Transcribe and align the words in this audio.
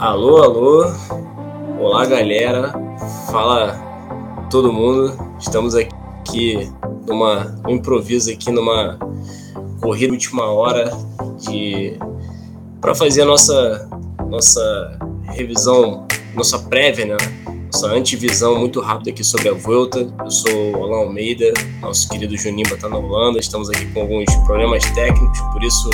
Alô, 0.00 0.42
alô. 0.42 0.90
Olá, 1.78 2.06
galera. 2.06 2.72
Fala 3.30 3.74
todo 4.50 4.72
mundo. 4.72 5.12
Estamos 5.38 5.74
aqui 5.74 6.72
numa 7.06 7.54
um 7.68 7.72
improviso 7.72 8.32
aqui 8.32 8.50
numa 8.50 8.98
corrida 9.78 10.10
última 10.10 10.46
hora 10.50 10.90
de 11.38 11.98
para 12.80 12.94
fazer 12.94 13.20
a 13.20 13.24
nossa 13.26 13.90
nossa 14.26 14.98
revisão, 15.34 16.06
nossa 16.34 16.58
prévia, 16.58 17.04
né? 17.04 17.16
Nossa 17.70 17.88
antivisão 17.88 18.58
muito 18.58 18.80
rápida 18.80 19.10
aqui 19.10 19.22
sobre 19.22 19.50
a 19.50 19.52
Volta. 19.52 20.10
Eu 20.24 20.30
sou 20.30 20.78
o 20.78 20.82
Alan 20.82 21.00
Almeida, 21.00 21.52
nosso 21.82 22.08
querido 22.08 22.34
Juninho 22.38 22.72
está 22.72 22.88
na 22.88 22.96
Holanda. 22.96 23.38
Estamos 23.38 23.68
aqui 23.68 23.84
com 23.92 24.00
alguns 24.00 24.34
problemas 24.46 24.82
técnicos, 24.92 25.40
por 25.52 25.62
isso, 25.62 25.90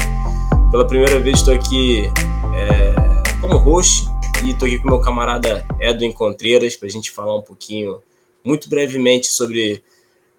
pela 0.70 0.86
primeira 0.86 1.18
vez, 1.18 1.38
estou 1.38 1.52
aqui 1.52 2.08
é, 2.54 2.95
como 3.56 3.58
host 3.58 4.04
e 4.44 4.50
estou 4.50 4.66
aqui 4.66 4.78
com 4.78 4.88
meu 4.88 5.00
camarada 5.00 5.66
Edwin 5.80 6.12
Contreiras 6.12 6.76
para 6.76 6.88
a 6.88 6.90
gente 6.90 7.10
falar 7.10 7.36
um 7.36 7.42
pouquinho, 7.42 8.02
muito 8.44 8.68
brevemente, 8.68 9.28
sobre 9.28 9.82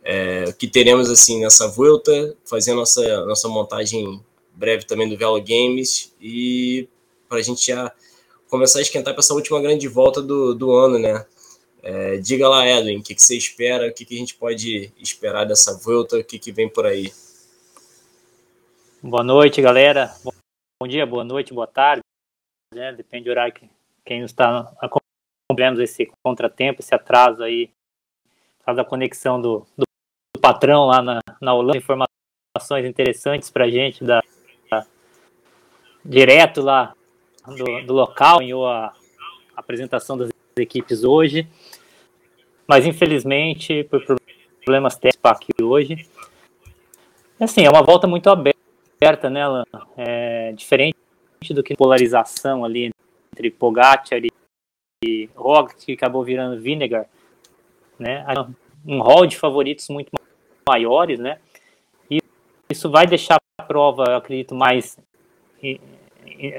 é, 0.04 0.46
o 0.48 0.54
que 0.54 0.68
teremos 0.68 1.10
assim 1.10 1.42
nessa 1.42 1.68
volta, 1.68 2.36
fazer 2.46 2.72
a 2.72 2.76
nossa, 2.76 3.26
nossa 3.26 3.48
montagem 3.48 4.24
breve 4.54 4.86
também 4.86 5.10
do 5.10 5.18
Velo 5.18 5.42
Games 5.42 6.14
e 6.22 6.88
para 7.28 7.40
a 7.40 7.42
gente 7.42 7.66
já 7.66 7.92
começar 8.50 8.80
a 8.80 8.82
esquentar 8.84 9.14
para 9.14 9.22
essa 9.22 9.34
última 9.34 9.60
grande 9.62 9.88
volta 9.88 10.22
do, 10.22 10.54
do 10.54 10.72
ano, 10.72 11.00
né? 11.00 11.26
É, 11.82 12.18
diga 12.18 12.48
lá, 12.48 12.68
Edwin, 12.68 13.00
o 13.00 13.04
que, 13.04 13.16
que, 13.16 13.22
você 13.22 13.36
espera, 13.36 13.88
o 13.88 13.94
que, 13.94 14.06
que, 14.06 14.16
a 14.16 14.20
gente 14.20 14.36
pode 14.36 14.92
esperar 15.00 15.46
dessa 15.46 15.78
volta, 15.78 16.18
o 16.18 16.24
que, 16.24 16.38
que 16.38 16.52
vem 16.52 16.70
por 16.70 16.86
aí? 16.86 17.12
Boa 19.02 19.24
noite, 19.24 19.62
galera. 19.62 20.14
Bom 20.24 20.88
dia, 20.88 21.06
boa 21.06 21.24
noite, 21.24 21.54
boa 21.54 21.68
tarde. 21.68 22.07
Né? 22.74 22.92
Depende 22.94 23.26
do 23.26 23.32
horário 23.32 23.54
que 23.54 23.70
quem 24.06 24.22
está 24.24 24.72
acompanhando 24.80 25.82
esse 25.82 26.10
contratempo, 26.24 26.82
esse 26.82 26.94
atraso 26.94 27.44
aí, 27.44 27.70
da 28.66 28.84
conexão 28.84 29.42
do, 29.42 29.66
do, 29.78 29.86
do 30.36 30.42
patrão 30.42 30.86
lá 30.86 31.02
na, 31.02 31.20
na 31.42 31.54
Holanda, 31.54 31.78
informações 31.78 32.86
interessantes 32.86 33.50
para 33.50 33.66
a 33.66 33.70
gente, 33.70 34.04
da, 34.04 34.22
da, 34.70 34.86
direto 36.04 36.62
lá 36.62 36.94
do, 37.46 37.86
do 37.86 37.94
local, 37.94 38.40
ou 38.54 38.68
a, 38.68 38.88
a 38.88 38.94
apresentação 39.56 40.18
das 40.18 40.30
equipes 40.58 41.06
hoje, 41.06 41.48
mas 42.68 42.86
infelizmente, 42.86 43.86
por 43.86 44.04
problemas 44.66 44.98
técnicos 44.98 45.32
aqui 45.32 45.64
hoje, 45.64 46.06
assim, 47.40 47.64
é 47.64 47.70
uma 47.70 47.84
volta 47.84 48.06
muito 48.06 48.30
aberta, 48.30 49.30
né, 49.30 49.44
Alan? 49.44 49.64
É 49.96 50.52
diferente 50.52 51.07
do 51.54 51.64
que 51.64 51.76
polarização 51.76 52.66
ali 52.66 52.90
entre 53.34 53.52
Pogacar 53.52 54.20
e, 55.04 55.30
Roglic, 55.36 55.86
que 55.86 55.94
acabou 55.94 56.24
virando 56.24 56.62
Vinegar, 56.62 57.08
né? 58.00 58.26
Um 58.86 59.02
hall 59.02 59.26
de 59.26 59.38
favoritos 59.38 59.88
muito 59.90 60.12
maiores, 60.68 61.20
né? 61.20 61.40
E 62.10 62.20
isso 62.70 62.90
vai 62.90 63.06
deixar 63.06 63.38
a 63.60 63.64
prova, 63.64 64.06
eu 64.08 64.16
acredito, 64.16 64.56
mais 64.56 64.98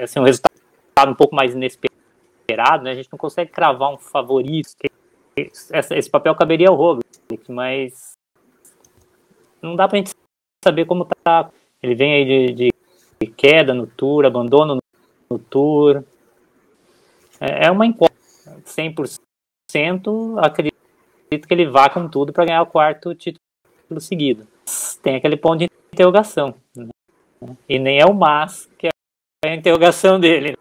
assim, 0.01 0.19
um 0.19 0.23
resultado 0.23 1.11
um 1.11 1.15
pouco 1.15 1.35
mais 1.35 1.53
inesperado, 1.53 2.83
né? 2.83 2.91
A 2.91 2.95
gente 2.95 3.09
não 3.11 3.19
consegue 3.19 3.51
cravar 3.51 3.93
um 3.93 3.97
favorito. 3.97 4.69
Esse 5.37 6.09
papel 6.09 6.35
caberia 6.35 6.69
ao 6.69 6.75
Roglic, 6.75 7.03
mas 7.49 8.13
não 9.61 9.75
dá 9.75 9.87
pra 9.87 9.97
gente 9.97 10.11
saber 10.63 10.85
como 10.85 11.05
tá. 11.23 11.51
Ele 11.81 11.95
vem 11.95 12.13
aí 12.13 12.25
de, 12.25 12.53
de 12.53 12.78
queda 13.27 13.73
no 13.73 13.87
Tour, 13.87 14.25
abandono 14.25 14.79
no, 15.29 15.39
Tour, 15.39 16.03
é, 17.39 17.67
é 17.67 17.71
uma 17.71 17.85
incógnita. 17.85 18.09
100% 18.65 20.39
acredito 20.39 21.47
que 21.47 21.53
ele 21.53 21.67
vá 21.67 21.89
com 21.89 22.07
tudo 22.07 22.33
para 22.33 22.45
ganhar 22.45 22.61
o 22.61 22.67
quarto 22.67 23.13
título 23.13 23.41
seguido. 23.99 24.47
Tem 25.01 25.15
aquele 25.15 25.37
ponto 25.37 25.59
de 25.59 25.69
interrogação. 25.93 26.55
Né? 26.75 26.87
E 27.67 27.79
nem 27.79 27.99
é 27.99 28.05
o 28.05 28.13
Mas 28.13 28.69
que 28.77 28.87
é 28.87 29.49
a 29.49 29.55
interrogação 29.55 30.19
dele. 30.19 30.57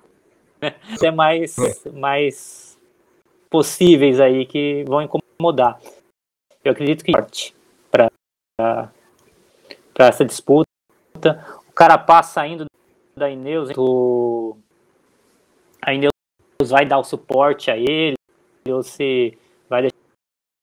Né? 0.61 0.75
É 1.03 1.11
mais, 1.11 1.57
mais 1.93 2.79
possíveis 3.51 4.21
aí 4.21 4.45
que 4.47 4.85
vão 4.87 5.03
incomodar. 5.03 5.81
Eu 6.65 6.73
acredito 6.73 7.05
que 7.05 7.13
para 7.89 8.11
essa 9.99 10.25
disputa. 10.25 10.69
Carapaz 11.79 12.27
saindo 12.27 12.67
da 13.17 13.31
Ineus, 13.31 13.71
o, 13.79 14.57
a 15.81 15.95
Ineus 15.95 16.11
vai 16.67 16.85
dar 16.85 16.99
o 16.99 17.05
suporte 17.05 17.71
a 17.71 17.77
ele, 17.77 18.17
ou 18.69 18.83
se 18.83 19.39
vai 19.69 19.89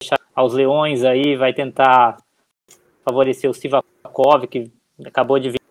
deixar 0.02 0.20
aos 0.36 0.52
leões 0.52 1.06
aí, 1.06 1.38
vai 1.38 1.54
tentar 1.54 2.18
favorecer 3.06 3.50
o 3.50 3.54
Sivakov, 3.54 4.46
que 4.48 4.70
acabou 5.06 5.40
de 5.40 5.52
vir 5.52 5.62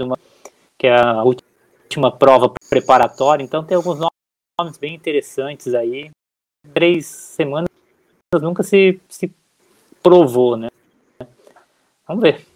uma, 0.00 0.16
que 0.78 0.86
é 0.86 0.94
a 0.94 1.24
última 1.24 2.16
prova 2.16 2.54
preparatória. 2.70 3.42
Então 3.42 3.64
tem 3.64 3.76
alguns 3.76 3.98
nomes 3.98 4.78
bem 4.78 4.94
interessantes 4.94 5.74
aí. 5.74 6.12
Três 6.72 7.06
semanas 7.06 7.68
nunca 8.40 8.62
se, 8.62 9.00
se 9.08 9.34
provou, 10.00 10.56
né? 10.56 10.68
Vamos 12.06 12.22
ver. 12.22 12.53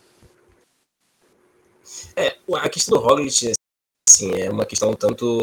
É, 2.16 2.36
a 2.54 2.68
questão 2.68 2.98
do 2.98 3.04
Roglic, 3.04 3.52
assim, 4.08 4.32
é 4.34 4.50
uma 4.50 4.66
questão 4.66 4.94
tanto 4.94 5.38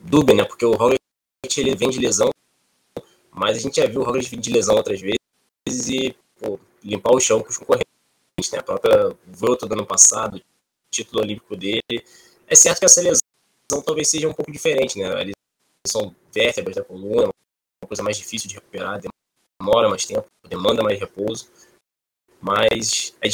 dúbia, 0.00 0.34
né? 0.34 0.44
Porque 0.44 0.64
o 0.64 0.74
Roglic 0.74 1.00
ele 1.56 1.74
vem 1.74 1.90
de 1.90 1.98
lesão, 1.98 2.30
mas 3.30 3.56
a 3.56 3.60
gente 3.60 3.80
já 3.80 3.86
viu 3.86 4.00
o 4.00 4.04
Roglic 4.04 4.28
vir 4.28 4.40
de 4.40 4.50
lesão 4.50 4.76
outras 4.76 5.00
vezes 5.00 5.88
e 5.88 6.16
pô, 6.38 6.58
limpar 6.82 7.14
o 7.14 7.20
chão 7.20 7.42
com 7.42 7.48
os 7.48 7.58
concorrentes, 7.58 8.50
né? 8.52 8.58
A 8.58 8.62
própria 8.62 9.16
volta 9.26 9.66
do 9.66 9.74
ano 9.74 9.86
passado, 9.86 10.40
título 10.90 11.22
olímpico 11.22 11.56
dele. 11.56 12.04
É 12.46 12.54
certo 12.54 12.80
que 12.80 12.84
essa 12.84 13.00
lesão 13.00 13.20
talvez 13.84 14.08
seja 14.08 14.28
um 14.28 14.34
pouco 14.34 14.52
diferente, 14.52 14.98
né? 14.98 15.06
Ali 15.14 15.32
são 15.86 16.14
vértebras 16.32 16.76
da 16.76 16.84
coluna, 16.84 17.28
uma 17.82 17.88
coisa 17.88 18.02
mais 18.02 18.16
difícil 18.16 18.48
de 18.48 18.54
recuperar, 18.54 19.00
demora 19.60 19.88
mais 19.88 20.04
tempo, 20.04 20.26
demanda 20.48 20.82
mais 20.82 20.98
repouso, 20.98 21.50
mas 22.40 23.14
é 23.20 23.28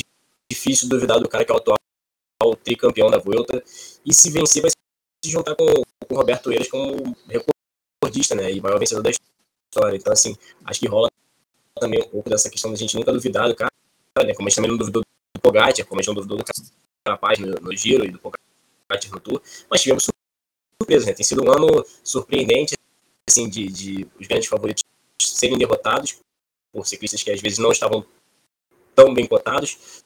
difícil 0.50 0.88
duvidar 0.88 1.20
do 1.20 1.28
cara 1.28 1.44
que 1.44 1.52
é 1.52 1.54
o 1.54 1.58
atual 1.58 2.56
tricampeão 2.64 3.10
da 3.10 3.18
Vuelta 3.18 3.62
e 4.04 4.12
se 4.12 4.30
vencer 4.30 4.62
vai 4.62 4.70
se 4.70 5.30
juntar 5.30 5.54
com, 5.54 5.66
com 5.66 6.14
o 6.14 6.16
Roberto 6.16 6.50
Eiras 6.50 6.68
como 6.68 7.16
recordista, 7.28 8.34
né? 8.34 8.50
E 8.50 8.60
maior 8.60 8.78
vencedor 8.78 9.02
da 9.02 9.10
história. 9.10 9.96
Então, 9.96 10.12
assim, 10.12 10.36
acho 10.64 10.80
que 10.80 10.88
rola 10.88 11.08
também 11.78 12.00
um 12.00 12.08
pouco 12.08 12.28
dessa 12.28 12.50
questão 12.50 12.70
da 12.70 12.76
gente 12.76 12.96
nunca 12.96 13.12
duvidar 13.12 13.48
do 13.48 13.54
cara, 13.54 13.70
né? 14.24 14.34
Como 14.34 14.48
a 14.48 14.50
gente 14.50 14.56
também 14.56 14.70
não 14.70 14.78
duvidou 14.78 15.02
do 15.02 15.40
Pogacar, 15.40 15.86
como 15.86 16.00
a 16.00 16.02
gente 16.02 16.08
não 16.08 16.14
duvidou 16.14 16.38
do 16.38 16.44
Carapaz 17.04 17.38
no, 17.38 17.48
no 17.60 17.76
Giro 17.76 18.04
e 18.04 18.10
do 18.10 18.18
Pogacar 18.18 18.40
no 19.12 19.20
Tour, 19.20 19.40
mas 19.70 19.80
tivemos 19.80 20.08
surpresa, 20.82 21.06
né? 21.06 21.12
Tem 21.12 21.24
sido 21.24 21.44
um 21.44 21.50
ano 21.50 21.84
surpreendente, 22.02 22.74
assim, 23.28 23.48
de, 23.48 23.68
de 23.68 24.08
os 24.18 24.26
grandes 24.26 24.48
favoritos 24.48 24.82
serem 25.22 25.56
derrotados 25.56 26.18
por 26.72 26.86
ciclistas 26.86 27.22
que 27.22 27.30
às 27.30 27.40
vezes 27.40 27.58
não 27.58 27.70
estavam 27.70 28.04
tão 28.94 29.14
bem 29.14 29.26
cotados. 29.26 30.02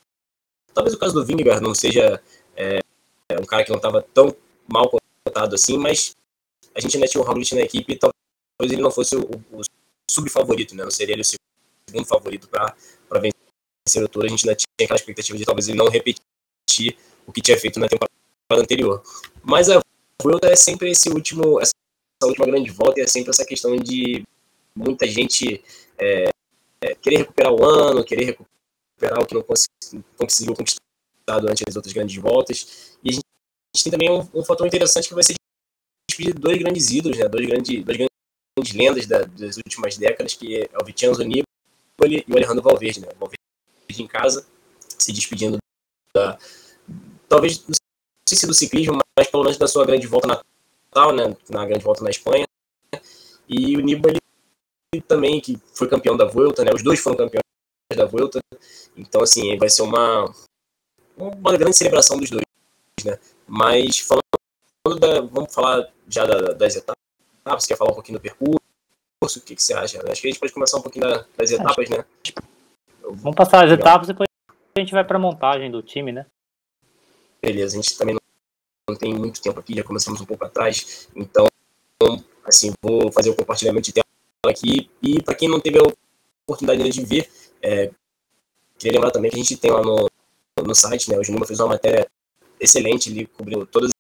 Talvez 0.75 0.95
o 0.95 0.99
caso 0.99 1.15
do 1.15 1.25
Vingegaard 1.25 1.63
não 1.63 1.75
seja 1.75 2.21
é, 2.57 2.81
um 3.41 3.45
cara 3.45 3.65
que 3.65 3.71
não 3.71 3.77
estava 3.77 4.03
tão 4.03 4.35
mal 4.71 4.91
cotado 5.25 5.55
assim, 5.55 5.79
mas 5.79 6.17
a 6.75 6.81
gente 6.81 6.97
ainda 6.97 7.07
tinha 7.07 7.23
o 7.23 7.27
Roglic 7.27 7.55
na 7.55 7.63
equipe 7.63 7.93
e 7.93 7.97
talvez 7.97 8.73
ele 8.73 8.83
não 8.83 8.91
fosse 8.91 9.17
o, 9.17 9.23
o 9.53 9.61
subfavorito, 10.11 10.75
né? 10.75 10.85
Não 10.85 10.91
seria 10.91 11.15
ele 11.15 11.23
o 11.23 11.25
segundo 11.25 12.07
favorito 12.07 12.49
para 12.49 12.75
vencer 13.13 14.03
o 14.03 14.09
Tour. 14.09 14.25
A 14.25 14.29
gente 14.29 14.49
ainda 14.49 14.57
tinha 14.57 14.85
aquela 14.85 14.99
expectativa 14.99 15.39
de 15.39 15.45
talvez 15.45 15.69
ele 15.69 15.79
não 15.79 15.89
repetir 15.89 16.97
o 17.27 17.33
que 17.33 17.41
tinha 17.41 17.59
feito 17.59 17.79
na 17.79 17.89
temporada 17.89 18.13
anterior. 18.51 19.03
Mas 19.43 19.71
a 19.71 19.81
Vuelta 20.23 20.49
é 20.49 20.57
sempre 20.57 20.91
esse 20.91 21.09
último, 21.11 21.61
essa 21.61 21.73
última 22.23 22.47
grande 22.47 22.71
volta 22.71 23.01
e 23.01 23.03
é 23.03 23.07
sempre 23.07 23.31
essa 23.31 23.45
questão 23.45 23.77
de 23.77 24.25
muita 24.75 25.07
gente 25.07 25.63
é, 25.99 26.31
é, 26.81 26.95
querer 26.95 27.19
recuperar 27.19 27.53
o 27.53 27.65
ano, 27.65 28.05
querer 28.05 28.37
o 29.01 29.27
que 29.27 29.35
não 29.35 29.43
conseguiu 30.17 30.55
conquistar 30.55 31.41
durante 31.41 31.65
as 31.67 31.77
outras 31.77 31.93
grandes 31.93 32.17
voltas. 32.17 32.97
E 33.03 33.11
a 33.11 33.13
gente 33.13 33.25
tem 33.83 33.91
também 33.91 34.11
um, 34.11 34.27
um 34.35 34.45
fator 34.45 34.67
interessante 34.67 35.09
que 35.09 35.15
vai 35.15 35.23
ser 35.23 35.35
de 36.17 36.33
dois 36.33 36.59
grandes 36.59 36.91
ídolos, 36.91 37.19
né? 37.19 37.29
dois, 37.29 37.47
grandes, 37.47 37.85
dois 37.85 37.99
grandes 37.99 38.75
lendas 38.75 39.07
da, 39.07 39.25
das 39.25 39.57
últimas 39.57 39.97
décadas, 39.97 40.35
que 40.35 40.57
é 40.57 40.69
o 40.81 40.85
Vincenzo 40.85 41.23
Nibali 41.23 42.25
e 42.27 42.33
o 42.33 42.37
Alejandro 42.37 42.63
Valverde. 42.63 43.01
Né? 43.01 43.09
O 43.17 43.19
Valverde 43.19 43.39
em 43.99 44.07
casa, 44.07 44.47
se 44.99 45.13
despedindo 45.13 45.59
da... 46.15 46.39
Talvez, 47.29 47.65
não 47.67 47.75
sei 48.29 48.39
se 48.39 48.47
do 48.47 48.55
ciclismo, 48.55 48.99
mas 49.19 49.29
pelo 49.29 49.43
menos 49.43 49.59
da 49.59 49.67
sua 49.67 49.85
grande 49.85 50.07
volta 50.07 50.29
natal, 50.29 51.13
né? 51.13 51.37
na 51.51 51.67
grande 51.67 51.85
volta 51.85 52.05
na 52.05 52.11
Espanha. 52.11 52.47
E 53.49 53.77
o 53.77 53.81
Nibali 53.81 54.21
também, 55.07 55.41
que 55.41 55.59
foi 55.75 55.89
campeão 55.89 56.17
da 56.17 56.25
Vuelta, 56.25 56.65
né? 56.65 56.71
Os 56.73 56.83
dois 56.83 57.01
foram 57.01 57.17
campeões 57.17 57.45
da 57.93 58.07
Vuelta. 58.07 58.41
Então, 58.97 59.23
assim, 59.23 59.57
vai 59.59 59.69
ser 59.69 59.83
uma, 59.83 60.33
uma 61.17 61.57
grande 61.57 61.77
celebração 61.77 62.17
dos 62.19 62.31
dois, 62.31 62.45
né? 63.05 63.19
Mas 63.47 63.99
falando 63.99 65.01
da, 65.01 65.21
vamos 65.21 65.53
falar 65.53 65.93
já 66.09 66.25
da, 66.25 66.53
das 66.53 66.77
etapas. 66.77 67.03
Você 67.47 67.69
quer 67.69 67.77
falar 67.77 67.91
um 67.91 67.95
pouquinho 67.95 68.19
do 68.19 68.23
percurso? 68.23 68.59
O 69.39 69.41
que, 69.41 69.55
que 69.55 69.63
você 69.63 69.75
acha? 69.75 69.99
Acho 70.11 70.21
que 70.21 70.29
a 70.29 70.31
gente 70.31 70.41
pode 70.41 70.53
começar 70.53 70.79
um 70.79 70.83
pouquinho 70.83 71.07
da, 71.07 71.25
das 71.37 71.51
etapas, 71.51 71.89
né? 71.89 72.05
Vamos 73.03 73.37
passar 73.37 73.65
as 73.65 73.71
etapas 73.71 74.09
e 74.09 74.13
depois 74.13 74.29
a 74.77 74.81
gente 74.81 74.93
vai 74.93 75.05
para 75.05 75.17
a 75.17 75.21
montagem 75.21 75.71
do 75.71 75.83
time, 75.83 76.13
né? 76.13 76.27
Beleza, 77.41 77.79
a 77.79 77.83
gente 77.83 77.97
também 77.97 78.17
não 78.89 78.97
tem 78.97 79.15
muito 79.15 79.41
tempo 79.41 79.61
aqui, 79.61 79.75
já 79.75 79.85
começamos 79.85 80.21
um 80.21 80.27
pouco 80.27 80.45
atrás, 80.45 81.09
então, 81.15 81.47
assim, 82.45 82.73
vou 82.83 83.11
fazer 83.13 83.31
o 83.31 83.37
compartilhamento 83.37 83.87
de 83.87 83.93
tela 83.93 84.05
aqui. 84.47 84.91
E 85.03 85.23
para 85.23 85.35
quem 85.35 85.49
não 85.49 85.61
teve 85.61 85.79
a 85.79 85.83
oportunidade 86.47 86.91
de 86.91 87.05
ver, 87.05 87.31
é, 87.65 87.91
queria 88.79 88.93
lembrar 88.93 89.11
também 89.11 89.31
que 89.31 89.37
a 89.37 89.43
gente 89.43 89.57
tem 89.57 89.71
lá 89.71 89.81
no, 89.83 90.07
no 90.63 90.75
site, 90.75 91.11
né? 91.11 91.19
O 91.19 91.25
Junima 91.25 91.47
fez 91.47 91.59
uma 91.59 91.69
matéria 91.69 92.07
excelente 92.61 93.11
ali, 93.11 93.27
cobrindo 93.27 93.67
todas 93.67 93.91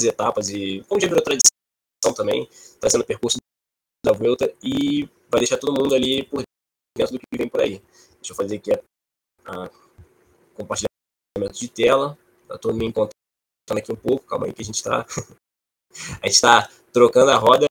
as 0.00 0.06
etapas 0.06 0.48
e, 0.50 0.84
como 0.88 1.00
já 1.00 1.08
virou 1.08 1.22
tradição 1.22 2.14
também, 2.14 2.48
trazendo 2.80 3.02
o 3.02 3.06
percurso 3.06 3.38
da 4.06 4.12
Vuelta 4.12 4.52
e 4.62 5.08
vai 5.28 5.40
deixar 5.40 5.58
todo 5.58 5.76
mundo 5.76 5.94
ali 5.94 6.22
por 6.22 6.42
dentro 6.96 7.14
do 7.14 7.18
que 7.18 7.36
vem 7.36 7.48
por 7.48 7.60
aí. 7.60 7.82
Deixa 8.14 8.32
eu 8.32 8.36
fazer 8.36 8.56
aqui 8.56 8.72
a, 8.72 8.80
a 9.46 9.70
compartilhamento 10.54 11.58
de 11.58 11.68
tela. 11.68 12.16
Estou 12.48 12.72
me 12.72 12.86
encontrando 12.86 13.12
aqui 13.76 13.92
um 13.92 13.96
pouco, 13.96 14.24
calma 14.24 14.46
aí 14.46 14.52
que 14.52 14.62
a 14.62 14.64
gente 14.64 14.76
está 14.76 15.04
a 16.22 16.26
gente 16.26 16.34
está 16.34 16.70
trocando 16.92 17.32
a 17.32 17.36
roda 17.36 17.66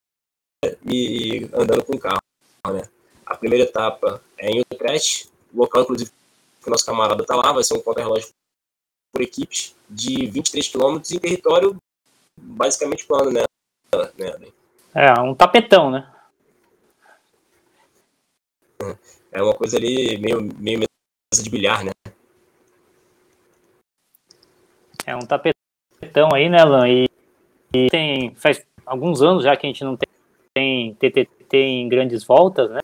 e 0.86 1.46
andando 1.54 1.86
com 1.86 1.96
o 1.96 2.00
carro, 2.00 2.20
né? 2.74 2.90
A 3.26 3.36
primeira 3.36 3.66
etapa 3.66 4.22
é 4.38 4.50
em 4.50 4.62
Utrecht, 4.62 5.30
local 5.54 5.84
inclusive 5.84 6.12
que 6.62 6.68
o 6.68 6.72
nosso 6.72 6.86
camarada 6.86 7.22
está 7.22 7.36
lá, 7.36 7.52
vai 7.52 7.64
ser 7.64 7.76
um 7.76 7.82
contra-relógio 7.82 8.30
por 9.12 9.22
equipes 9.22 9.76
de 9.90 10.28
23 10.28 10.68
quilômetros 10.68 11.12
em 11.12 11.20
território 11.20 11.78
basicamente 12.38 13.06
plano, 13.06 13.32
né? 13.32 13.44
né? 14.18 14.52
É, 14.94 15.20
um 15.20 15.34
tapetão, 15.34 15.90
né? 15.90 16.08
É 19.32 19.42
uma 19.42 19.54
coisa 19.54 19.78
ali 19.78 20.18
meio, 20.18 20.42
meio 20.58 20.80
mesa 20.80 21.44
de 21.44 21.50
bilhar, 21.50 21.84
né? 21.84 21.92
É 25.06 25.16
um 25.16 25.20
tapetão 25.20 26.30
aí, 26.34 26.50
né, 26.50 26.60
Alan? 26.60 26.88
E, 26.88 27.08
e, 27.74 27.90
tem, 27.90 28.36
faz 28.36 28.66
alguns 28.86 29.22
anos 29.22 29.44
já 29.44 29.56
que 29.56 29.66
a 29.66 29.70
gente 29.70 29.84
não 29.84 29.96
tem, 29.96 30.10
tem 30.54 30.94
TTT 30.96 31.58
em 31.58 31.90
grandes 31.90 32.24
voltas, 32.24 32.70
né? 32.70 32.82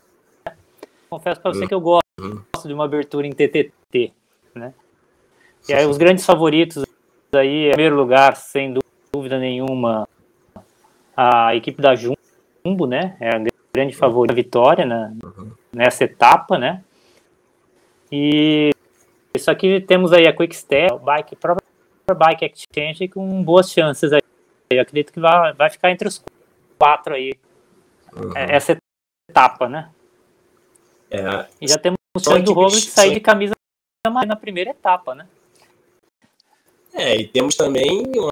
Confesso 1.10 1.42
para 1.42 1.54
você 1.54 1.68
que 1.68 1.74
eu 1.74 1.82
gosto 1.82 2.03
gosto 2.64 2.68
de 2.68 2.74
uma 2.74 2.86
abertura 2.86 3.28
em 3.28 3.32
TTT, 3.32 4.14
né? 4.56 4.74
E 5.68 5.74
aí 5.74 5.86
os 5.86 5.98
grandes 5.98 6.26
favoritos 6.26 6.84
aí, 7.34 7.68
em 7.68 7.72
primeiro 7.72 7.96
lugar, 7.96 8.36
sem 8.36 8.74
dúvida 9.14 9.38
nenhuma, 9.38 10.08
a 11.16 11.56
equipe 11.56 11.82
da 11.82 11.96
Jumbo, 11.96 12.88
né? 12.88 13.18
É 13.20 13.36
a 13.36 13.42
grande 13.74 13.96
favorita 13.96 14.34
vitória 14.34 14.86
né? 14.86 15.16
nessa 15.74 16.04
etapa, 16.04 16.58
né? 16.58 16.84
E 18.12 18.72
isso 19.36 19.50
aqui 19.50 19.82
temos 19.82 20.14
aí 20.14 20.28
a 20.28 20.34
Quick 20.36 20.56
Step, 20.56 21.00
Bike, 21.00 21.36
própria 21.36 21.64
Bike 22.08 22.46
Exchange 22.46 23.08
com 23.08 23.44
boas 23.44 23.72
chances 23.72 24.12
aí. 24.14 24.22
Eu 24.70 24.82
acredito 24.82 25.12
que 25.12 25.20
vai, 25.20 25.54
vai 25.54 25.70
ficar 25.70 25.92
entre 25.92 26.08
os 26.08 26.24
quatro 26.78 27.16
aí. 27.16 27.34
Uhum. 28.16 28.32
Essa 28.36 28.78
etapa, 29.30 29.68
né? 29.68 29.90
É, 31.10 31.48
e 31.62 31.68
já 31.68 31.78
temos 31.78 32.03
o 32.16 32.20
sonho 32.20 32.44
do 32.44 32.54
Roglic 32.54 32.90
sair 32.90 33.14
de 33.14 33.20
camisa 33.20 33.54
na 34.28 34.36
primeira 34.36 34.72
etapa, 34.72 35.16
né? 35.16 35.28
É, 36.94 37.18
e 37.18 37.28
temos 37.28 37.56
também 37.56 38.04
uma 38.16 38.30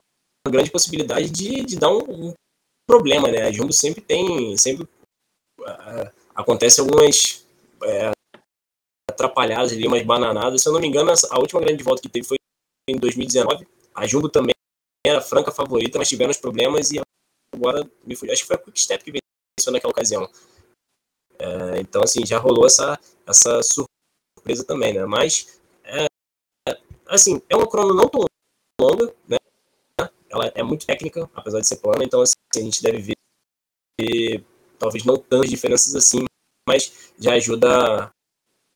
grande 0.49 0.69
possibilidade 0.69 1.29
de, 1.29 1.63
de 1.63 1.79
dar 1.79 1.89
um, 1.89 2.27
um 2.27 2.33
problema, 2.87 3.29
né? 3.29 3.43
A 3.43 3.51
Jumbo 3.51 3.73
sempre 3.73 4.01
tem, 4.01 4.55
sempre 4.57 4.83
uh, 4.83 6.11
acontece 6.35 6.79
algumas 6.79 7.45
uh, 7.81 8.11
atrapalhadas 9.09 9.71
ali, 9.71 9.87
umas 9.87 10.03
bananadas. 10.03 10.61
Se 10.61 10.69
eu 10.69 10.73
não 10.73 10.79
me 10.79 10.87
engano, 10.87 11.11
a 11.29 11.39
última 11.39 11.61
grande 11.61 11.83
volta 11.83 12.01
que 12.01 12.09
teve 12.09 12.27
foi 12.27 12.37
em 12.87 12.97
2019. 12.97 13.67
A 13.95 14.05
Jumbo 14.05 14.29
também 14.29 14.53
era 15.05 15.21
franca 15.21 15.51
favorita, 15.51 15.97
mas 15.97 16.09
tiveram 16.09 16.31
os 16.31 16.37
problemas 16.37 16.91
e 16.91 17.01
agora 17.55 17.89
me 18.05 18.15
fui. 18.15 18.31
Acho 18.31 18.41
que 18.41 18.47
foi 18.47 18.55
a 18.55 18.59
Quick 18.59 18.79
Step 18.79 19.03
que 19.03 19.11
venceu 19.11 19.73
naquela 19.73 19.91
ocasião. 19.91 20.29
É, 21.41 21.79
então, 21.81 22.03
assim, 22.03 22.23
já 22.23 22.37
rolou 22.37 22.67
essa, 22.67 22.99
essa 23.25 23.59
surpresa 23.63 24.63
também, 24.63 24.93
né? 24.93 25.03
Mas, 25.07 25.59
é, 25.83 26.05
assim, 27.07 27.41
é 27.49 27.55
uma 27.55 27.67
crono 27.67 27.95
não 27.95 28.07
tão 28.07 28.25
longa, 28.79 29.11
né? 29.27 29.37
Ela 30.29 30.51
é 30.53 30.61
muito 30.61 30.85
técnica, 30.85 31.27
apesar 31.33 31.59
de 31.59 31.67
ser 31.67 31.77
plana, 31.77 32.03
então, 32.03 32.21
assim, 32.21 32.35
a 32.55 32.59
gente 32.59 32.83
deve 32.83 32.99
ver, 32.99 33.15
ver 33.99 34.45
talvez 34.77 35.03
não 35.03 35.17
tantas 35.17 35.49
diferenças 35.49 35.95
assim, 35.95 36.25
mas 36.69 37.11
já 37.19 37.33
ajuda 37.33 38.05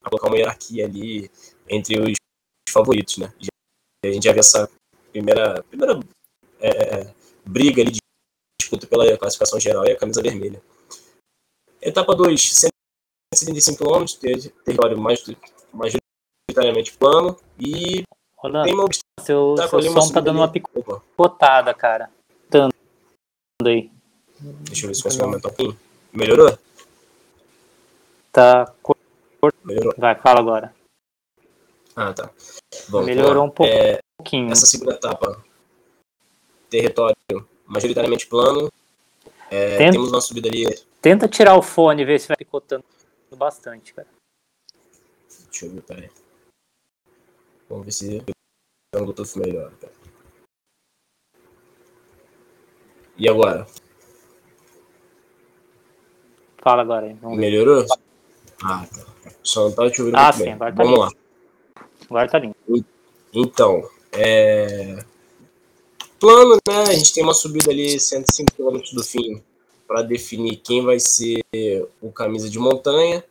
a 0.04 0.10
colocar 0.10 0.28
uma 0.28 0.38
hierarquia 0.38 0.86
ali 0.86 1.30
entre 1.70 2.00
os 2.00 2.16
favoritos, 2.70 3.18
né? 3.18 3.32
A 4.04 4.12
gente 4.12 4.24
já 4.24 4.34
vê 4.34 4.40
essa 4.40 4.70
primeira, 5.12 5.64
primeira 5.64 6.00
é, 6.60 6.70
é 6.70 7.14
briga 7.46 7.84
ali 7.84 7.92
de 7.92 8.00
disputa 8.60 8.88
pela 8.88 9.18
classificação 9.18 9.60
geral 9.60 9.86
e 9.86 9.92
a 9.92 9.98
camisa 9.98 10.22
vermelha. 10.22 10.62
Etapa 11.86 12.16
2, 12.16 12.72
175 13.36 13.78
km, 13.78 14.06
território 14.66 14.98
majoritariamente 14.98 16.98
plano 16.98 17.38
e 17.60 18.04
Olha, 18.44 18.64
tem 18.64 18.74
uma 18.74 18.88
seu, 19.22 19.56
seu 19.56 19.82
som 19.82 20.12
tá 20.12 20.20
dando 20.20 20.38
uma 20.38 20.48
picotada, 20.48 21.76
cara. 21.76 22.10
Tanto 22.50 22.74
aí. 23.64 23.92
Deixa 24.40 24.86
eu 24.86 24.90
ver 24.90 24.96
se 24.96 25.04
consigo 25.04 25.26
aumentar 25.26 25.50
um 25.50 25.54
pouquinho. 25.54 25.80
Melhorou? 26.12 26.58
Tá. 28.32 28.74
Melhorou. 29.64 29.94
Vai, 29.96 30.16
fala 30.16 30.40
agora. 30.40 30.76
Ah, 31.96 32.14
tá. 32.14 32.32
Bom, 32.90 33.04
Melhorou 33.04 33.46
então, 33.46 33.66
um 33.66 33.70
é, 33.70 34.00
pouquinho. 34.18 34.52
Essa 34.52 34.66
segunda 34.66 34.96
etapa, 34.96 35.40
território 36.68 37.16
majoritariamente 37.68 38.26
plano. 38.26 38.72
É, 39.50 39.78
Tenta, 39.78 39.92
temos 39.92 40.12
uma 40.12 40.22
subida 40.22 40.50
ali. 40.50 40.66
Tenta 41.02 41.28
tirar 41.28 41.56
o 41.56 41.62
fone 41.62 42.02
e 42.02 42.06
ver 42.06 42.20
se 42.20 42.28
vai 42.28 42.38
picotando 42.38 42.84
bastante, 43.36 43.94
cara. 43.94 44.08
Deixa 45.50 45.66
eu 45.66 45.72
ver, 45.72 45.82
peraí. 45.82 46.10
Vamos 47.70 47.86
ver 47.86 47.92
se 47.92 48.24
o 48.96 49.00
Bluetooth 49.00 49.40
melhor. 49.40 49.72
Cara. 49.80 49.94
E 53.18 53.30
agora? 53.30 53.68
Fala 56.58 56.82
agora 56.82 57.06
aí. 57.06 57.18
Melhorou? 57.38 57.86
Ah, 58.64 58.86
tá. 58.86 59.32
Só 59.44 59.70
não 59.70 59.76
tá 59.76 59.90
te 59.90 60.02
ouvindo 60.02 60.18
ah, 60.18 60.32
sim, 60.34 60.44
bem. 60.44 60.54
Agora 60.54 60.74
tá 60.74 60.84
Vamos 60.84 61.00
lindo. 61.00 61.02
lá. 61.02 61.86
Agora 62.10 62.30
tá 62.30 62.40
lindo. 62.40 62.56
Então, 63.34 63.90
é... 64.12 65.06
Plano, 66.20 66.58
né? 66.68 66.84
A 66.88 66.94
gente 66.94 67.14
tem 67.14 67.24
uma 67.24 67.34
subida 67.34 67.72
ali 67.72 68.00
105 68.00 68.54
km 68.56 68.80
do 68.94 69.04
fim 69.04 69.42
para 69.88 70.02
definir 70.02 70.58
quem 70.58 70.84
vai 70.84 71.00
ser 71.00 71.44
o 72.02 72.12
camisa 72.12 72.50
de 72.50 72.58
montanha 72.58 73.24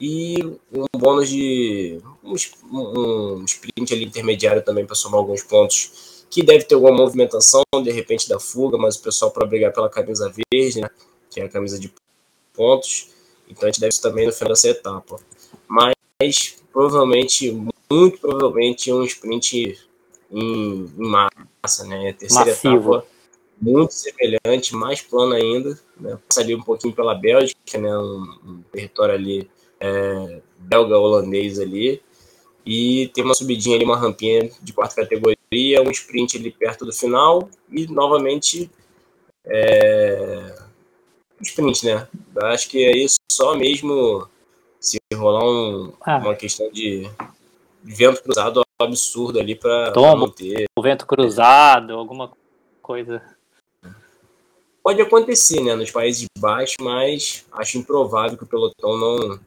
e 0.00 0.36
um 0.72 0.98
bônus 0.98 1.28
de 1.28 2.00
um, 2.24 2.34
um 2.72 3.44
sprint 3.44 3.94
ali 3.94 4.04
intermediário 4.04 4.62
também 4.62 4.84
para 4.84 4.96
somar 4.96 5.20
alguns 5.20 5.42
pontos 5.44 6.24
que 6.28 6.42
deve 6.42 6.64
ter 6.64 6.74
alguma 6.74 6.92
movimentação 6.92 7.62
de 7.84 7.90
repente 7.90 8.28
da 8.28 8.40
fuga, 8.40 8.76
mas 8.78 8.96
o 8.96 9.02
pessoal 9.02 9.30
para 9.30 9.46
brigar 9.46 9.72
pela 9.72 9.88
camisa 9.88 10.32
verde, 10.50 10.80
né, 10.80 10.90
que 11.30 11.40
é 11.40 11.44
a 11.44 11.48
camisa 11.48 11.78
de 11.78 11.92
pontos. 12.54 13.10
Então 13.48 13.68
a 13.68 13.70
gente 13.70 13.80
deve 13.80 13.96
também 14.00 14.26
no 14.26 14.32
final 14.32 14.48
dessa 14.48 14.68
etapa. 14.68 15.20
Mas 15.68 16.56
provavelmente, 16.72 17.52
muito 17.90 18.18
provavelmente 18.18 18.92
um 18.92 19.04
sprint 19.04 19.78
em, 20.32 20.90
em 20.98 21.08
massa, 21.08 21.84
né? 21.86 22.10
A 22.10 22.14
terceira 22.14 22.50
Massivo. 22.50 22.94
etapa 22.94 23.12
muito 23.62 23.94
semelhante, 23.94 24.74
mais 24.74 25.00
plano 25.00 25.34
ainda, 25.34 25.78
né? 26.00 26.18
Passaria 26.28 26.56
um 26.56 26.62
pouquinho 26.62 26.92
pela 26.92 27.14
Bélgica, 27.14 27.78
né? 27.78 27.96
Um, 27.96 28.38
um 28.44 28.62
território 28.72 29.14
ali 29.14 29.48
é, 29.78 30.40
belga-holandês 30.58 31.60
ali. 31.60 32.02
E 32.66 33.08
tem 33.14 33.24
uma 33.24 33.34
subidinha 33.34 33.76
ali, 33.76 33.84
uma 33.84 33.96
rampinha 33.96 34.50
de 34.60 34.72
quarta 34.72 34.96
categoria, 34.96 35.82
um 35.82 35.90
sprint 35.90 36.36
ali 36.36 36.50
perto 36.50 36.84
do 36.84 36.92
final 36.92 37.48
e 37.70 37.86
novamente 37.86 38.68
é, 39.44 40.54
sprint, 41.40 41.86
né? 41.86 42.08
Acho 42.42 42.68
que 42.68 42.84
é 42.84 42.96
isso 42.96 43.16
só 43.30 43.56
mesmo 43.56 44.28
se 44.80 44.98
rolar 45.14 45.44
um, 45.44 45.92
ah. 46.00 46.18
uma 46.18 46.34
questão 46.34 46.70
de 46.70 47.08
vento 47.84 48.22
cruzado 48.22 48.62
absurdo 48.82 49.38
ali 49.38 49.54
para 49.54 49.92
manter. 50.16 50.64
O 50.76 50.82
vento 50.82 51.06
cruzado, 51.06 51.94
alguma 51.94 52.32
coisa 52.80 53.22
Pode 54.82 55.00
acontecer, 55.00 55.60
né, 55.60 55.76
nos 55.76 55.92
Países 55.92 56.26
Baixos, 56.36 56.76
mas 56.80 57.46
acho 57.52 57.78
improvável 57.78 58.36
que 58.36 58.42
o 58.42 58.46
pelotão 58.46 58.98
não, 58.98 59.40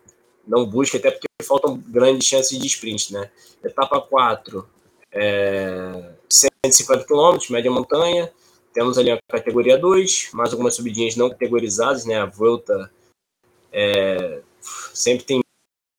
não 0.47 0.65
busque, 0.65 0.95
até 0.95 1.11
porque 1.11 1.27
faltam 1.43 1.77
grandes 1.87 2.25
chances 2.25 2.57
de 2.57 2.65
sprint, 2.67 3.11
né? 3.11 3.29
Etapa 3.61 3.99
4, 3.99 4.65
é, 5.11 6.11
150 6.29 7.03
km, 7.03 7.37
média 7.49 7.69
montanha, 7.69 8.31
temos 8.73 8.97
ali 8.97 9.11
a 9.11 9.19
categoria 9.29 9.77
2, 9.77 10.29
mais 10.33 10.53
algumas 10.53 10.73
subidinhas 10.73 11.17
não 11.17 11.29
categorizadas, 11.29 12.05
né? 12.05 12.17
A 12.17 12.25
Volta 12.25 12.89
é, 13.73 14.39
sempre 14.93 15.25
tem 15.25 15.41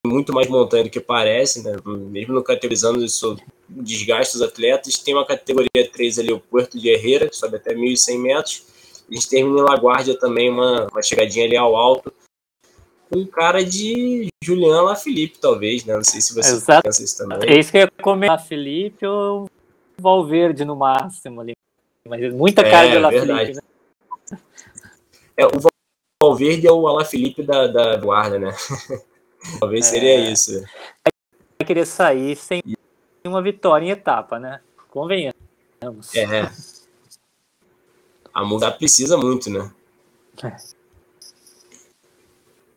muito 0.07 0.33
mais 0.33 0.49
montanha 0.49 0.85
do 0.85 0.91
que 0.91 1.01
parece, 1.01 1.63
né? 1.63 1.77
Mesmo 1.85 2.35
não 2.35 2.43
categorizando 2.43 3.05
isso, 3.05 3.37
desgasta 3.69 4.37
os 4.37 4.43
atletas. 4.43 4.99
Tem 4.99 5.15
uma 5.15 5.27
categoria 5.27 5.91
3 5.93 6.19
ali, 6.19 6.33
o 6.33 6.41
Porto 6.41 6.79
de 6.79 6.89
Herrera, 6.89 7.29
que 7.29 7.37
sobe 7.37 7.57
até 7.57 7.75
1.100 7.75 8.19
metros. 8.19 8.67
A 9.11 9.15
gente 9.15 9.29
termina 9.29 9.61
em 9.61 9.63
Laguardia 9.63 10.19
também, 10.19 10.51
uma, 10.51 10.87
uma 10.91 11.03
chegadinha 11.03 11.45
ali 11.45 11.57
ao 11.57 11.77
alto, 11.77 12.13
com 13.11 13.25
cara 13.27 13.65
de 13.65 14.29
Julian 14.43 14.83
Lafilippe, 14.83 15.39
talvez, 15.39 15.85
né? 15.85 15.95
Não 15.95 16.05
sei 16.05 16.21
se 16.21 16.35
você 16.35 16.51
Exato. 16.51 16.83
pensa 16.83 17.03
isso 17.03 17.19
também. 17.19 17.49
É 17.49 17.59
isso 17.59 17.71
que 17.71 17.79
eu 17.79 17.83
ia 17.83 17.91
comentar, 18.03 18.45
Felipe 18.45 19.07
ou 19.07 19.49
Valverde 19.99 20.65
no 20.65 20.77
máximo 20.77 21.41
ali. 21.41 21.53
Mas 22.09 22.33
muita 22.33 22.63
cara 22.63 22.87
É, 22.87 22.89
de 22.89 22.99
verdade. 22.99 23.23
Lafilipe, 23.23 23.55
né? 23.55 24.39
É, 25.37 25.47
o 25.47 25.51
Valverde 26.23 26.67
é 26.67 26.73
o 26.73 26.89
Alaphilippe 26.89 27.43
da, 27.43 27.67
da 27.67 27.97
guarda, 27.97 28.39
né? 28.39 28.55
Talvez 29.61 29.87
seria 29.87 30.11
É. 30.15 30.31
isso. 30.33 30.61
Vai 31.59 31.67
querer 31.67 31.87
sair 31.87 32.37
sem 32.37 32.63
uma 33.25 33.43
vitória 33.43 33.85
em 33.87 33.91
etapa, 33.91 34.39
né? 34.39 34.61
Convenhamos. 34.91 35.35
É. 36.15 36.51
A 38.33 38.45
mudar 38.45 38.73
precisa 38.73 39.17
muito, 39.17 39.49
né? 39.51 39.71
É. 40.45 40.57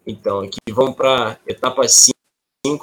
Então, 0.05 0.39
aqui 0.39 0.57
vamos 0.71 0.95
para 0.95 1.39
etapa 1.45 1.88
5. 1.88 2.15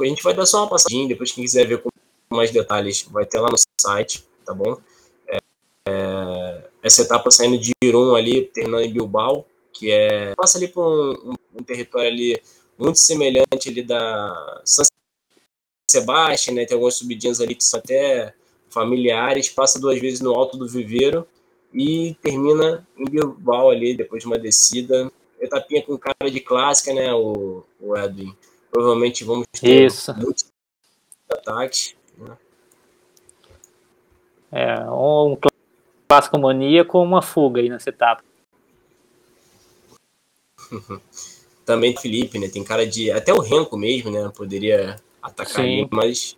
A 0.02 0.06
gente 0.06 0.22
vai 0.22 0.34
dar 0.34 0.46
só 0.46 0.58
uma 0.62 0.68
passadinha, 0.70 1.08
depois 1.08 1.32
quem 1.32 1.44
quiser 1.44 1.66
ver 1.66 1.82
com 1.82 1.88
mais 2.30 2.50
detalhes, 2.50 3.02
vai 3.02 3.24
ter 3.26 3.40
lá 3.40 3.48
no 3.50 3.56
site, 3.80 4.24
tá 4.44 4.52
bom? 4.54 4.78
É, 5.28 5.38
é, 5.88 6.68
essa 6.82 7.02
etapa 7.02 7.30
saindo 7.30 7.58
de 7.58 7.72
Irum 7.82 8.14
ali, 8.14 8.42
terminando 8.46 8.82
em 8.82 8.92
Bilbao, 8.92 9.46
que 9.72 9.90
é 9.90 10.34
passa 10.34 10.58
ali 10.58 10.68
por 10.68 10.82
um, 10.84 11.30
um- 11.30 11.34
um 11.60 11.62
território 11.62 12.08
ali 12.08 12.42
muito 12.78 12.98
semelhante 12.98 13.68
ali 13.68 13.82
da 13.82 14.62
San 14.64 14.84
Sebastião, 15.90 16.54
né? 16.54 16.64
Tem 16.64 16.74
algumas 16.74 16.96
subidinhas 16.96 17.40
ali 17.40 17.54
que 17.54 17.64
são 17.64 17.78
até 17.78 18.34
familiares, 18.68 19.48
passa 19.48 19.80
duas 19.80 20.00
vezes 20.00 20.20
no 20.20 20.34
alto 20.34 20.58
do 20.58 20.68
viveiro 20.68 21.26
e 21.72 22.14
termina 22.22 22.86
em 22.96 23.04
Bilbao 23.04 23.70
ali, 23.70 23.96
depois 23.96 24.22
de 24.22 24.26
uma 24.26 24.38
descida. 24.38 25.10
Etapinha 25.40 25.82
com 25.82 25.98
cara 25.98 26.30
de 26.30 26.40
clássica, 26.40 26.94
né, 26.94 27.12
o, 27.12 27.62
o 27.80 27.96
Edwin? 27.96 28.34
Provavelmente 28.70 29.22
vamos 29.22 29.46
ter 29.52 29.86
Isso. 29.86 30.14
muitos 30.14 30.46
ataques. 31.30 31.94
Né? 32.16 32.36
É, 34.50 34.80
um 34.90 35.36
clássico 36.08 36.38
mania 36.38 36.84
com 36.84 37.02
uma 37.02 37.20
fuga 37.22 37.60
aí 37.60 37.68
nessa 37.68 37.90
etapa. 37.90 38.24
Também 41.66 41.92
o 41.92 42.00
Felipe, 42.00 42.38
né? 42.38 42.48
Tem 42.48 42.62
cara 42.64 42.86
de. 42.86 43.10
Até 43.10 43.34
o 43.34 43.40
Renko 43.40 43.76
mesmo, 43.76 44.10
né? 44.10 44.30
Poderia 44.34 44.96
atacar 45.20 45.56
Sim. 45.56 45.80
ali, 45.80 45.88
mas. 45.90 46.36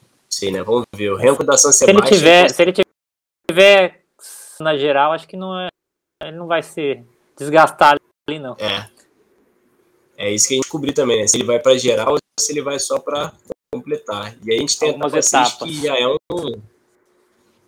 Não 0.00 0.08
sei, 0.30 0.50
né? 0.52 0.62
Vamos 0.62 0.84
ver. 0.94 1.10
O 1.10 1.16
Renko 1.16 1.42
da 1.44 1.58
San 1.58 1.72
Se 1.72 1.84
ele 1.84 1.92
Sebastião. 1.94 2.18
tiver, 2.18 2.48
se 2.50 2.62
ele 2.62 2.72
tiver 3.50 4.04
na 4.60 4.76
geral, 4.78 5.12
acho 5.12 5.26
que 5.26 5.36
não 5.36 5.58
é, 5.58 5.68
ele 6.22 6.36
não 6.36 6.46
vai 6.46 6.62
ser 6.62 7.04
desgastado 7.36 8.00
ali 8.28 8.38
não. 8.38 8.56
É. 8.58 8.88
É 10.16 10.30
isso 10.32 10.46
que 10.46 10.54
a 10.54 10.56
gente 10.56 10.62
descobriu 10.64 10.94
também, 10.94 11.20
né? 11.20 11.26
Se 11.26 11.36
ele 11.36 11.44
vai 11.44 11.58
para 11.58 11.76
geral 11.76 12.12
ou 12.12 12.18
se 12.38 12.52
ele 12.52 12.62
vai 12.62 12.78
só 12.78 13.00
para 13.00 13.32
completar. 13.72 14.36
E 14.44 14.52
aí 14.52 14.58
a 14.58 14.60
gente 14.60 14.78
tem 14.78 14.90
Algumas 14.90 15.12
etapas. 15.14 15.54
que 15.68 15.82
já 15.82 15.96
é 15.98 16.06
um 16.06 16.62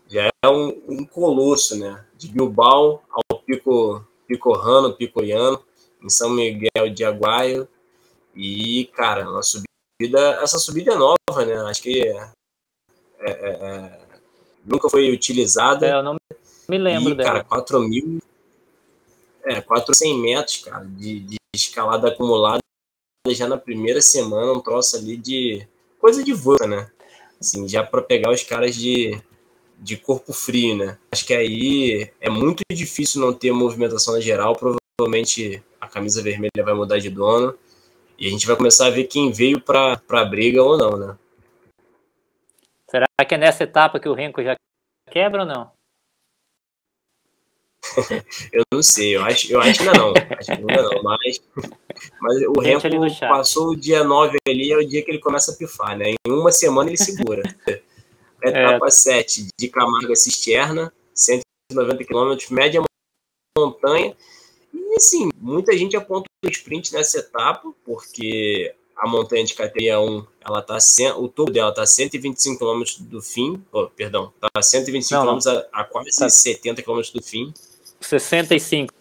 já 0.09 0.31
é 0.45 0.49
um, 0.49 0.81
um 0.89 1.05
colosso, 1.05 1.77
né? 1.77 2.05
De 2.17 2.29
Bilbao 2.29 3.03
ao 3.11 3.41
Pico 3.41 4.07
Picorrano, 4.29 4.95
Picoiano, 4.95 5.61
em 6.07 6.11
São 6.11 6.31
Miguel 6.31 6.89
de 6.95 7.05
Aguaio. 7.05 7.69
E, 8.35 8.87
cara, 8.95 9.29
uma 9.29 9.43
subida, 9.43 10.21
essa 10.43 10.59
subida 10.59 10.93
é 10.93 10.97
nova, 10.97 11.45
né? 11.45 11.55
Acho 11.69 11.83
que 11.83 12.01
é- 12.07 12.31
é- 13.21 13.31
é- 13.31 14.01
nunca 14.65 14.89
foi 14.89 15.11
utilizada. 15.11 15.87
É, 15.87 15.93
eu 15.95 16.03
não 16.03 16.17
me 16.69 16.79
lembro 16.79 17.13
E, 17.13 17.15
dela. 17.17 17.31
cara, 17.31 17.45
4 17.45 17.81
mil. 17.81 18.19
É, 19.45 19.61
400 19.61 20.21
metros, 20.21 20.57
cara, 20.59 20.85
de, 20.85 21.21
de 21.21 21.37
escalada 21.55 22.09
acumulada 22.09 22.59
já 23.29 23.49
na 23.49 23.57
primeira 23.57 24.01
semana, 24.01 24.53
um 24.53 24.61
troço 24.61 24.97
ali 24.97 25.17
de. 25.17 25.67
coisa 25.99 26.23
de 26.23 26.33
volta, 26.33 26.67
né? 26.67 26.91
Assim, 27.41 27.67
já 27.69 27.83
para 27.83 28.03
pegar 28.03 28.31
os 28.31 28.43
caras 28.43 28.75
de, 28.75 29.21
de 29.79 29.97
corpo 29.97 30.33
frio, 30.33 30.77
né? 30.77 30.99
Acho 31.13 31.25
que 31.27 31.35
aí 31.35 32.11
é 32.21 32.29
muito 32.31 32.63
difícil 32.71 33.21
não 33.21 33.33
ter 33.33 33.53
movimentação 33.53 34.15
na 34.15 34.21
geral. 34.21 34.57
Provavelmente 34.99 35.63
a 35.79 35.87
camisa 35.87 36.23
vermelha 36.23 36.65
vai 36.65 36.73
mudar 36.73 36.99
de 36.99 37.11
dono. 37.11 37.57
E 38.19 38.27
a 38.27 38.31
gente 38.31 38.47
vai 38.47 38.57
começar 38.57 38.87
a 38.87 38.91
ver 38.91 39.05
quem 39.05 39.31
veio 39.31 39.61
para 39.61 40.01
a 40.09 40.25
briga 40.25 40.63
ou 40.63 40.79
não, 40.79 40.97
né? 40.97 41.19
Será 42.89 43.07
que 43.29 43.35
é 43.35 43.39
nessa 43.39 43.65
etapa 43.65 44.01
que 44.01 44.09
o 44.09 44.15
Renko 44.15 44.43
já 44.43 44.57
quebra 45.11 45.43
ou 45.43 45.47
não? 45.47 45.71
Eu 48.53 48.63
não 48.73 48.83
sei, 48.83 49.15
eu 49.15 49.25
acho, 49.25 49.53
eu 49.53 49.61
acho 49.61 49.81
que 49.81 49.89
ainda 49.89 49.99
não. 49.99 50.13
Acho 50.39 50.47
que 50.47 50.53
ainda 50.53 50.83
não, 50.83 51.03
mas, 51.03 51.41
mas 52.21 52.43
o 52.43 52.61
Renko 52.61 52.89
passou 53.21 53.69
o 53.69 53.77
dia 53.77 54.03
9 54.03 54.39
ali, 54.49 54.73
é 54.73 54.77
o 54.77 54.87
dia 54.87 55.05
que 55.05 55.11
ele 55.11 55.21
começa 55.21 55.53
a 55.53 55.55
pifar, 55.55 55.97
né? 55.97 56.11
Em 56.11 56.33
uma 56.33 56.51
semana 56.51 56.91
ele 56.91 56.97
segura. 56.97 57.43
Etapa 58.43 58.91
7 58.91 59.49
de 59.59 59.69
Camarga 59.69 60.17
Cisterna, 60.17 60.93
190 61.15 62.05
km, 62.05 62.37
média 62.51 62.83
montanha. 63.57 64.17
E 64.97 64.99
assim, 64.99 65.29
muita 65.39 65.77
gente 65.77 65.95
aponta 65.95 66.25
o 66.43 66.49
sprint 66.49 66.91
nessa 66.95 67.19
etapa, 67.19 67.71
porque 67.85 68.75
a 68.97 69.07
montanha 69.07 69.45
de 69.45 69.53
categoria 69.53 70.01
1, 70.01 70.25
ela 70.43 70.63
tá, 70.63 70.79
o 71.19 71.29
topo 71.29 71.53
dela 71.53 71.71
tá 71.71 71.85
125 71.85 72.59
km 72.59 72.83
do 73.01 73.21
fim, 73.21 73.63
oh, 73.71 73.89
perdão, 73.89 74.33
tá 74.41 74.63
125 74.63 75.23
Não, 75.23 75.39
km 75.39 75.49
a, 75.49 75.81
a 75.83 75.85
quase 75.85 76.19
Tá. 76.19 76.31
70 76.31 76.81
km 76.83 77.03
do 77.15 77.23
fim. 77.23 77.53
65. 78.01 78.95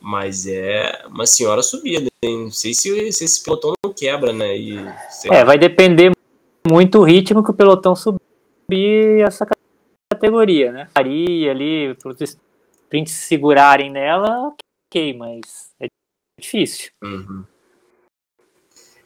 Mas 0.00 0.46
é 0.46 1.04
uma 1.06 1.26
senhora 1.26 1.60
subida. 1.62 2.08
hein? 2.22 2.44
Não 2.44 2.50
sei 2.50 2.72
se, 2.72 3.12
se 3.12 3.24
esse 3.24 3.44
pelotão 3.44 3.74
não 3.84 3.92
quebra, 3.92 4.32
né? 4.32 4.56
E, 4.56 4.78
É, 5.30 5.44
vai 5.44 5.58
depender 5.58 6.12
muito 6.66 7.00
o 7.00 7.02
ritmo 7.02 7.44
que 7.44 7.50
o 7.50 7.54
pelotão 7.54 7.94
subir 7.94 9.20
essa 9.26 9.44
categoria, 10.10 10.72
né? 10.72 10.88
Maria 10.96 11.50
ali, 11.50 11.94
sprints 12.88 13.12
se 13.12 13.26
segurarem 13.26 13.90
nela, 13.90 14.48
ok, 14.88 15.12
mas 15.12 15.70
é 15.78 15.86
difícil. 16.40 16.90
Uhum. 17.04 17.44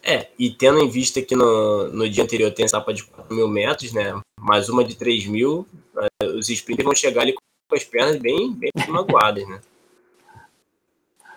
É, 0.05 0.29
e 0.39 0.51
tendo 0.51 0.79
em 0.81 0.89
vista 0.89 1.21
que 1.21 1.35
no, 1.35 1.89
no 1.89 2.09
dia 2.09 2.23
anterior 2.25 2.53
tem 2.53 2.65
essa 2.65 2.77
etapa 2.77 2.95
de 2.95 3.05
4 3.05 3.35
mil 3.35 3.49
metros, 3.49 3.93
né? 3.93 4.21
Mais 4.41 4.69
uma 4.69 4.85
de 4.85 4.97
3 4.97 5.27
mil, 5.27 5.67
eh, 5.97 6.27
os 6.27 6.49
sprinters 6.49 6.85
vão 6.85 6.95
chegar 6.95 7.23
ali 7.23 7.35
com 7.35 7.41
as 7.75 7.85
pernas 7.85 8.17
bem, 8.17 8.53
bem 8.53 8.71
magoadas, 8.89 9.47
né? 9.49 9.61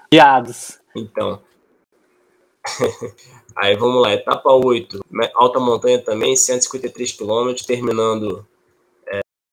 Piados. 0.10 0.80
Então. 0.96 1.42
Aí 3.56 3.76
vamos 3.76 4.02
lá, 4.02 4.12
etapa 4.14 4.52
8, 4.52 5.00
me- 5.10 5.32
alta 5.34 5.60
montanha 5.60 6.02
também, 6.02 6.36
153 6.36 7.12
km, 7.14 7.54
terminando 7.66 8.46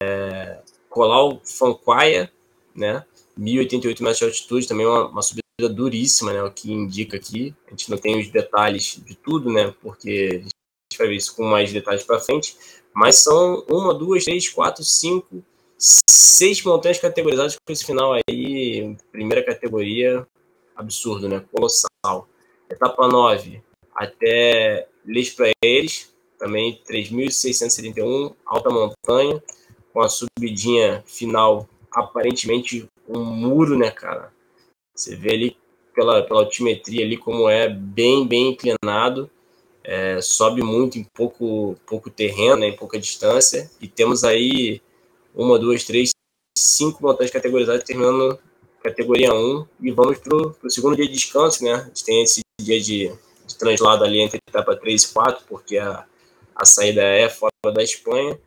é, 0.02 0.60
Colau 0.88 1.40
Fanquaia, 1.44 2.32
né? 2.74 3.04
1088 3.36 4.02
metros 4.02 4.18
de 4.18 4.24
altitude, 4.24 4.68
também 4.68 4.86
uma, 4.86 5.08
uma 5.08 5.22
subida 5.22 5.68
duríssima, 5.70 6.32
né? 6.32 6.42
O 6.42 6.50
que 6.50 6.72
indica 6.72 7.16
aqui. 7.16 7.54
A 7.66 7.70
gente 7.70 7.90
não 7.90 7.98
tem 7.98 8.20
os 8.20 8.28
detalhes 8.28 9.00
de 9.04 9.14
tudo, 9.14 9.50
né? 9.50 9.74
Porque 9.80 10.28
a 10.30 10.38
gente 10.38 10.98
vai 10.98 11.08
ver 11.08 11.16
isso 11.16 11.34
com 11.34 11.44
mais 11.44 11.72
detalhes 11.72 12.04
para 12.04 12.20
frente. 12.20 12.56
Mas 12.94 13.18
são 13.18 13.64
uma, 13.68 13.94
duas, 13.94 14.24
três, 14.24 14.48
quatro, 14.48 14.84
cinco, 14.84 15.42
seis 15.78 16.62
montanhas 16.62 16.98
categorizadas 16.98 17.56
com 17.56 17.72
esse 17.72 17.84
final 17.84 18.12
aí, 18.12 18.96
primeira 19.10 19.42
categoria, 19.42 20.26
absurdo, 20.76 21.28
né? 21.28 21.44
Colossal. 21.50 22.28
Etapa 22.68 23.06
9 23.06 23.62
até 23.94 24.88
Les 25.04 25.30
Praeres, 25.30 26.12
também 26.38 26.80
3.671, 26.88 28.34
alta 28.46 28.70
montanha, 28.70 29.42
com 29.92 30.00
a 30.00 30.08
subidinha 30.08 31.02
final, 31.06 31.68
aparentemente 31.94 32.88
um 33.08 33.24
muro, 33.24 33.76
né, 33.76 33.90
cara? 33.90 34.32
Você 34.94 35.16
vê 35.16 35.34
ali 35.34 35.56
pela, 35.94 36.22
pela 36.22 36.40
altimetria 36.40 37.04
ali 37.04 37.16
como 37.16 37.48
é 37.48 37.68
bem, 37.68 38.26
bem 38.26 38.50
inclinado, 38.50 39.30
é, 39.84 40.20
sobe 40.20 40.62
muito 40.62 40.98
em 40.98 41.04
pouco, 41.14 41.76
pouco 41.86 42.10
terreno, 42.10 42.58
né, 42.58 42.68
em 42.68 42.76
pouca 42.76 42.98
distância, 42.98 43.70
e 43.80 43.88
temos 43.88 44.24
aí 44.24 44.80
uma, 45.34 45.58
duas, 45.58 45.84
três, 45.84 46.10
cinco 46.56 47.02
montanhas 47.02 47.32
categorizadas 47.32 47.84
terminando 47.84 48.38
categoria 48.82 49.32
1 49.32 49.66
e 49.80 49.90
vamos 49.92 50.18
para 50.18 50.36
o 50.36 50.70
segundo 50.70 50.96
dia 50.96 51.06
de 51.06 51.12
descanso, 51.12 51.64
né? 51.64 51.74
A 51.74 51.84
gente 51.84 52.04
tem 52.04 52.22
esse 52.22 52.40
dia 52.60 52.80
de, 52.80 53.12
de 53.46 53.56
translado 53.56 54.04
ali 54.04 54.20
entre 54.20 54.38
etapa 54.48 54.76
3 54.76 55.02
e 55.02 55.12
4, 55.12 55.44
porque 55.48 55.78
a, 55.78 56.04
a 56.54 56.64
saída 56.64 57.02
é 57.02 57.28
fora 57.28 57.52
da 57.72 57.82
Espanha. 57.82 58.38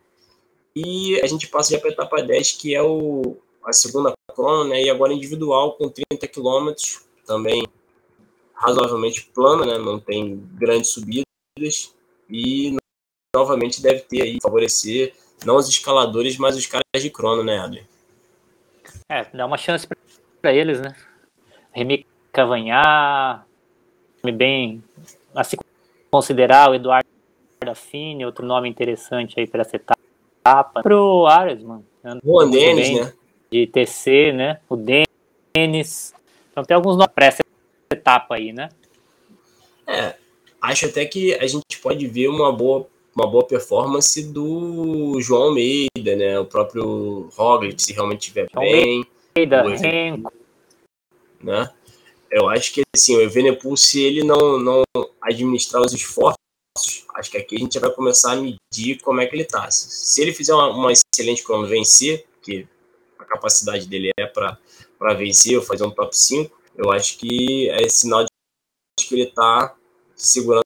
E 0.75 1.19
a 1.21 1.27
gente 1.27 1.47
passa 1.47 1.71
já 1.71 1.79
para 1.79 1.89
a 1.89 1.93
etapa 1.93 2.21
10, 2.21 2.51
que 2.53 2.75
é 2.75 2.81
o, 2.81 3.37
a 3.63 3.71
segunda 3.71 4.13
crono, 4.33 4.69
né? 4.69 4.83
E 4.83 4.89
agora 4.89 5.13
individual 5.13 5.73
com 5.77 5.89
30 5.89 6.27
quilômetros, 6.27 7.05
também 7.25 7.65
razoavelmente 8.53 9.29
plana, 9.33 9.65
né? 9.65 9.77
Não 9.77 9.99
tem 9.99 10.37
grandes 10.53 10.89
subidas 10.91 11.93
e 12.29 12.75
novamente 13.33 13.81
deve 13.81 14.01
ter 14.01 14.21
aí 14.21 14.39
favorecer 14.41 15.13
não 15.45 15.57
os 15.57 15.67
escaladores, 15.67 16.37
mas 16.37 16.55
os 16.55 16.65
caras 16.65 16.85
de 17.01 17.09
crono, 17.09 17.43
né, 17.43 17.59
Adler? 17.59 17.85
É, 19.09 19.25
dá 19.33 19.45
uma 19.45 19.57
chance 19.57 19.87
para 20.41 20.53
eles, 20.53 20.79
né? 20.79 20.95
Remy 21.71 22.05
Cavanhar, 22.31 23.45
bem 24.23 24.83
a 25.35 25.43
se 25.43 25.57
considerar 26.09 26.71
o 26.71 26.75
Eduardo 26.75 27.07
Affini, 27.67 28.25
outro 28.25 28.45
nome 28.45 28.69
interessante 28.69 29.39
aí 29.39 29.47
para 29.47 29.61
essa. 29.61 29.79
Pro 30.83 31.25
Arias, 31.25 31.63
mano. 31.63 31.85
O 32.23 32.45
Denis, 32.45 32.93
né? 32.93 33.13
De 33.51 33.67
TC, 33.67 34.31
né? 34.31 34.59
O 34.69 34.75
Denis. 34.75 36.13
Então 36.51 36.63
tem 36.63 36.75
alguns 36.75 36.97
nomes 36.97 37.13
para 37.13 37.25
essa 37.25 37.43
etapa 37.91 38.35
aí, 38.35 38.53
né? 38.53 38.69
É, 39.87 40.15
acho 40.61 40.85
até 40.85 41.05
que 41.05 41.33
a 41.35 41.47
gente 41.47 41.79
pode 41.81 42.07
ver 42.07 42.27
uma 42.27 42.51
boa, 42.51 42.87
uma 43.15 43.27
boa 43.27 43.45
performance 43.45 44.21
do 44.31 45.19
João 45.19 45.43
Almeida, 45.43 46.15
né? 46.15 46.39
O 46.39 46.45
próprio 46.45 47.29
Roglic, 47.35 47.81
se 47.81 47.93
realmente 47.93 48.21
estiver 48.21 48.47
bem. 48.55 49.05
Almeida, 49.35 49.63
Renko. 49.63 50.31
Né? 51.41 51.69
Eu 52.31 52.49
acho 52.49 52.73
que 52.73 52.81
assim, 52.95 53.15
o 53.15 53.21
Evenepoel, 53.21 53.77
se 53.77 54.01
ele 54.01 54.23
não, 54.23 54.59
não 54.59 54.83
administrar 55.21 55.81
os 55.81 55.93
esforços, 55.93 56.44
acho 57.15 57.31
que 57.31 57.37
aqui 57.37 57.55
a 57.55 57.59
gente 57.59 57.79
vai 57.79 57.89
começar 57.91 58.33
a 58.33 58.35
medir 58.35 58.99
como 59.01 59.21
é 59.21 59.25
que 59.25 59.35
ele 59.35 59.45
tá. 59.45 59.69
Se 59.71 60.21
ele 60.21 60.33
fizer 60.33 60.53
uma, 60.53 60.69
uma 60.69 60.91
excelente 60.91 61.43
crono 61.43 61.67
vencer, 61.67 62.25
que 62.41 62.67
a 63.17 63.23
capacidade 63.23 63.87
dele 63.87 64.11
é 64.17 64.25
para 64.25 64.57
vencer 65.17 65.57
ou 65.57 65.63
fazer 65.63 65.85
um 65.85 65.91
top 65.91 66.15
5, 66.15 66.55
eu 66.77 66.91
acho 66.91 67.17
que 67.17 67.69
é 67.69 67.87
sinal 67.87 68.23
de 68.23 69.07
que 69.07 69.15
ele 69.15 69.23
está 69.23 69.75
segurando 70.15 70.63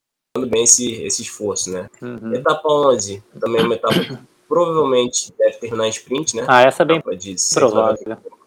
bem 0.49 0.63
esse, 0.63 1.03
esse 1.03 1.21
esforço, 1.21 1.71
né? 1.71 1.89
Uhum. 2.01 2.33
Etapa 2.33 2.67
11, 2.67 3.23
também 3.39 3.61
é 3.61 3.63
uma 3.63 3.75
etapa 3.75 3.99
que 3.99 4.17
provavelmente 4.47 5.33
deve 5.37 5.57
terminar 5.57 5.87
em 5.87 5.91
sprint, 5.91 6.35
né? 6.35 6.45
Ah, 6.47 6.61
essa 6.61 6.83
é 6.83 6.85
bem 6.85 7.01
provável. 7.53 8.17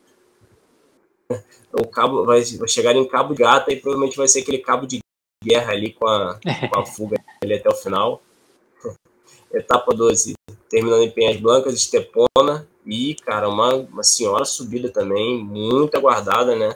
O 1.74 1.88
cabo 1.88 2.26
vai, 2.26 2.42
vai 2.44 2.68
chegar 2.68 2.94
em 2.94 3.08
Cabo 3.08 3.32
de 3.32 3.40
Gata 3.40 3.72
e 3.72 3.76
provavelmente 3.76 4.18
vai 4.18 4.28
ser 4.28 4.40
aquele 4.40 4.58
cabo 4.58 4.86
de 4.86 5.00
guerra 5.42 5.72
ali 5.72 5.92
com 5.92 6.06
a, 6.06 6.38
com 6.70 6.80
a 6.80 6.84
fuga 6.86 7.16
ali 7.42 7.54
até 7.54 7.68
o 7.68 7.76
final. 7.76 8.22
Etapa 9.52 9.94
12, 9.94 10.34
terminando 10.68 11.02
em 11.02 11.10
Penhas 11.10 11.36
Blancas, 11.36 11.74
Estepona 11.74 12.66
e, 12.86 13.14
cara, 13.16 13.48
uma, 13.48 13.74
uma 13.74 14.02
senhora 14.02 14.44
subida 14.44 14.88
também, 14.88 15.38
muito 15.44 15.96
aguardada, 15.96 16.56
né? 16.56 16.74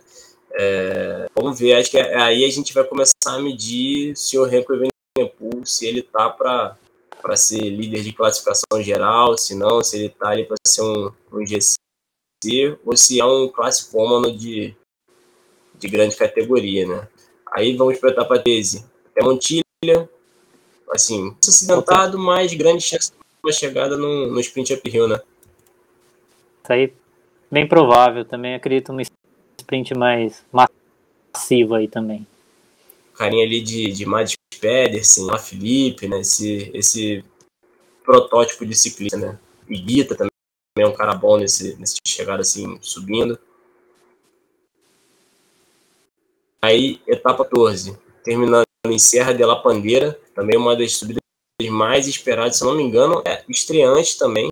É, 0.52 1.26
vamos 1.34 1.58
ver, 1.58 1.74
acho 1.74 1.90
que 1.90 1.98
aí 1.98 2.44
a 2.44 2.50
gente 2.50 2.72
vai 2.72 2.84
começar 2.84 3.12
a 3.26 3.38
medir 3.38 4.16
se 4.16 4.38
o 4.38 4.44
Renko 4.44 4.72
Evenepoel, 4.72 5.64
se 5.64 5.86
ele 5.86 6.02
tá 6.02 6.30
para 6.30 6.76
para 7.20 7.34
ser 7.34 7.58
líder 7.58 8.02
de 8.02 8.12
classificação 8.12 8.80
geral, 8.80 9.36
se 9.36 9.52
não, 9.52 9.82
se 9.82 9.96
ele 9.96 10.08
tá 10.10 10.28
ali 10.28 10.44
para 10.44 10.56
ser 10.64 10.82
um, 10.82 11.10
um 11.32 11.44
GC, 11.44 12.78
ou 12.84 12.96
se 12.96 13.18
é 13.18 13.24
um 13.24 13.48
classicômano 13.48 14.30
de, 14.36 14.76
de 15.74 15.88
grande 15.88 16.14
categoria, 16.14 16.86
né? 16.86 17.08
Aí 17.56 17.74
vamos 17.74 17.98
para 17.98 18.10
a 18.10 18.12
etapa 18.12 18.38
13. 18.38 18.84
Até 19.10 19.24
Montilha, 19.24 20.10
assim, 20.90 21.34
acidentado, 21.40 22.18
mas 22.18 22.52
grande 22.52 22.82
chance 22.82 23.10
de 23.10 23.16
uma 23.42 23.50
chegada 23.50 23.96
no, 23.96 24.26
no 24.26 24.38
sprint 24.40 24.74
uphill, 24.74 25.08
né? 25.08 25.18
Isso 26.62 26.70
aí, 26.70 26.92
bem 27.50 27.66
provável. 27.66 28.26
Também 28.26 28.54
acredito 28.54 28.92
no 28.92 29.00
sprint 29.00 29.94
mais 29.96 30.44
massivo 30.52 31.76
aí 31.76 31.88
também. 31.88 32.26
Carinha 33.14 33.46
ali 33.46 33.62
de, 33.62 33.90
de 33.90 34.04
Mads 34.04 34.36
Pedersen, 34.60 35.30
a 35.30 35.38
Felipe, 35.38 36.06
né? 36.06 36.20
Esse, 36.20 36.70
esse 36.74 37.24
protótipo 38.04 38.66
de 38.66 38.74
ciclista, 38.74 39.16
né? 39.16 39.38
E 39.66 39.78
Guita 39.78 40.14
também 40.14 40.30
é 40.76 40.86
um 40.86 40.92
cara 40.92 41.14
bom 41.14 41.38
nesse, 41.38 41.74
nesse 41.76 41.96
chegada 42.06 42.42
assim, 42.42 42.78
subindo. 42.82 43.38
Aí, 46.66 47.00
etapa 47.06 47.44
14, 47.44 47.96
terminando 48.24 48.64
em 48.88 48.98
Serra 48.98 49.32
de 49.32 49.44
La 49.44 49.54
Pandeira, 49.54 50.18
também 50.34 50.58
uma 50.58 50.74
das 50.74 50.96
subidas 50.96 51.22
mais 51.70 52.08
esperadas, 52.08 52.58
se 52.58 52.64
não 52.64 52.74
me 52.74 52.82
engano, 52.82 53.22
é 53.24 53.44
estreante 53.48 54.18
também. 54.18 54.50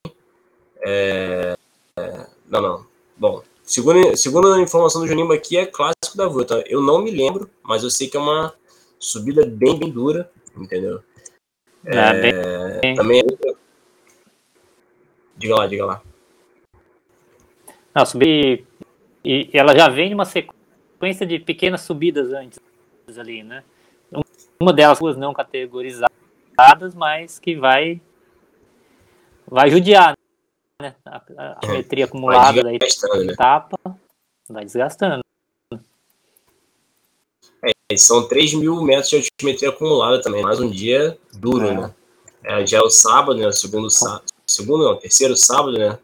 É, 0.81 1.57
é, 1.99 2.27
não, 2.49 2.63
não. 2.63 2.87
Bom, 3.17 3.43
Segundo, 3.65 4.17
segundo 4.17 4.53
a 4.53 4.61
informação 4.61 5.01
do 5.01 5.09
Juninho 5.09 5.33
aqui, 5.33 5.57
é 5.57 5.67
clássico 5.67 6.17
da 6.17 6.29
Vuelta. 6.29 6.63
Eu 6.69 6.81
não 6.81 7.03
me 7.03 7.11
lembro, 7.11 7.51
mas 7.65 7.83
eu 7.83 7.91
sei 7.91 8.07
que 8.09 8.17
é 8.17 8.21
uma 8.21 8.55
subida 9.01 9.45
bem, 9.45 9.77
bem 9.77 9.91
dura, 9.91 10.31
entendeu? 10.57 11.03
Ah, 11.85 12.15
é, 12.15 12.81
bem... 12.81 12.95
Também 12.95 13.23
é... 13.23 13.55
Diga 15.37 15.57
lá, 15.57 15.67
diga 15.67 15.85
lá. 15.85 16.03
Não, 17.93 18.07
subir... 18.07 18.65
E 19.25 19.51
ela 19.53 19.77
já 19.77 19.89
vem 19.89 20.09
de 20.09 20.15
uma 20.15 20.27
sequência 20.27 20.64
de 21.27 21.39
pequenas 21.39 21.83
subidas 21.83 22.33
antes 22.33 22.59
ali, 23.19 23.43
né? 23.43 23.63
Uma 24.59 24.73
delas 24.73 24.99
duas 24.99 25.17
não 25.17 25.35
categorizadas, 25.35 26.95
mas 26.95 27.39
que 27.39 27.57
vai 27.57 28.01
vai 29.47 29.71
judiar, 29.71 30.15
né? 30.81 30.95
A, 31.05 31.17
a, 31.17 31.59
a 31.63 31.67
metria 31.69 32.07
acumulada 32.07 32.63
da 32.63 32.71
né? 32.71 32.79
etapa 33.31 33.79
vai 34.49 34.65
desgastando. 34.65 35.23
É, 37.63 37.97
são 37.97 38.27
3 38.27 38.55
mil 38.55 38.83
metros 38.83 39.09
de 39.09 39.17
altimetria 39.17 39.69
acumulada 39.71 40.21
também, 40.23 40.43
mais 40.43 40.61
um 40.61 40.71
dia 40.71 41.19
duro, 41.33 41.67
é. 41.67 41.75
né? 41.75 41.95
É, 42.43 42.67
já 42.67 42.79
é 42.79 42.81
o 42.81 42.91
sábado, 42.91 43.39
né? 43.39 43.51
Segundo 43.53 43.91
sábado. 43.91 44.25
Segundo 44.47 44.85
não, 44.85 44.97
terceiro 44.97 45.37
sábado, 45.37 45.79
né? 45.79 45.99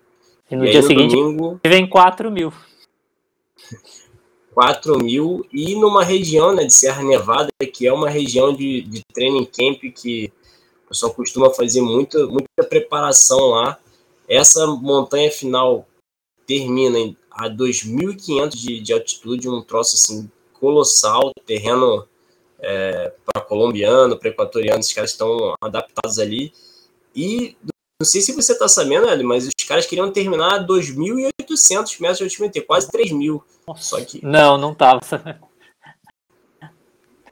E 0.50 0.56
no 0.56 0.64
e 0.64 0.70
dia 0.70 0.80
no 0.80 0.86
seguinte 0.86 1.14
domingo, 1.14 1.60
vem 1.62 1.86
4 1.88 2.30
mil. 2.30 2.52
4 4.54 4.98
mil 4.98 5.46
e 5.52 5.74
numa 5.74 6.04
região 6.04 6.54
né, 6.54 6.64
de 6.64 6.74
Serra 6.74 7.02
Nevada, 7.02 7.50
que 7.72 7.86
é 7.86 7.92
uma 7.92 8.10
região 8.10 8.54
de, 8.54 8.82
de 8.82 9.02
training 9.12 9.46
camp 9.46 9.80
que 9.94 10.32
o 10.84 10.88
pessoal 10.88 11.14
costuma 11.14 11.50
fazer 11.50 11.80
muita, 11.80 12.26
muita 12.26 12.64
preparação 12.68 13.38
lá 13.50 13.78
essa 14.30 14.64
montanha 14.64 15.28
final 15.28 15.88
termina 16.46 16.96
em, 16.96 17.16
a 17.32 17.50
2.500 17.50 18.48
de, 18.50 18.80
de 18.80 18.92
altitude, 18.92 19.48
um 19.48 19.60
troço 19.60 19.96
assim 19.96 20.30
colossal, 20.52 21.32
terreno 21.44 22.06
é, 22.60 23.12
para 23.24 23.42
colombiano, 23.42 24.16
para 24.16 24.28
equatoriano, 24.28 24.78
os 24.78 24.92
caras 24.92 25.10
estão 25.10 25.54
adaptados 25.60 26.20
ali. 26.20 26.52
E 27.14 27.56
não 28.00 28.06
sei 28.06 28.22
se 28.22 28.32
você 28.32 28.52
está 28.52 28.66
sabendo, 28.66 29.06
mas 29.24 29.46
os 29.46 29.64
caras 29.68 29.84
queriam 29.84 30.10
terminar 30.10 30.54
a 30.54 30.66
2.800 30.66 32.00
metros 32.00 32.18
de 32.18 32.24
altimetria, 32.24 32.64
quase 32.64 32.90
3.000. 32.90 33.42
Só 33.76 34.02
que 34.02 34.24
não, 34.24 34.56
não 34.56 34.74
tava. 34.74 35.00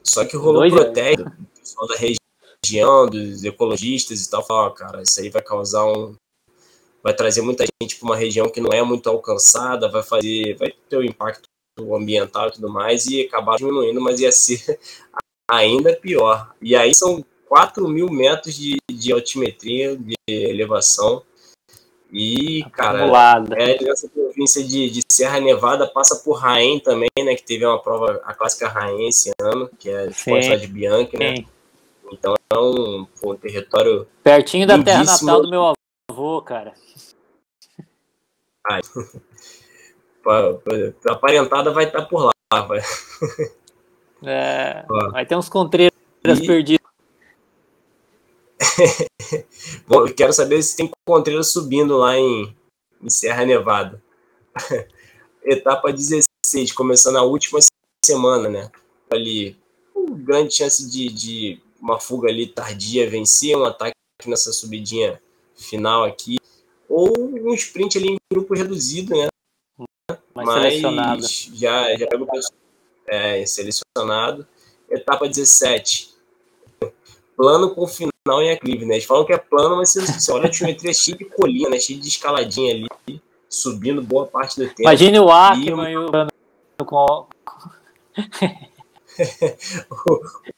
Só 0.03 0.23
que 0.25 0.37
rolou 0.37 0.61
Dois 0.61 0.73
protesto 0.73 1.23
do 1.23 1.47
pessoal 1.59 1.87
da 1.87 1.95
região, 1.95 3.07
dos 3.07 3.43
ecologistas 3.43 4.23
e 4.23 4.29
tal, 4.29 4.45
falou, 4.45 4.71
cara, 4.71 5.01
isso 5.01 5.19
aí 5.19 5.29
vai 5.29 5.41
causar 5.41 5.85
um 5.85 6.15
vai 7.01 7.15
trazer 7.15 7.41
muita 7.41 7.65
gente 7.81 7.95
para 7.95 8.05
uma 8.05 8.15
região 8.15 8.49
que 8.49 8.61
não 8.61 8.71
é 8.71 8.83
muito 8.83 9.09
alcançada, 9.09 9.89
vai 9.89 10.03
fazer, 10.03 10.55
vai 10.57 10.71
ter 10.87 10.97
um 10.97 11.03
impacto 11.03 11.49
ambiental 11.95 12.49
e 12.49 12.51
tudo 12.51 12.69
mais, 12.69 13.07
e 13.07 13.21
acabar 13.21 13.55
diminuindo, 13.55 14.01
mas 14.01 14.19
ia 14.19 14.31
ser 14.31 14.79
ainda 15.49 15.95
pior. 15.95 16.53
E 16.61 16.75
aí 16.75 16.93
são 16.93 17.25
4 17.47 17.87
mil 17.87 18.09
metros 18.09 18.53
de, 18.53 18.77
de 18.99 19.13
altimetria, 19.13 19.97
de 19.97 20.15
elevação, 20.27 21.23
e, 22.11 22.63
cara, 22.71 23.05
é 23.55 23.87
essa 23.87 24.09
província 24.09 24.63
de, 24.63 24.89
de 24.89 25.01
Serra 25.11 25.39
Nevada 25.39 25.87
passa 25.87 26.15
por 26.23 26.33
Raém 26.33 26.79
também, 26.79 27.09
né? 27.19 27.35
Que 27.35 27.43
teve 27.43 27.65
uma 27.65 27.79
prova, 27.79 28.19
a 28.25 28.33
clássica 28.33 28.67
Raém 28.67 29.07
esse 29.07 29.31
ano, 29.39 29.69
que 29.77 29.89
é 29.89 30.07
a 30.07 30.55
de 30.55 30.67
Bianchi, 30.67 31.17
né? 31.17 31.35
Então 32.11 32.33
é 32.51 32.57
um, 32.57 33.05
um 33.23 33.35
território. 33.35 34.07
Pertinho 34.23 34.65
da 34.65 34.81
terra 34.81 35.03
natal 35.03 35.43
do 35.43 35.49
meu 35.49 35.73
avô, 36.09 36.41
cara. 36.41 36.73
Ai. 38.67 38.81
A 41.09 41.15
parentada 41.15 41.71
vai 41.71 41.85
estar 41.85 42.01
tá 42.01 42.05
por 42.05 42.25
lá. 42.25 42.61
Vai. 42.61 42.81
É, 44.21 44.85
vai 45.11 45.25
ter 45.25 45.35
uns 45.35 45.49
contreiras 45.49 45.91
e... 46.23 46.45
perdidos. 46.45 46.88
Bom, 49.87 50.07
eu 50.07 50.13
quero 50.13 50.33
saber 50.33 50.61
se 50.61 50.75
tem 50.75 50.89
contreiras 51.07 51.51
subindo 51.51 51.97
lá 51.97 52.17
em, 52.17 52.55
em 53.01 53.09
Serra 53.09 53.45
Nevada. 53.45 54.01
Etapa 55.43 55.91
16, 55.91 56.71
começando 56.73 57.17
a 57.17 57.23
última 57.23 57.59
semana, 58.05 58.49
né? 58.49 58.71
Ali, 59.11 59.57
grande 60.09 60.55
chance 60.55 60.89
de, 60.89 61.09
de 61.09 61.61
uma 61.81 61.99
fuga 61.99 62.29
ali 62.29 62.47
tardia 62.47 63.09
vencer, 63.09 63.55
um 63.55 63.65
ataque 63.65 63.93
nessa 64.25 64.51
subidinha 64.51 65.21
final 65.55 66.03
aqui 66.03 66.37
ou 66.89 67.13
um 67.17 67.53
sprint 67.53 67.97
ali 67.97 68.13
em 68.13 68.17
grupo 68.31 68.55
reduzido, 68.55 69.15
né? 69.15 69.27
Mais 70.33 70.47
mas 70.47 70.61
selecionado. 70.63 71.21
já, 71.53 71.95
já 71.95 72.07
pega 72.07 72.23
o 72.23 72.27
é, 73.07 73.45
selecionado. 73.45 74.47
Etapa 74.89 75.27
17. 75.27 76.15
Plano 77.35 77.75
com 77.75 77.87
final 77.87 78.09
em 78.41 78.51
aclive, 78.51 78.85
né? 78.85 78.95
Eles 78.95 79.05
falam 79.05 79.25
que 79.25 79.33
é 79.33 79.37
plano, 79.37 79.77
mas 79.77 79.91
você, 79.91 80.01
você 80.01 80.31
olha 80.31 80.49
a 80.49 80.51
geometria 80.51 80.93
cheia 80.93 81.17
de 81.17 81.25
colina, 81.25 81.69
né? 81.69 81.79
cheia 81.79 81.99
de 81.99 82.07
escaladinha 82.07 82.73
ali, 82.73 83.21
subindo 83.49 84.01
boa 84.01 84.25
parte 84.27 84.57
do 84.57 84.67
tempo. 84.67 84.81
Imagine 84.81 85.19
o 85.19 85.31
Ackerman 85.31 85.91
e 85.91 85.97
o 85.97 86.11
com... 86.85 86.95
o, 86.95 87.27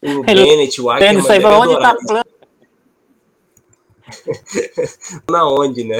o 0.19 0.23
Bennett, 0.23 0.81
o 0.81 0.89
Ackerman. 0.89 1.19
Isso 1.19 1.31
aí, 1.31 1.45
onde 1.45 1.79
tá 1.79 1.95
plano? 1.95 2.25
Na 5.29 5.47
onde, 5.47 5.83
né? 5.83 5.99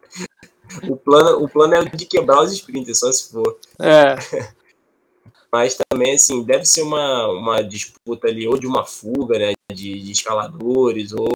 o 0.88 0.96
plano, 0.96 1.44
o 1.44 1.48
plano 1.48 1.74
é 1.74 1.84
de 1.84 2.06
quebrar 2.06 2.42
os 2.42 2.52
sprinters, 2.52 2.98
só 2.98 3.12
se 3.12 3.30
for. 3.30 3.58
É. 3.78 4.16
Mas 5.52 5.76
também, 5.88 6.14
assim, 6.14 6.42
deve 6.42 6.64
ser 6.64 6.82
uma, 6.82 7.28
uma 7.28 7.62
disputa 7.62 8.28
ali, 8.28 8.46
ou 8.48 8.58
de 8.58 8.66
uma 8.66 8.84
fuga, 8.84 9.38
né? 9.38 9.52
De, 9.72 10.00
de 10.00 10.12
escaladores, 10.12 11.12
ou 11.12 11.28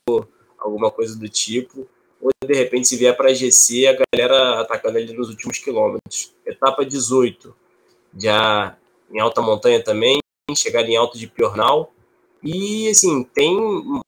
alguma 0.59 0.91
coisa 0.91 1.19
do 1.19 1.29
tipo. 1.29 1.87
Ou 2.21 2.31
de 2.47 2.55
repente, 2.55 2.87
se 2.87 2.97
vier 2.97 3.17
para 3.17 3.31
a 3.31 3.35
GC, 3.35 3.87
a 3.87 3.99
galera 4.13 4.61
atacando 4.61 4.99
ali 4.99 5.13
nos 5.13 5.29
últimos 5.29 5.59
quilômetros. 5.59 6.33
Etapa 6.47 6.85
18, 6.85 7.55
já 8.17 8.77
em 9.11 9.19
alta 9.19 9.41
montanha 9.41 9.83
também, 9.83 10.21
chegar 10.55 10.89
em 10.89 10.97
alto 10.97 11.19
de 11.19 11.27
Piornal. 11.27 11.93
E, 12.43 12.89
assim, 12.89 13.23
tem 13.25 13.59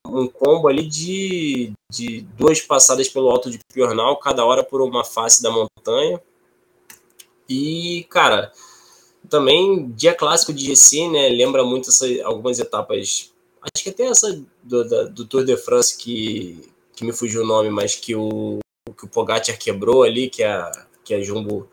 um 0.06 0.26
combo 0.26 0.68
ali 0.68 0.86
de, 0.86 1.72
de 1.90 2.22
duas 2.36 2.60
passadas 2.60 3.08
pelo 3.08 3.28
alto 3.28 3.50
de 3.50 3.58
Piornal, 3.72 4.16
cada 4.18 4.44
hora 4.44 4.64
por 4.64 4.80
uma 4.80 5.04
face 5.04 5.42
da 5.42 5.50
montanha. 5.50 6.20
E, 7.48 8.06
cara, 8.08 8.52
também 9.28 9.90
dia 9.90 10.14
clássico 10.14 10.52
de 10.52 10.64
GC, 10.66 11.08
né? 11.08 11.28
Lembra 11.28 11.64
muito 11.64 11.90
essa, 11.90 12.06
algumas 12.24 12.58
etapas. 12.58 13.31
Acho 13.62 13.84
que 13.84 13.90
até 13.90 14.04
essa 14.04 14.44
do, 14.62 14.88
da, 14.88 15.04
do 15.04 15.24
Tour 15.24 15.44
de 15.44 15.56
France 15.56 15.96
que, 15.96 16.68
que 16.94 17.04
me 17.04 17.12
fugiu 17.12 17.42
o 17.42 17.46
nome, 17.46 17.70
mas 17.70 17.94
que 17.94 18.14
o, 18.14 18.58
que 18.96 19.04
o 19.04 19.08
Pogacar 19.08 19.56
quebrou 19.56 20.02
ali, 20.02 20.28
que 20.28 20.42
a, 20.42 20.70
que 21.04 21.14
a 21.14 21.22
Jumbo 21.22 21.68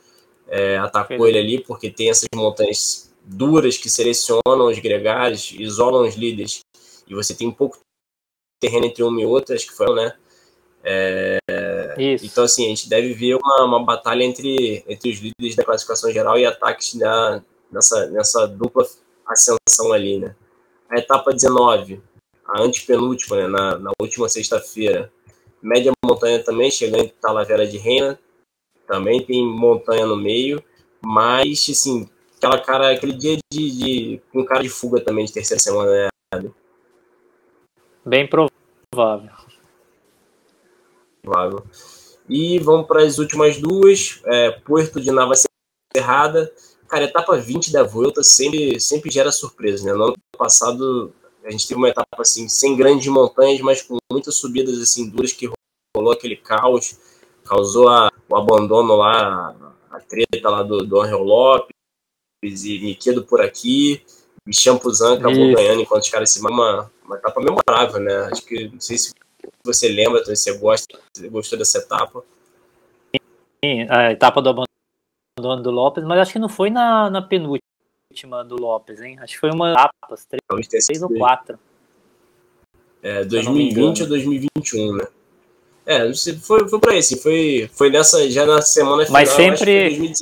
é, 0.47 0.77
atacou 0.77 1.27
ele 1.27 1.39
ali, 1.39 1.63
porque 1.63 1.89
tem 1.89 2.09
essas 2.09 2.27
montanhas 2.35 3.11
duras 3.23 3.77
que 3.77 3.89
selecionam 3.89 4.67
os 4.67 4.79
gregários, 4.79 5.51
isolam 5.51 6.07
os 6.07 6.15
líderes, 6.15 6.61
e 7.07 7.15
você 7.15 7.33
tem 7.33 7.51
pouco 7.51 7.79
terreno 8.59 8.85
entre 8.85 9.03
uma 9.03 9.21
e 9.21 9.25
outra, 9.25 9.55
acho 9.55 9.67
que 9.67 9.73
foi, 9.73 9.93
né? 9.95 10.13
É, 10.83 11.37
então, 12.21 12.43
assim, 12.43 12.65
a 12.65 12.69
gente 12.69 12.87
deve 12.87 13.13
ver 13.13 13.35
uma, 13.35 13.65
uma 13.65 13.83
batalha 13.83 14.23
entre, 14.23 14.83
entre 14.87 15.09
os 15.09 15.19
líderes 15.19 15.55
da 15.55 15.63
classificação 15.63 16.11
geral 16.11 16.37
e 16.37 16.45
ataques 16.45 16.93
na, 16.93 17.43
nessa, 17.71 18.07
nessa 18.07 18.47
dupla 18.47 18.87
ascensão 19.25 19.91
ali, 19.91 20.19
né? 20.19 20.35
A 20.89 20.97
etapa 20.97 21.31
19, 21.31 22.01
a 22.45 22.61
antepenúltima, 22.61 23.37
né, 23.37 23.47
na, 23.47 23.77
na 23.77 23.91
última 24.01 24.27
sexta-feira, 24.27 25.11
média 25.61 25.91
montanha 26.03 26.43
também, 26.43 26.71
chegando 26.71 27.03
em 27.03 27.09
Talavera 27.09 27.67
de 27.67 27.77
Reina, 27.77 28.19
também 28.87 29.23
tem 29.23 29.45
montanha 29.45 30.05
no 30.05 30.17
meio, 30.17 30.63
mas, 31.01 31.67
assim, 31.69 32.09
aquela 32.37 32.59
cara, 32.59 32.91
aquele 32.91 33.13
dia 33.13 33.37
de, 33.51 33.71
de 33.71 34.21
com 34.31 34.43
cara 34.43 34.63
de 34.63 34.69
fuga 34.69 34.99
também 34.99 35.25
de 35.25 35.33
terceira 35.33 35.61
semana, 35.61 36.09
né? 36.33 36.51
Bem 38.05 38.27
provável. 38.27 39.31
Provável. 41.21 41.63
E 42.27 42.59
vamos 42.59 42.87
para 42.87 43.03
as 43.03 43.17
últimas 43.19 43.57
duas. 43.57 44.21
É, 44.25 44.51
Porto 44.51 45.01
de 45.01 45.11
Nava 45.11 45.33
Serrada. 45.95 46.51
Cara, 46.89 47.03
etapa 47.03 47.37
20 47.37 47.71
da 47.71 47.83
volta 47.83 48.23
sempre, 48.23 48.79
sempre 48.79 49.11
gera 49.11 49.31
surpresa, 49.31 49.85
né? 49.85 49.93
No 49.93 50.05
ano 50.05 50.15
passado 50.35 51.13
a 51.43 51.51
gente 51.51 51.67
teve 51.67 51.79
uma 51.79 51.87
etapa 51.87 52.07
assim, 52.19 52.49
sem 52.49 52.75
grandes 52.75 53.07
montanhas, 53.07 53.61
mas 53.61 53.83
com 53.83 53.97
muitas 54.11 54.35
subidas 54.35 54.79
assim 54.79 55.07
duras 55.07 55.31
que 55.31 55.49
rolou 55.95 56.11
aquele 56.11 56.35
caos, 56.35 56.97
causou 57.45 57.89
a, 57.89 58.11
o 58.27 58.35
abandono 58.35 58.95
lá, 58.95 59.55
a 59.91 59.99
treta 59.99 60.49
lá 60.49 60.63
do, 60.63 60.79
do 60.79 60.99
Angel 60.99 61.21
Lopes, 61.21 61.69
e 62.43 62.79
Miquedo 62.79 63.23
por 63.23 63.39
aqui, 63.39 64.03
e 64.47 64.53
Champuzan 64.53 65.15
acabou 65.15 65.45
Isso. 65.45 65.55
ganhando 65.55 65.81
enquanto 65.81 66.03
os 66.03 66.09
caras 66.09 66.31
se 66.31 66.39
uma, 66.39 66.91
uma 67.05 67.17
etapa 67.17 67.39
memorável, 67.39 67.99
né? 67.99 68.29
Acho 68.31 68.43
que 68.43 68.67
não 68.67 68.79
sei 68.79 68.97
se 68.97 69.11
você 69.63 69.89
lembra, 69.89 70.25
se 70.25 70.35
você 70.35 70.57
gosta, 70.57 70.99
você 71.13 71.29
gostou 71.29 71.59
dessa 71.59 71.77
etapa. 71.77 72.23
Sim, 73.63 73.85
a 73.89 74.11
etapa 74.11 74.41
do 74.41 74.49
abandono 74.49 74.78
do 75.39 75.71
Lopes, 75.71 76.03
mas 76.03 76.19
acho 76.19 76.33
que 76.33 76.39
não 76.39 76.49
foi 76.49 76.69
na, 76.69 77.09
na 77.09 77.21
penúltima 77.21 78.43
do 78.45 78.55
Lopes, 78.55 79.01
hein? 79.01 79.17
Acho 79.19 79.33
que 79.33 79.39
foi 79.39 79.51
uma 79.51 79.71
etapa, 79.71 80.15
três, 80.29 80.67
três 80.67 81.01
ou 81.01 81.09
quatro. 81.09 81.59
É, 83.01 83.23
2020 83.23 84.03
ou 84.03 84.09
2021, 84.09 84.95
né? 84.97 85.07
É, 85.85 86.13
foi, 86.41 86.67
foi 86.67 86.79
pra 86.79 86.95
esse, 86.95 87.21
foi, 87.21 87.69
foi 87.73 87.89
nessa, 87.89 88.29
já 88.29 88.45
na 88.45 88.61
semana 88.61 89.05
final. 89.05 89.21
Mas 89.21 89.29
sempre. 89.29 90.13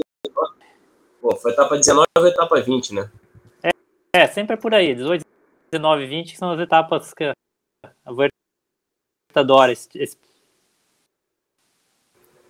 Pô, 1.21 1.35
foi 1.35 1.51
etapa 1.51 1.77
19 1.77 2.07
ou 2.17 2.27
etapa 2.27 2.61
20, 2.61 2.93
né? 2.93 3.11
É, 3.63 3.71
é, 4.13 4.27
sempre 4.27 4.53
é 4.53 4.57
por 4.57 4.73
aí. 4.73 4.95
18, 4.95 5.25
19 5.71 6.03
e 6.03 6.07
20 6.07 6.37
são 6.37 6.51
as 6.51 6.59
etapas 6.59 7.13
que 7.13 7.25
a 7.25 7.33
adora 9.35 9.71
esse, 9.71 9.89
esse... 9.95 10.17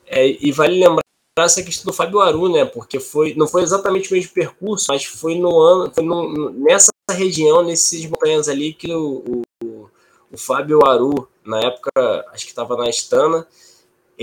É, 0.05 0.25
e 0.27 0.51
vale 0.51 0.79
lembrar 0.79 1.06
essa 1.45 1.63
questão 1.63 1.85
do 1.85 1.95
Fábio 1.95 2.19
Aru, 2.19 2.49
né? 2.49 2.65
Porque 2.65 2.99
foi, 2.99 3.33
não 3.35 3.47
foi 3.47 3.63
exatamente 3.63 4.09
o 4.09 4.13
mesmo 4.13 4.33
percurso, 4.33 4.87
mas 4.89 5.05
foi 5.05 5.35
no 5.35 5.59
ano, 5.59 5.93
foi 5.93 6.03
no, 6.03 6.49
nessa 6.51 6.91
região, 7.11 7.63
nesses 7.63 8.05
montanhas 8.09 8.47
ali, 8.47 8.73
que 8.73 8.93
o, 8.93 9.43
o, 9.63 9.89
o 10.31 10.37
Fábio 10.37 10.85
Aru, 10.85 11.27
na 11.45 11.59
época, 11.59 11.91
acho 12.31 12.45
que 12.45 12.51
estava 12.51 12.75
na 12.75 12.89
Estana, 12.89 13.47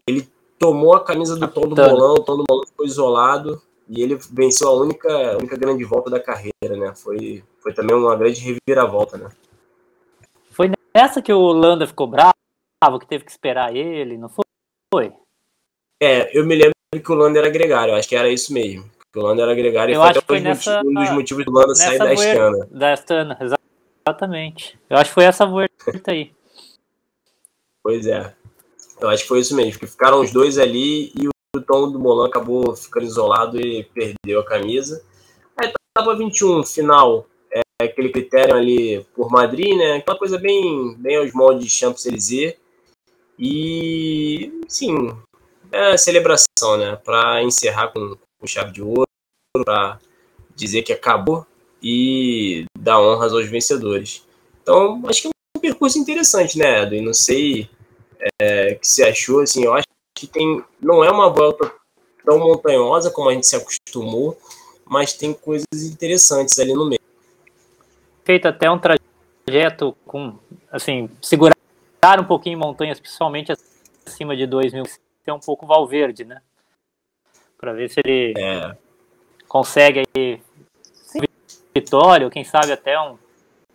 ele 0.06 0.28
tomou 0.58 0.94
a 0.94 1.04
camisa 1.04 1.36
do 1.36 1.46
Tom 1.48 1.68
do 1.68 1.74
Bolão, 1.74 2.14
o 2.14 2.22
Tom 2.22 2.36
do 2.38 2.44
Bolão 2.48 2.66
ficou 2.66 2.86
isolado, 2.86 3.60
e 3.88 4.02
ele 4.02 4.18
venceu 4.32 4.68
a 4.68 4.72
única, 4.72 5.32
a 5.32 5.36
única 5.36 5.56
grande 5.56 5.84
volta 5.84 6.10
da 6.10 6.20
carreira, 6.20 6.76
né? 6.76 6.94
Foi, 6.94 7.44
foi 7.60 7.72
também 7.74 7.94
uma 7.94 8.16
grande 8.16 8.40
reviravolta, 8.40 9.16
né? 9.18 9.28
Foi 10.50 10.70
nessa 10.94 11.20
que 11.20 11.32
o 11.32 11.52
Landa 11.52 11.86
ficou 11.86 12.06
bravo, 12.06 12.32
que 13.00 13.06
teve 13.06 13.24
que 13.24 13.30
esperar 13.30 13.74
ele, 13.74 14.16
não 14.16 14.28
foi? 14.28 15.12
É, 16.02 16.36
eu 16.36 16.46
me 16.46 16.54
lembro 16.54 16.74
que 17.00 17.12
o 17.12 17.14
Landa 17.14 17.38
era 17.38 17.48
gregário, 17.48 17.94
acho 17.94 18.08
que 18.08 18.16
era 18.16 18.28
isso 18.28 18.52
mesmo. 18.52 18.84
Que 19.12 19.18
o 19.18 19.22
Landa 19.22 19.42
era 19.42 19.54
gregário 19.54 19.94
eu 19.94 20.00
e 20.00 20.02
foi 20.02 20.10
acho 20.10 20.20
que 20.20 20.26
foi 20.26 20.40
nessa, 20.40 20.80
um 20.80 20.94
dos 20.94 21.10
motivos 21.10 21.44
do 21.44 21.52
Landa 21.52 21.74
sair 21.74 21.98
da 21.98 22.12
Estana. 22.12 22.68
Da 22.70 22.92
Estana, 22.92 23.38
exatamente. 24.06 24.78
Eu 24.88 24.96
acho 24.96 25.10
que 25.10 25.14
foi 25.14 25.24
essa 25.24 25.46
volta 25.46 25.70
aí. 26.08 26.32
Pois 27.82 28.06
é. 28.06 28.34
Eu 29.00 29.08
acho 29.08 29.22
que 29.22 29.28
foi 29.28 29.40
isso 29.40 29.54
mesmo, 29.54 29.78
que 29.78 29.86
ficaram 29.86 30.20
os 30.20 30.32
dois 30.32 30.58
ali 30.58 31.12
e 31.14 31.28
o 31.28 31.60
Tom 31.60 31.90
do 31.90 31.98
Molan 31.98 32.26
acabou 32.26 32.74
ficando 32.74 33.06
isolado 33.06 33.60
e 33.60 33.84
perdeu 33.84 34.40
a 34.40 34.44
camisa. 34.44 35.04
A 35.56 35.64
etapa 35.64 36.16
21, 36.16 36.64
final, 36.64 37.26
é 37.52 37.84
aquele 37.84 38.08
critério 38.10 38.56
ali 38.56 39.04
por 39.14 39.30
Madrid, 39.30 39.76
né? 39.76 39.96
Aquela 39.96 40.18
coisa 40.18 40.38
bem, 40.38 40.96
bem 40.98 41.16
aos 41.16 41.32
moldes 41.32 41.64
de 41.64 41.70
Champs-Élysées. 41.70 42.56
E, 43.38 44.60
sim, 44.68 45.16
é 45.72 45.96
celebração, 45.96 46.76
né? 46.78 46.96
Para 46.96 47.42
encerrar 47.42 47.88
com, 47.88 48.16
chave 48.46 48.72
de 48.72 48.82
ouro, 48.82 49.08
para 49.52 49.98
dizer 50.54 50.82
que 50.82 50.92
acabou 50.92 51.46
e 51.82 52.64
dar 52.78 53.00
honras 53.00 53.32
aos 53.32 53.48
vencedores. 53.48 54.24
Então, 54.62 55.02
acho 55.06 55.22
que 55.22 55.28
é 55.28 55.30
um 55.56 55.60
percurso 55.60 55.98
interessante, 55.98 56.58
né, 56.58 56.82
Edwin? 56.82 57.02
Não 57.02 57.14
sei 57.14 57.68
é, 58.40 58.74
que 58.74 58.86
você 58.86 59.04
achou, 59.04 59.40
assim, 59.40 59.64
eu 59.64 59.74
acho 59.74 59.86
que 60.14 60.26
tem, 60.26 60.62
não 60.80 61.04
é 61.04 61.10
uma 61.10 61.30
volta 61.30 61.70
tão 62.24 62.38
montanhosa 62.38 63.10
como 63.10 63.28
a 63.28 63.34
gente 63.34 63.46
se 63.46 63.56
acostumou, 63.56 64.38
mas 64.84 65.12
tem 65.12 65.32
coisas 65.32 65.66
interessantes 65.72 66.58
ali 66.58 66.72
no 66.72 66.86
meio. 66.86 67.00
Feito 68.24 68.48
até 68.48 68.70
um 68.70 68.78
trajeto 68.78 69.94
com, 70.06 70.38
assim, 70.72 71.10
segurar 71.20 71.54
um 72.18 72.24
pouquinho 72.24 72.58
montanhas, 72.58 72.98
principalmente 72.98 73.52
acima 74.06 74.36
de 74.36 74.46
2 74.46 74.72
mil, 74.72 74.84
tem 75.24 75.32
um 75.32 75.40
pouco 75.40 75.66
Valverde, 75.66 76.24
né? 76.24 76.42
Para 77.58 77.72
ver 77.72 77.90
se 77.90 78.00
ele 78.04 78.34
é. 78.36 78.76
consegue 79.48 80.02
aí 80.16 80.40
vitória, 81.74 82.26
ou 82.26 82.30
quem 82.30 82.44
sabe 82.44 82.72
até 82.72 83.00
um 83.00 83.18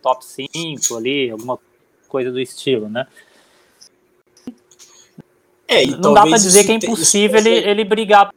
top 0.00 0.24
5 0.24 0.96
ali, 0.96 1.30
alguma 1.30 1.58
coisa 2.08 2.30
do 2.30 2.40
estilo, 2.40 2.88
né? 2.88 3.06
É, 5.68 5.86
não 5.86 6.14
dá 6.14 6.22
para 6.22 6.38
dizer 6.38 6.64
que 6.64 6.72
é 6.72 6.74
impossível 6.74 7.38
ele, 7.38 7.50
ele 7.50 7.84
brigar 7.84 8.32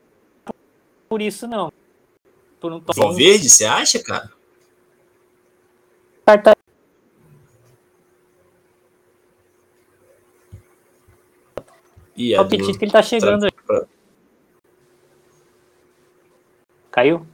por 1.10 1.22
isso, 1.22 1.48
não. 1.48 1.72
Por 2.60 2.72
um 2.72 2.80
top 2.80 3.00
Valverde, 3.00 3.50
você 3.50 3.66
acha, 3.66 4.04
cara? 4.04 4.32
E 12.16 12.34
é 12.34 12.38
o 12.38 12.42
apetite 12.42 12.78
que 12.78 12.86
ele 12.86 12.92
tá 12.92 13.02
chegando 13.02 13.46
aí. 13.46 13.52
Pra... 13.66 13.86
Caiu? 16.92 17.26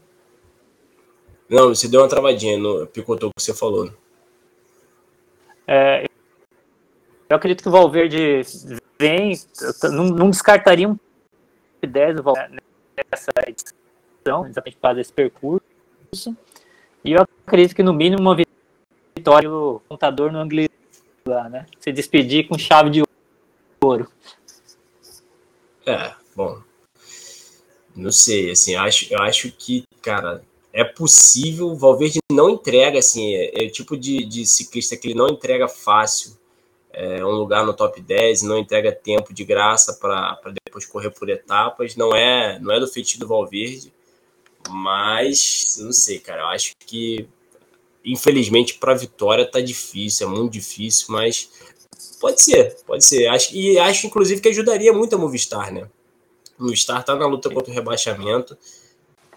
Não, 1.49 1.69
você 1.69 1.87
deu 1.87 2.01
uma 2.01 2.07
travadinha 2.07 2.57
no 2.57 2.85
picotou 2.87 3.31
que 3.35 3.41
você 3.41 3.53
falou. 3.53 3.91
É, 5.67 6.05
eu 7.29 7.35
acredito 7.35 7.61
que 7.61 7.69
o 7.69 7.71
Valverde 7.71 8.41
vem, 8.99 9.33
não, 9.83 10.05
não 10.05 10.29
descartaria 10.31 10.89
um 10.89 10.97
10 11.81 12.15
do 12.15 12.23
Valverde 12.23 12.57
nessa 13.11 13.31
edição, 13.47 14.47
exatamente 14.47 14.77
para 14.77 14.89
fazer 14.89 15.01
esse 15.01 15.13
percurso. 15.13 15.63
E 17.03 17.11
eu 17.11 17.21
acredito 17.45 17.75
que 17.75 17.83
no 17.83 17.93
mínimo 17.93 18.21
uma 18.21 18.35
vitória 19.15 19.47
do 19.47 19.79
contador 19.87 20.31
no 20.31 20.43
inglês 20.43 20.69
lá, 21.27 21.47
né? 21.47 21.65
Se 21.79 21.91
despedir 21.91 22.47
com 22.47 22.57
chave 22.57 22.89
de 22.89 23.03
ouro. 23.83 24.09
É, 25.89 26.13
bom. 26.35 26.61
Não 27.95 28.11
sei, 28.11 28.51
assim, 28.51 28.75
acho, 28.75 29.11
eu 29.11 29.19
acho 29.19 29.51
que, 29.51 29.83
cara, 30.01 30.43
é 30.71 30.83
possível. 30.83 31.67
O 31.69 31.75
Valverde 31.75 32.19
não 32.31 32.49
entrega, 32.49 32.99
assim, 32.99 33.33
é, 33.33 33.63
é 33.63 33.67
o 33.67 33.71
tipo 33.71 33.97
de, 33.97 34.23
de, 34.23 34.45
ciclista 34.45 34.95
que 34.95 35.07
ele 35.07 35.15
não 35.15 35.27
entrega 35.27 35.67
fácil 35.67 36.37
é, 36.93 37.25
um 37.25 37.31
lugar 37.31 37.65
no 37.65 37.73
top 37.73 37.99
10, 37.99 38.43
não 38.43 38.59
entrega 38.59 38.91
tempo 38.91 39.33
de 39.33 39.43
graça 39.43 39.93
para 39.93 40.53
depois 40.65 40.85
correr 40.85 41.09
por 41.09 41.27
etapas. 41.29 41.95
Não 41.95 42.15
é, 42.15 42.59
não 42.59 42.71
é 42.73 42.79
do 42.79 42.87
feitiço 42.87 43.19
do 43.19 43.27
Valverde, 43.27 43.91
mas 44.69 45.77
não 45.81 45.91
sei, 45.91 46.19
cara. 46.19 46.43
Eu 46.43 46.47
acho 46.47 46.73
que 46.85 47.27
infelizmente 48.05 48.75
para 48.75 48.93
vitória 48.93 49.45
tá 49.45 49.59
difícil, 49.59 50.27
é 50.27 50.29
muito 50.29 50.53
difícil, 50.53 51.07
mas 51.09 51.49
pode 52.19 52.41
ser, 52.41 52.75
pode 52.85 53.05
ser. 53.05 53.27
Acho, 53.27 53.55
e 53.55 53.77
acho 53.79 54.07
inclusive 54.07 54.41
que 54.41 54.49
ajudaria 54.49 54.93
muito 54.93 55.15
a 55.15 55.19
Movistar, 55.19 55.73
né? 55.73 55.87
O 56.59 56.63
Movistar 56.63 57.03
tá 57.03 57.15
na 57.15 57.25
luta 57.25 57.49
contra 57.49 57.71
o 57.71 57.75
rebaixamento 57.75 58.57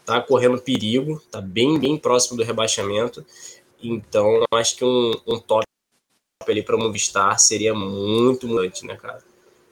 tá 0.04 0.20
correndo 0.20 0.60
perigo, 0.60 1.20
tá 1.30 1.40
bem, 1.40 1.78
bem 1.78 1.96
próximo 1.96 2.36
do 2.36 2.44
rebaixamento. 2.44 3.24
Então, 3.82 4.44
acho 4.54 4.76
que 4.76 4.84
um, 4.84 5.12
um 5.26 5.38
top 5.38 5.64
ali 6.46 6.62
para 6.62 6.76
Movistar 6.76 7.38
seria 7.38 7.74
muito 7.74 8.46
muito, 8.46 8.84
né, 8.86 8.96
cara? 8.96 9.22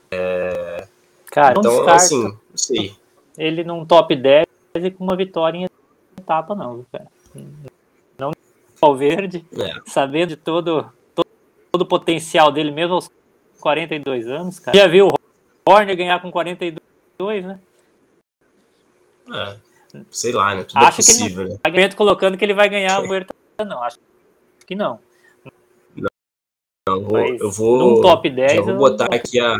É... 0.09 0.87
Cara, 1.25 1.55
então, 1.57 1.87
assim, 1.89 2.23
não 2.23 2.39
sei. 2.55 2.95
Ele 3.37 3.63
num 3.63 3.85
top 3.85 4.15
10 4.15 4.45
e 4.75 4.91
com 4.91 5.03
uma 5.03 5.15
vitória 5.15 5.57
em 5.57 5.67
etapa, 6.17 6.53
não, 6.53 6.85
cara. 6.91 7.07
Não 8.17 8.31
ao 8.81 8.95
verde, 8.95 9.45
é. 9.53 9.79
sabendo 9.85 10.29
de 10.29 10.35
todo, 10.35 10.91
todo, 11.81 11.81
o 11.81 11.85
potencial 11.85 12.51
dele, 12.51 12.71
mesmo 12.71 12.95
aos 12.95 13.09
42 13.59 14.27
anos, 14.27 14.59
cara. 14.59 14.77
Já 14.77 14.87
viu 14.87 15.07
o 15.07 15.69
Horner 15.69 15.95
ganhar 15.95 16.21
com 16.21 16.31
42, 16.31 17.45
né? 17.45 17.59
É 19.33 19.71
sei 20.09 20.31
lá, 20.31 20.55
né? 20.55 20.63
Tudo 20.63 20.79
é 20.79 20.87
acho 20.87 21.01
é 21.01 21.03
possível, 21.03 21.45
que 21.45 21.51
ele 21.51 21.59
não, 21.63 21.81
né? 21.81 21.89
colocando 21.89 22.37
que 22.37 22.45
ele 22.45 22.53
vai 22.53 22.69
ganhar 22.69 22.97
a 22.97 23.01
Vuelta, 23.01 23.35
não. 23.65 23.83
Acho 23.83 23.97
que 24.65 24.75
não. 24.75 24.99
Não, 26.87 26.95
eu 26.95 27.03
vou, 27.03 27.19
eu 27.19 27.51
vou, 27.51 28.01
top 28.01 28.29
10, 28.29 28.53
já 28.53 28.61
vou 28.61 28.75
botar 28.75 29.07
eu... 29.11 29.15
aqui 29.15 29.39
a 29.39 29.55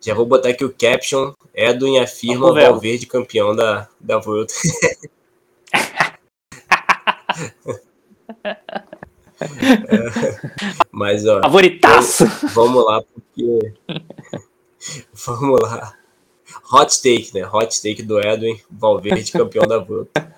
já 0.00 0.14
vou 0.14 0.26
botar 0.26 0.48
aqui 0.48 0.64
o 0.64 0.74
caption 0.74 1.32
Edwin 1.54 1.98
afirma 1.98 2.46
o 2.46 2.54
Valverde 2.54 3.06
campeão 3.06 3.54
da, 3.54 3.88
da 4.00 4.18
Vuelta. 4.18 4.54
é, 9.42 10.50
mas 10.90 11.26
ó, 11.26 11.40
favoritaço. 11.42 12.24
Vamos 12.54 12.84
lá 12.84 13.02
porque 13.02 13.74
vamos 15.12 15.60
lá. 15.60 15.96
Hot 16.72 17.02
take, 17.02 17.30
né? 17.34 17.46
Hot 17.46 17.82
take 17.82 18.02
do 18.02 18.20
Edwin, 18.20 18.60
Valverde, 18.70 19.32
campeão 19.32 19.66
da 19.66 19.78
Volta. 19.78 20.34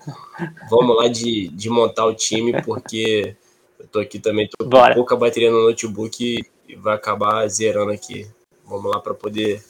Vamos 0.69 0.95
lá 0.95 1.07
de, 1.07 1.49
de 1.49 1.69
montar 1.69 2.05
o 2.05 2.13
time, 2.13 2.61
porque 2.61 3.35
eu 3.79 3.87
tô 3.87 3.99
aqui 3.99 4.19
também, 4.19 4.47
tô 4.47 4.65
com 4.65 4.93
pouca 4.93 5.15
bateria 5.15 5.51
no 5.51 5.63
notebook 5.63 6.43
e 6.67 6.75
vai 6.75 6.95
acabar 6.95 7.47
zerando 7.47 7.91
aqui. 7.91 8.27
Vamos 8.65 8.91
lá 8.91 8.99
para 8.99 9.13
poder 9.13 9.63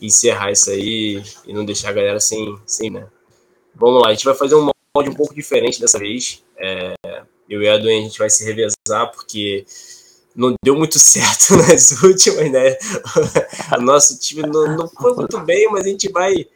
encerrar 0.00 0.50
isso 0.50 0.70
aí 0.70 1.22
e 1.46 1.52
não 1.52 1.64
deixar 1.64 1.90
a 1.90 1.92
galera 1.92 2.20
sem, 2.20 2.58
sem, 2.66 2.90
né? 2.90 3.06
Vamos 3.74 4.02
lá, 4.02 4.08
a 4.08 4.12
gente 4.12 4.24
vai 4.24 4.34
fazer 4.34 4.54
um 4.54 4.70
molde 4.94 5.10
um 5.10 5.14
pouco 5.14 5.34
diferente 5.34 5.80
dessa 5.80 5.98
vez. 5.98 6.42
É, 6.56 6.94
eu 7.52 7.62
e 7.62 7.68
o 7.68 7.72
Edwin, 7.72 7.98
a 7.98 8.02
gente 8.02 8.18
vai 8.18 8.30
se 8.30 8.44
revezar, 8.44 9.12
porque 9.12 9.66
não 10.34 10.54
deu 10.64 10.74
muito 10.74 10.98
certo 11.00 11.56
nas 11.56 12.02
últimas, 12.02 12.50
né? 12.50 12.76
o 13.76 13.80
nosso 13.82 14.18
time 14.18 14.42
não, 14.42 14.76
não 14.76 14.88
foi 14.88 15.14
muito 15.14 15.38
bem, 15.40 15.68
mas 15.70 15.84
a 15.84 15.88
gente 15.88 16.10
vai, 16.10 16.46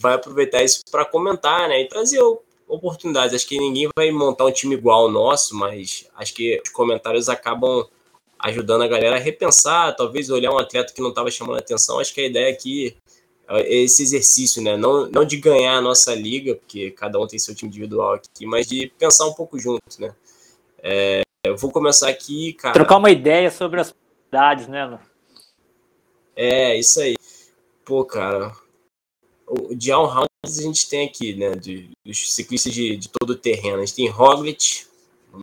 vai 0.00 0.14
aproveitar 0.14 0.62
isso 0.62 0.82
para 0.90 1.04
comentar, 1.04 1.68
né? 1.68 1.82
E 1.82 1.88
trazer 1.88 2.20
oportunidades. 2.68 3.34
Acho 3.34 3.48
que 3.48 3.58
ninguém 3.58 3.88
vai 3.96 4.12
montar 4.12 4.44
um 4.44 4.52
time 4.52 4.76
igual 4.76 5.02
ao 5.02 5.10
nosso, 5.10 5.56
mas 5.56 6.06
acho 6.14 6.32
que 6.32 6.60
os 6.64 6.70
comentários 6.70 7.28
acabam 7.28 7.84
ajudando 8.38 8.82
a 8.82 8.88
galera 8.88 9.16
a 9.16 9.18
repensar, 9.18 9.94
talvez 9.96 10.30
olhar 10.30 10.52
um 10.52 10.58
atleta 10.58 10.94
que 10.94 11.02
não 11.02 11.10
estava 11.10 11.30
chamando 11.30 11.58
atenção. 11.58 11.98
Acho 11.98 12.14
que 12.14 12.20
a 12.20 12.26
ideia 12.26 12.52
aqui 12.52 12.88
é 12.88 13.19
esse 13.58 14.02
exercício, 14.02 14.62
né? 14.62 14.76
Não, 14.76 15.08
não 15.08 15.24
de 15.24 15.36
ganhar 15.36 15.76
a 15.76 15.80
nossa 15.80 16.14
liga, 16.14 16.54
porque 16.54 16.90
cada 16.92 17.18
um 17.18 17.26
tem 17.26 17.38
seu 17.38 17.54
time 17.54 17.68
individual 17.68 18.14
aqui, 18.14 18.46
mas 18.46 18.66
de 18.66 18.92
pensar 18.98 19.26
um 19.26 19.32
pouco 19.32 19.58
junto, 19.58 19.82
né? 19.98 20.14
É, 20.82 21.22
eu 21.44 21.56
vou 21.56 21.70
começar 21.70 22.08
aqui, 22.08 22.52
cara. 22.52 22.74
Trocar 22.74 22.96
uma 22.96 23.10
ideia 23.10 23.50
sobre 23.50 23.80
as 23.80 23.92
possibilidades, 23.92 24.68
né? 24.68 24.98
É, 26.36 26.78
isso 26.78 27.00
aí. 27.00 27.16
Pô, 27.84 28.04
cara, 28.04 28.54
o 29.46 29.74
de 29.74 29.90
all 29.90 30.06
rounds 30.06 30.58
a 30.58 30.62
gente 30.62 30.88
tem 30.88 31.06
aqui, 31.06 31.34
né? 31.34 31.50
De, 31.52 31.90
dos 32.04 32.32
ciclistas 32.32 32.72
de, 32.72 32.96
de 32.96 33.08
todo 33.08 33.30
o 33.30 33.36
terreno. 33.36 33.78
A 33.78 33.84
gente 33.84 33.96
tem 33.96 34.08
Roglic, 34.08 34.86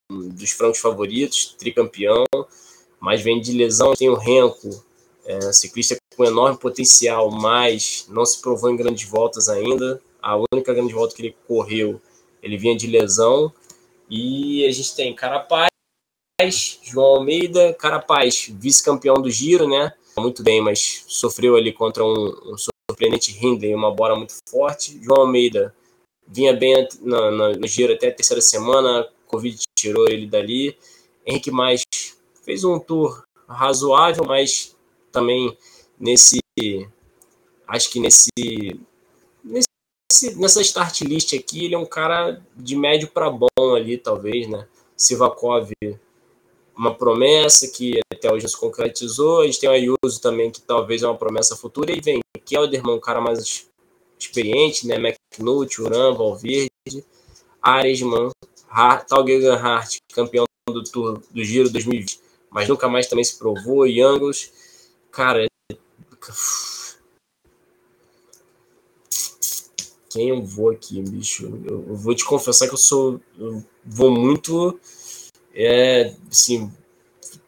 um 0.09 0.29
dos 0.29 0.51
francos 0.51 0.79
favoritos, 0.79 1.55
tricampeão, 1.59 2.25
mas 2.99 3.21
vem 3.21 3.41
de 3.41 3.51
lesão. 3.51 3.93
Tem 3.93 4.09
o 4.09 4.15
Renko, 4.15 4.83
é, 5.25 5.51
ciclista 5.51 5.97
com 6.17 6.25
enorme 6.25 6.57
potencial, 6.57 7.29
mas 7.29 8.07
não 8.09 8.25
se 8.25 8.41
provou 8.41 8.71
em 8.71 8.75
grandes 8.75 9.07
voltas 9.07 9.47
ainda. 9.47 10.01
A 10.19 10.35
única 10.51 10.73
grande 10.73 10.91
volta 10.91 11.15
que 11.15 11.21
ele 11.21 11.37
correu, 11.47 12.01
ele 12.41 12.57
vinha 12.57 12.75
de 12.75 12.87
lesão. 12.87 13.53
E 14.09 14.65
a 14.65 14.71
gente 14.71 14.95
tem 14.95 15.13
Carapaz, 15.13 15.69
João 16.81 17.17
Almeida, 17.17 17.71
Carapaz, 17.73 18.51
vice-campeão 18.51 19.21
do 19.21 19.29
Giro, 19.29 19.69
né? 19.69 19.93
Muito 20.17 20.41
bem, 20.41 20.59
mas 20.59 21.05
sofreu 21.07 21.55
ali 21.55 21.71
contra 21.71 22.03
um, 22.03 22.35
um 22.45 22.55
surpreendente 22.57 23.37
Hindley, 23.39 23.75
uma 23.75 23.93
bola 23.93 24.15
muito 24.15 24.33
forte. 24.49 24.99
João 25.03 25.21
Almeida 25.21 25.75
vinha 26.27 26.53
bem 26.53 26.87
no, 26.99 27.29
no, 27.29 27.53
no 27.53 27.67
Giro 27.67 27.93
até 27.93 28.07
a 28.07 28.13
terceira 28.13 28.41
semana, 28.41 29.07
Covid 29.27 29.61
tirou 29.77 30.09
ele 30.09 30.25
dali. 30.25 30.75
Henrique 31.23 31.51
Mais 31.51 31.83
fez 32.43 32.63
um 32.63 32.79
tour 32.79 33.23
razoável, 33.47 34.23
mas 34.25 34.75
também 35.11 35.55
nesse. 35.99 36.39
Acho 37.67 37.89
que 37.89 37.99
nesse. 37.99 38.29
nesse 39.43 39.67
nessa 40.37 40.61
start 40.61 41.01
list 41.01 41.33
aqui, 41.33 41.65
ele 41.65 41.75
é 41.75 41.77
um 41.77 41.85
cara 41.85 42.41
de 42.55 42.75
médio 42.75 43.09
para 43.09 43.29
bom 43.29 43.75
ali, 43.75 43.97
talvez, 43.97 44.47
né? 44.47 44.67
Sivakov 44.95 45.71
uma 46.77 46.93
promessa 46.93 47.67
que 47.67 47.99
até 48.13 48.31
hoje 48.31 48.43
não 48.43 48.49
se 48.49 48.57
concretizou. 48.57 49.41
A 49.41 49.45
gente 49.45 49.59
tem 49.59 49.69
o 49.69 49.73
Ayuso 49.73 50.21
também, 50.21 50.51
que 50.51 50.61
talvez 50.61 51.01
é 51.01 51.07
uma 51.07 51.17
promessa 51.17 51.55
futura. 51.55 51.91
E 51.91 51.99
vem 51.99 52.19
Kelderman, 52.45 52.95
um 52.95 52.99
cara 52.99 53.19
mais 53.19 53.67
experiente, 54.19 54.85
né? 54.87 54.95
McNulty, 54.95 55.81
Uran, 55.81 56.13
Valverde, 56.13 56.69
Aresman, 57.61 58.29
Talgegan 59.07 59.55
Hart, 59.55 59.97
campeão 60.13 60.45
do 60.69 60.83
Tour 60.83 61.21
do 61.31 61.43
Giro 61.43 61.69
2020, 61.69 62.19
mas 62.51 62.67
nunca 62.67 62.87
mais 62.87 63.07
também 63.07 63.23
se 63.23 63.37
provou. 63.37 63.87
Youngles, 63.87 64.51
cara. 65.11 65.47
Quem 70.09 70.29
eu 70.29 70.43
vou 70.43 70.69
aqui, 70.69 71.01
bicho? 71.01 71.61
Eu 71.65 71.95
vou 71.95 72.15
te 72.15 72.25
confessar 72.25 72.67
que 72.67 72.73
eu 72.73 72.77
sou. 72.77 73.19
Eu 73.37 73.63
vou 73.85 74.11
muito 74.11 74.79
é, 75.53 76.13
assim, 76.31 76.71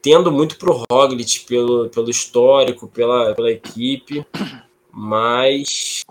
tendo 0.02 0.32
muito 0.32 0.58
pro 0.58 0.84
Roglic 0.92 1.42
pelo, 1.42 1.90
pelo 1.90 2.10
histórico, 2.10 2.88
pela, 2.88 3.36
pela 3.36 3.52
equipe, 3.52 4.26
mas 4.92 6.04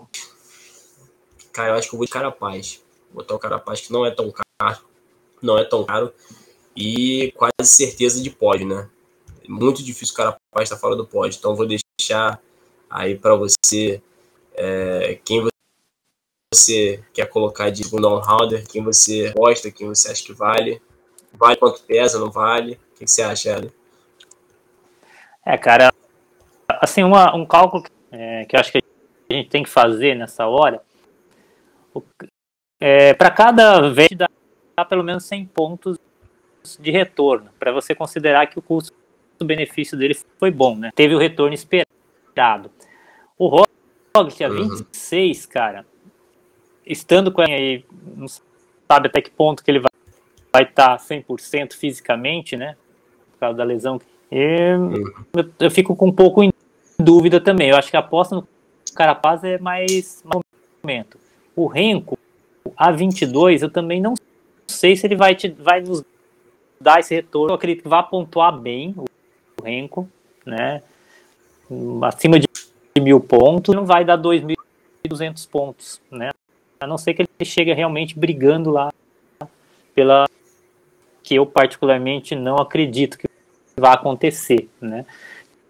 cara, 1.51 1.71
eu 1.71 1.75
acho 1.75 1.89
que 1.89 1.95
eu 1.95 1.97
vou 1.97 2.05
de 2.05 2.11
Carapaz. 2.11 2.81
Vou 3.11 3.21
botar 3.21 3.35
o 3.35 3.39
Carapaz 3.39 3.81
que 3.81 3.91
não 3.91 4.05
é 4.05 4.11
tão 4.11 4.31
caro, 4.31 4.79
não 5.41 5.57
é 5.57 5.65
tão 5.65 5.83
caro 5.83 6.13
e 6.75 7.33
quase 7.35 7.69
certeza 7.69 8.21
de 8.21 8.29
pódio, 8.29 8.65
né? 8.67 8.89
Muito 9.47 9.83
difícil 9.83 10.13
o 10.13 10.17
Carapaz 10.17 10.63
estar 10.63 10.77
fora 10.77 10.95
do 10.95 11.05
pódio, 11.05 11.37
então 11.37 11.55
vou 11.55 11.67
deixar 11.67 12.41
aí 12.89 13.17
para 13.17 13.35
você 13.35 14.01
é, 14.55 15.19
quem 15.23 15.47
você 16.53 17.03
quer 17.13 17.27
colocar 17.27 17.69
de 17.69 17.83
segundo 17.83 18.17
round, 18.19 18.63
quem 18.67 18.83
você 18.83 19.31
gosta, 19.31 19.71
quem 19.71 19.87
você 19.87 20.11
acha 20.11 20.23
que 20.23 20.33
vale. 20.33 20.81
Vale 21.33 21.57
quanto 21.57 21.83
pesa, 21.83 22.19
não 22.19 22.31
vale? 22.31 22.79
O 22.91 22.99
que, 22.99 23.07
você 23.07 23.21
acha, 23.21 23.51
Ellen? 23.51 23.71
É, 25.45 25.57
cara, 25.57 25.93
assim, 26.81 27.03
uma, 27.03 27.35
um 27.35 27.45
cálculo 27.45 27.83
que 27.83 27.91
é, 28.11 28.45
que 28.45 28.55
eu 28.55 28.59
acho 28.59 28.71
que 28.71 28.79
a 28.79 29.33
gente 29.33 29.49
tem 29.49 29.63
que 29.63 29.69
fazer 29.69 30.15
nessa 30.15 30.47
hora. 30.47 30.81
É, 32.79 33.13
para 33.13 33.29
cada 33.29 33.89
vez 33.89 34.09
dá 34.15 34.85
pelo 34.85 35.03
menos 35.03 35.25
100 35.25 35.45
pontos 35.47 35.97
de 36.79 36.91
retorno, 36.91 37.49
para 37.59 37.71
você 37.71 37.93
considerar 37.93 38.47
que 38.47 38.59
o 38.59 38.61
custo-benefício 38.61 39.97
dele 39.97 40.17
foi 40.37 40.51
bom, 40.51 40.75
né? 40.75 40.91
Teve 40.95 41.15
o 41.15 41.19
retorno 41.19 41.53
esperado. 41.53 41.89
O 43.37 43.47
Roglic, 44.15 44.43
a 44.43 44.49
26, 44.49 45.43
uhum. 45.45 45.51
cara, 45.51 45.85
estando 46.85 47.31
com 47.31 47.41
aí, 47.41 47.85
não 48.15 48.27
sabe 48.27 49.07
até 49.07 49.21
que 49.21 49.29
ponto 49.29 49.63
que 49.63 49.71
ele 49.71 49.79
vai 49.79 49.89
vai 50.51 50.63
estar 50.63 50.97
tá 50.97 51.03
100% 51.03 51.73
fisicamente, 51.73 52.57
né? 52.57 52.75
Por 53.31 53.39
causa 53.39 53.57
da 53.57 53.63
lesão. 53.63 53.99
E 54.31 54.73
uhum. 54.73 55.03
eu, 55.33 55.49
eu, 55.59 55.71
fico 55.71 55.95
com 55.95 56.07
um 56.07 56.11
pouco 56.11 56.43
em 56.43 56.51
dúvida 56.97 57.39
também. 57.39 57.69
Eu 57.69 57.77
acho 57.77 57.89
que 57.89 57.97
a 57.97 58.01
aposta 58.01 58.35
no 58.35 58.47
Carapaz 58.93 59.43
é 59.43 59.57
mais 59.57 60.23
momento. 60.83 61.17
O 61.55 61.67
Renko, 61.67 62.17
a 62.75 62.91
22, 62.91 63.61
eu 63.61 63.69
também 63.69 64.01
não 64.01 64.13
sei 64.67 64.95
se 64.95 65.05
ele 65.07 65.15
vai, 65.15 65.35
te, 65.35 65.49
vai 65.49 65.81
nos 65.81 66.03
dar 66.79 66.99
esse 66.99 67.13
retorno. 67.13 67.51
Eu 67.51 67.55
acredito 67.55 67.83
que 67.83 67.89
vai 67.89 68.07
pontuar 68.07 68.57
bem 68.57 68.95
o 68.97 69.05
Renko, 69.63 70.07
né? 70.45 70.81
Acima 72.03 72.39
de 72.39 72.47
mil 72.99 73.19
pontos, 73.19 73.75
não 73.75 73.85
vai 73.85 74.03
dar 74.03 74.17
2.200 74.17 75.47
pontos, 75.49 76.01
né? 76.11 76.31
A 76.79 76.87
não 76.87 76.97
ser 76.97 77.13
que 77.13 77.21
ele 77.21 77.45
chegue 77.45 77.73
realmente 77.73 78.17
brigando 78.17 78.69
lá 78.71 78.91
pela 79.93 80.27
que 81.23 81.35
eu 81.35 81.45
particularmente 81.45 82.35
não 82.35 82.55
acredito 82.55 83.17
que 83.17 83.27
vai 83.77 83.93
acontecer, 83.93 84.67
né? 84.81 85.05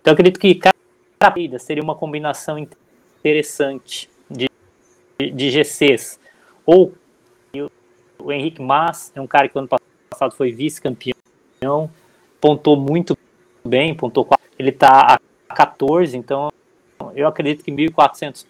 Então 0.01 0.13
acredito 0.13 0.39
que 0.39 0.55
cada 0.55 1.59
seria 1.59 1.83
uma 1.83 1.95
combinação 1.95 2.57
interessante 2.57 4.09
de, 4.29 4.49
de 5.31 5.51
GCs. 5.51 6.19
Ou 6.65 6.93
o 8.17 8.31
Henrique 8.31 8.61
Mas 8.61 9.11
é 9.15 9.21
um 9.21 9.27
cara 9.27 9.49
que 9.49 9.57
ano 9.57 9.67
passado 10.09 10.35
foi 10.35 10.51
vice-campeão, 10.51 11.89
pontou 12.39 12.77
muito 12.77 13.17
bem, 13.65 13.93
pontou 13.93 14.27
ele 14.57 14.69
está 14.69 15.19
14, 15.55 16.17
então 16.17 16.51
eu 17.15 17.27
acredito 17.27 17.63
que 17.63 17.71
1.400 17.71 18.45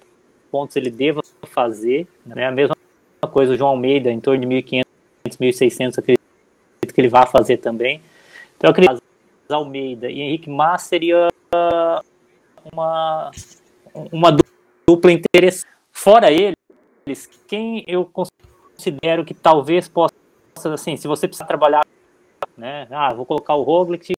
pontos 0.52 0.76
ele 0.76 0.90
deva 0.90 1.22
fazer, 1.48 2.08
né? 2.26 2.48
A 2.48 2.52
mesma 2.52 2.76
coisa 3.32 3.54
o 3.54 3.58
João 3.58 3.72
Almeida, 3.72 4.12
em 4.12 4.20
torno 4.20 4.42
de 4.42 4.48
1.500, 4.48 4.84
1.600, 5.28 6.00
acredito 6.00 6.20
que 6.94 7.02
ele 7.02 7.10
vai 7.10 7.26
fazer 7.28 7.58
também. 7.58 8.02
Então 8.58 8.68
eu 8.68 8.72
acredito 8.72 9.02
que 9.48 9.54
Almeida 9.54 10.10
e 10.10 10.22
Henrique 10.22 10.50
Mas 10.50 10.84
seria 10.84 11.30
uma, 12.72 13.32
uma 14.12 14.38
dupla 14.88 15.12
interessante. 15.12 15.72
Fora 15.92 16.32
eles, 16.32 17.28
quem 17.48 17.84
eu 17.88 18.06
considero 18.06 19.26
que 19.26 19.34
talvez 19.34 19.88
possa, 19.88 20.14
assim, 20.74 20.96
se 20.96 21.08
você 21.08 21.28
precisar 21.28 21.46
trabalhar, 21.46 21.86
né, 22.58 22.88
ah, 22.92 23.14
vou 23.14 23.26
colocar 23.26 23.56
o 23.56 23.64
Roglic 23.64 24.14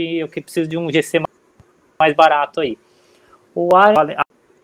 e 0.00 0.16
eu 0.22 0.28
que 0.28 0.40
preciso 0.40 0.68
de 0.68 0.76
um 0.76 0.90
GC 0.90 1.18
mais 1.18 1.41
barato 2.14 2.60
aí. 2.60 2.76
O 3.54 3.68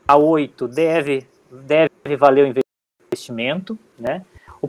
A8 0.08 0.66
deve, 0.66 1.26
deve 1.50 2.16
valer 2.16 2.44
o 2.44 2.62
investimento, 3.12 3.78
né? 3.98 4.24
O 4.60 4.68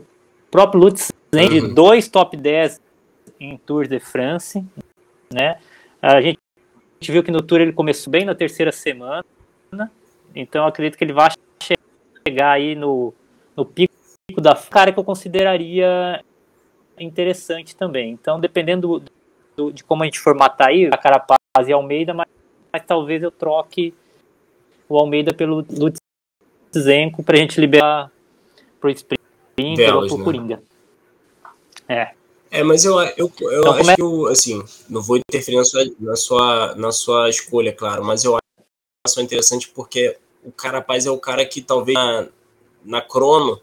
próprio 0.50 0.80
Lutz 0.80 1.10
de 1.32 1.60
uhum. 1.60 1.74
dois 1.74 2.08
top 2.08 2.36
10 2.36 2.80
em 3.38 3.56
Tour 3.56 3.86
de 3.86 3.98
France, 3.98 4.64
né? 5.32 5.58
A 6.02 6.20
gente 6.20 6.38
viu 7.02 7.22
que 7.22 7.30
no 7.30 7.42
Tour 7.42 7.60
ele 7.60 7.72
começou 7.72 8.10
bem 8.10 8.24
na 8.24 8.34
terceira 8.34 8.72
semana, 8.72 9.24
então 10.34 10.66
acredito 10.66 10.96
que 10.98 11.04
ele 11.04 11.12
vai 11.12 11.30
chegar 12.26 12.52
aí 12.52 12.74
no, 12.74 13.14
no 13.56 13.64
pico 13.64 13.92
da 14.40 14.54
cara 14.54 14.92
que 14.92 14.98
eu 14.98 15.04
consideraria 15.04 16.22
interessante 16.98 17.74
também. 17.74 18.10
Então, 18.10 18.38
dependendo 18.38 19.00
do, 19.00 19.12
do, 19.56 19.72
de 19.72 19.82
como 19.82 20.02
a 20.02 20.06
gente 20.06 20.20
formatar 20.20 20.68
aí, 20.68 20.86
a 20.86 20.96
Carapaz 20.96 21.38
e 21.66 21.72
Almeida, 21.72 22.12
mas, 22.14 22.28
mas 22.72 22.82
talvez 22.86 23.22
eu 23.22 23.30
troque 23.30 23.94
o 24.88 24.96
Almeida 24.96 25.32
pelo 25.32 25.64
Lutzenko 25.70 27.22
para 27.22 27.36
a 27.36 27.40
gente 27.40 27.60
liberar 27.60 28.10
pro 28.80 28.90
Sprinter 28.90 29.96
ou 29.96 30.06
pro 30.06 30.18
né? 30.18 30.24
Coringa. 30.24 30.62
É. 31.88 32.10
É, 32.50 32.64
mas 32.64 32.84
eu, 32.84 33.00
eu, 33.00 33.32
eu 33.40 33.60
então, 33.60 33.72
acho 33.74 33.90
é... 33.90 33.94
que 33.94 34.02
eu, 34.02 34.26
assim, 34.26 34.64
não 34.88 35.00
vou 35.00 35.16
interferir 35.16 35.56
na 35.56 35.64
sua, 35.64 35.84
na 36.00 36.16
sua, 36.16 36.74
na 36.74 36.92
sua 36.92 37.30
escolha, 37.30 37.72
claro, 37.72 38.04
mas 38.04 38.24
eu 38.24 38.36
acho 39.06 39.20
interessante 39.20 39.68
porque 39.68 40.16
o 40.42 40.50
Carapaz 40.50 41.06
é 41.06 41.10
o 41.10 41.18
cara 41.18 41.44
que 41.44 41.60
talvez 41.60 41.94
na, 41.94 42.28
na 42.84 43.00
crono 43.00 43.60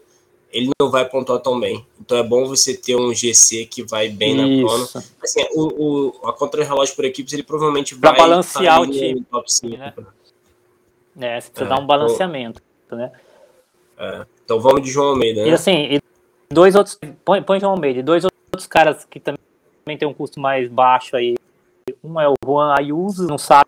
ele 0.50 0.70
não 0.80 0.90
vai 0.90 1.08
pontuar 1.08 1.40
tão 1.40 1.58
bem. 1.60 1.86
Então 2.00 2.16
é 2.16 2.22
bom 2.22 2.46
você 2.46 2.74
ter 2.74 2.96
um 2.96 3.12
GC 3.12 3.66
que 3.66 3.82
vai 3.82 4.08
bem 4.08 4.34
Isso. 4.34 4.42
na 4.42 4.68
crono. 4.68 5.06
Assim, 5.22 5.46
o, 5.54 6.14
o, 6.22 6.26
a 6.26 6.32
contra-relógio 6.32 6.96
por 6.96 7.04
equipes, 7.04 7.32
ele 7.32 7.42
provavelmente 7.42 7.96
pra 7.96 8.10
vai 8.10 8.20
balancear 8.20 8.80
o 8.80 8.86
time. 8.86 9.22
Top 9.24 9.52
5, 9.52 9.76
né? 9.76 9.94
É, 11.20 11.40
você 11.40 11.50
precisa 11.50 11.72
é, 11.72 11.76
dar 11.76 11.82
um 11.82 11.86
balanceamento, 11.86 12.62
então, 12.86 12.96
né? 12.96 13.12
É, 13.98 14.26
então 14.44 14.60
vamos 14.60 14.82
de 14.82 14.90
João 14.90 15.08
Almeida, 15.08 15.42
né? 15.42 15.48
E 15.48 15.52
assim, 15.52 15.72
e 15.72 16.00
dois 16.48 16.74
outros. 16.74 16.98
Põe, 17.24 17.42
põe 17.42 17.60
João 17.60 17.72
Almeida, 17.72 18.02
dois 18.02 18.24
outros 18.24 18.66
caras 18.66 19.04
que 19.04 19.20
também 19.20 19.98
tem 19.98 20.06
um 20.06 20.14
custo 20.14 20.40
mais 20.40 20.70
baixo 20.70 21.16
aí. 21.16 21.36
Um 22.02 22.20
é 22.20 22.28
o 22.28 22.34
Juan 22.44 22.74
Ayuso, 22.78 23.26
não 23.26 23.38
sabe 23.38 23.66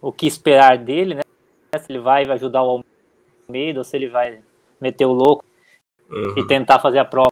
o 0.00 0.12
que 0.12 0.26
esperar 0.26 0.76
dele, 0.76 1.14
né? 1.14 1.22
Se 1.78 1.92
ele 1.92 2.00
vai 2.00 2.24
ajudar 2.24 2.62
o 2.62 2.82
Almeida 3.48 3.80
ou 3.80 3.84
se 3.84 3.96
ele 3.96 4.08
vai 4.08 4.40
meter 4.80 5.06
o 5.06 5.12
louco 5.12 5.44
uhum. 6.10 6.38
e 6.38 6.46
tentar 6.46 6.78
fazer 6.78 6.98
a 6.98 7.04
prova 7.04 7.30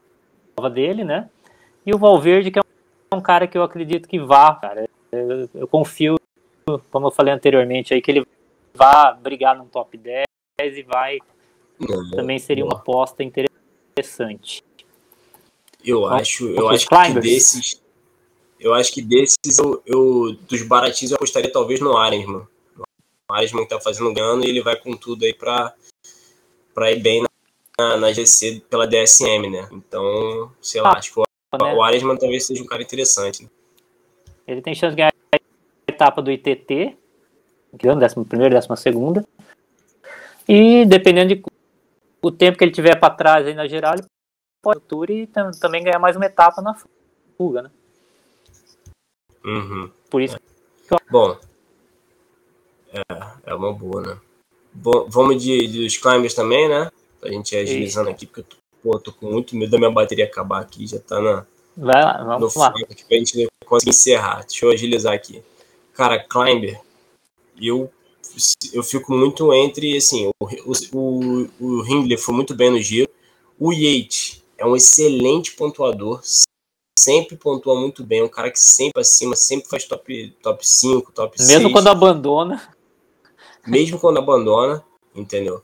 dele, 0.72 1.04
né? 1.04 1.28
E 1.84 1.94
o 1.94 1.98
Valverde, 1.98 2.50
que 2.50 2.58
é 2.58 2.62
um 3.14 3.20
cara 3.20 3.46
que 3.46 3.56
eu 3.56 3.62
acredito 3.62 4.08
que 4.08 4.18
vá, 4.18 4.54
cara. 4.54 4.88
Eu, 5.12 5.48
eu 5.54 5.68
confio, 5.68 6.16
como 6.90 7.06
eu 7.06 7.10
falei 7.10 7.32
anteriormente, 7.32 7.94
aí 7.94 8.00
que 8.00 8.10
ele 8.10 8.26
vá 8.74 9.12
brigar 9.12 9.56
no 9.56 9.66
top 9.66 9.96
10 9.96 10.26
e 10.60 10.82
vai. 10.82 11.18
Também 12.12 12.38
seria 12.38 12.64
uma 12.64 12.76
aposta 12.76 13.22
interessante. 13.22 14.62
Eu 15.84 16.06
acho, 16.06 16.48
eu 16.48 16.68
acho 16.68 16.88
que 16.88 17.20
desses. 17.20 17.82
Eu 18.58 18.72
acho 18.72 18.92
que 18.92 19.02
desses, 19.02 19.58
eu, 19.58 19.82
eu, 19.84 20.32
dos 20.48 20.62
baratinhos, 20.62 21.10
eu 21.10 21.16
apostaria 21.16 21.52
talvez 21.52 21.80
no 21.80 21.98
Aresman. 21.98 22.48
O 23.28 23.32
Aresman 23.34 23.64
que 23.64 23.70
tá 23.70 23.80
fazendo 23.80 24.14
ganho 24.14 24.42
e 24.42 24.48
ele 24.48 24.62
vai 24.62 24.76
com 24.76 24.96
tudo 24.96 25.24
aí 25.24 25.34
pra, 25.34 25.74
pra 26.72 26.90
ir 26.90 27.00
bem 27.00 27.20
na, 27.20 27.28
na 27.78 28.12
GC 28.12 28.62
pela 28.70 28.87
DSM, 28.87 29.50
né? 29.50 29.68
Então, 29.72 30.52
sei 30.60 30.80
lá, 30.80 30.90
ah, 30.90 30.98
acho 30.98 31.12
que 31.12 31.20
o, 31.20 31.24
né? 31.60 31.74
o 31.74 31.82
Aresman 31.82 32.16
talvez 32.16 32.46
seja 32.46 32.62
um 32.62 32.66
cara 32.66 32.82
interessante. 32.82 33.42
Né? 33.42 33.48
Ele 34.46 34.62
tem 34.62 34.74
chance 34.74 34.94
de 34.94 35.02
ganhar 35.02 35.12
a 35.32 35.38
etapa 35.88 36.22
do 36.22 36.30
ITT, 36.30 36.96
décimo 37.98 38.24
primeiro, 38.24 38.54
décima 38.54 38.76
segunda. 38.76 39.24
E 40.48 40.84
dependendo 40.84 41.34
de 41.34 41.42
o 42.22 42.30
tempo 42.30 42.56
que 42.56 42.64
ele 42.64 42.72
tiver 42.72 42.96
para 42.96 43.14
trás 43.14 43.46
aí 43.46 43.54
na 43.54 43.66
geral, 43.66 43.94
ele 43.94 44.04
pode 44.62 44.80
tour 44.80 45.10
e 45.10 45.26
também 45.60 45.82
ganhar 45.82 45.98
mais 45.98 46.16
uma 46.16 46.26
etapa 46.26 46.62
na 46.62 46.74
fuga, 47.37 47.62
né? 47.62 47.70
Uhum. 49.44 49.90
Por 50.08 50.22
isso. 50.22 50.37
É. 50.37 50.96
Bom, 51.10 51.37
é, 52.92 53.02
é 53.44 53.54
uma 53.54 53.72
boa, 53.72 54.00
né? 54.00 54.18
Bom, 54.72 55.06
vamos 55.08 55.42
de, 55.42 55.66
de 55.66 55.84
dos 55.84 55.96
climbers 55.98 56.34
também, 56.34 56.68
né? 56.68 56.90
A 57.24 57.28
gente 57.28 57.56
agilizando 57.56 58.10
aqui, 58.10 58.26
porque 58.26 58.40
eu 58.40 58.44
tô, 58.44 58.56
pô, 58.82 58.98
tô 58.98 59.12
com 59.12 59.30
muito 59.30 59.56
medo 59.56 59.70
da 59.70 59.78
minha 59.78 59.90
bateria 59.90 60.24
acabar 60.24 60.60
aqui, 60.60 60.87
já 60.87 60.98
tá 60.98 61.20
na. 61.20 61.46
Vai 61.76 62.02
lá, 62.02 62.22
vamos 62.22 62.54
lá. 62.54 62.68
Aqui 62.68 63.04
pra 63.04 63.16
gente 63.16 63.48
conseguir 63.66 63.90
encerrar. 63.90 64.44
Deixa 64.46 64.64
eu 64.64 64.70
agilizar 64.70 65.12
aqui. 65.12 65.42
Cara, 65.94 66.18
climber, 66.18 66.80
eu 67.61 67.90
eu 68.72 68.82
fico 68.82 69.12
muito 69.12 69.53
entre, 69.53 69.96
assim, 69.96 70.30
o, 70.40 70.72
o, 70.92 71.49
o 71.61 71.86
Hindley 71.86 72.16
foi 72.16 72.34
muito 72.34 72.55
bem 72.55 72.70
no 72.70 72.80
giro, 72.80 73.09
o 73.59 73.72
Yates 73.72 74.42
é 74.59 74.66
um 74.66 74.74
excelente 74.74 75.53
pontuador, 75.53 76.20
sempre 76.99 77.36
pontua 77.36 77.78
muito 77.78 78.03
bem, 78.03 78.20
é 78.20 78.24
um 78.24 78.28
cara 78.28 78.51
que 78.51 78.59
sempre 78.59 79.01
acima, 79.01 79.36
sempre 79.36 79.68
faz 79.68 79.84
top, 79.84 80.36
top 80.42 80.66
5, 80.66 81.12
top 81.12 81.38
Mesmo 81.38 81.46
6. 81.46 81.59
Mesmo 81.59 81.72
quando 81.72 81.88
abandona. 81.88 82.74
Mesmo 83.66 83.99
quando 83.99 84.18
abandona, 84.18 84.84
entendeu? 85.14 85.62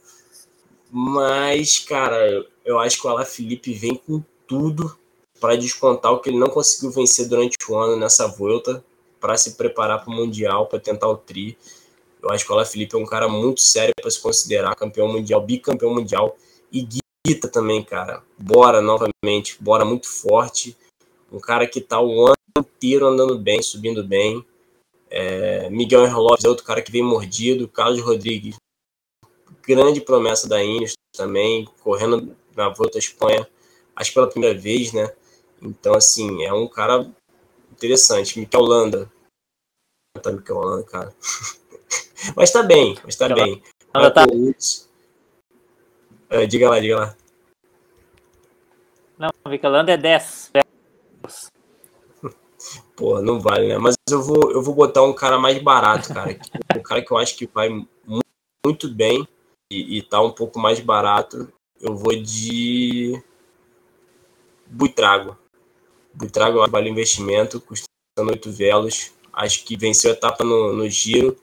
Mas, 0.90 1.78
cara, 1.78 2.44
eu 2.64 2.78
acho 2.78 3.00
que 3.00 3.06
o 3.06 3.10
Ala 3.10 3.24
Felipe 3.24 3.72
vem 3.72 3.94
com 3.94 4.22
tudo 4.46 4.98
para 5.40 5.56
descontar 5.56 6.12
o 6.12 6.18
que 6.18 6.28
ele 6.28 6.38
não 6.38 6.48
conseguiu 6.48 6.90
vencer 6.90 7.28
durante 7.28 7.56
o 7.68 7.76
ano 7.76 7.96
nessa 7.96 8.26
volta, 8.26 8.84
para 9.20 9.36
se 9.36 9.52
preparar 9.52 10.02
para 10.04 10.12
o 10.12 10.16
Mundial, 10.16 10.66
para 10.66 10.80
tentar 10.80 11.08
o 11.08 11.16
Tri. 11.16 11.56
Eu 12.22 12.30
acho 12.30 12.44
que 12.44 12.50
o 12.50 12.54
Ala 12.54 12.64
Felipe 12.64 12.94
é 12.94 12.98
um 12.98 13.06
cara 13.06 13.28
muito 13.28 13.60
sério 13.60 13.94
para 14.00 14.10
se 14.10 14.20
considerar 14.20 14.74
campeão 14.74 15.08
mundial, 15.08 15.40
bicampeão 15.40 15.94
mundial. 15.94 16.36
E 16.70 16.86
Guita 17.26 17.48
também, 17.48 17.82
cara. 17.82 18.22
Bora 18.38 18.80
novamente, 18.80 19.56
bora 19.60 19.84
muito 19.84 20.08
forte. 20.08 20.76
Um 21.32 21.38
cara 21.38 21.66
que 21.66 21.80
tá 21.80 22.00
o 22.00 22.26
ano 22.26 22.36
inteiro 22.58 23.06
andando 23.06 23.38
bem, 23.38 23.62
subindo 23.62 24.04
bem. 24.04 24.44
É, 25.08 25.70
Miguel 25.70 26.04
Herlóis 26.04 26.44
é 26.44 26.48
outro 26.48 26.64
cara 26.64 26.82
que 26.82 26.92
vem 26.92 27.02
mordido. 27.02 27.68
Carlos 27.68 28.00
Rodrigues 28.00 28.56
grande 29.62 30.00
promessa 30.00 30.48
da 30.48 30.62
Ineos 30.62 30.94
também, 31.12 31.66
correndo 31.82 32.36
na 32.56 32.68
Volta 32.68 32.98
à 32.98 33.00
Espanha, 33.00 33.48
acho 33.96 34.10
que 34.10 34.14
pela 34.14 34.28
primeira 34.28 34.58
vez, 34.58 34.92
né? 34.92 35.12
Então, 35.62 35.94
assim, 35.94 36.44
é 36.44 36.52
um 36.52 36.68
cara 36.68 37.10
interessante. 37.72 38.38
Mikel 38.38 38.62
Landa. 38.62 39.10
Tá 40.22 40.32
Mikel 40.32 40.58
Landa, 40.58 40.84
cara. 40.84 41.14
mas 42.36 42.50
tá 42.50 42.62
bem, 42.62 42.96
mas 43.04 43.16
tá 43.16 43.28
bem. 43.28 43.62
Landa 43.94 44.10
tá... 44.10 44.26
Uh, 46.32 46.46
diga 46.46 46.70
lá, 46.70 46.80
diga 46.80 46.96
lá. 46.96 47.16
Não, 49.18 49.30
Mikel 49.48 49.70
Landa 49.70 49.92
é 49.92 49.96
10. 49.96 50.52
Pô, 52.96 53.20
não 53.20 53.40
vale, 53.40 53.68
né? 53.68 53.78
Mas 53.78 53.96
eu 54.10 54.22
vou, 54.22 54.52
eu 54.52 54.62
vou 54.62 54.74
botar 54.74 55.02
um 55.02 55.12
cara 55.12 55.38
mais 55.38 55.62
barato, 55.62 56.12
cara. 56.14 56.38
um 56.76 56.82
cara 56.82 57.02
que 57.02 57.10
eu 57.10 57.18
acho 57.18 57.36
que 57.36 57.46
vai 57.46 57.68
muito 58.64 58.88
bem 58.88 59.26
e, 59.70 59.98
e 59.98 60.02
tá 60.02 60.20
um 60.20 60.32
pouco 60.32 60.58
mais 60.58 60.80
barato. 60.80 61.50
Eu 61.80 61.94
vou 61.96 62.14
de 62.14 63.20
Buitrago. 64.66 65.36
Buitrago 66.12 66.66
vale 66.68 66.90
investimento, 66.90 67.60
custando 67.60 68.30
8 68.30 68.50
velos. 68.50 69.12
Acho 69.32 69.64
que 69.64 69.76
venceu 69.76 70.10
a 70.10 70.14
etapa 70.14 70.44
no, 70.44 70.72
no 70.72 70.88
giro. 70.90 71.36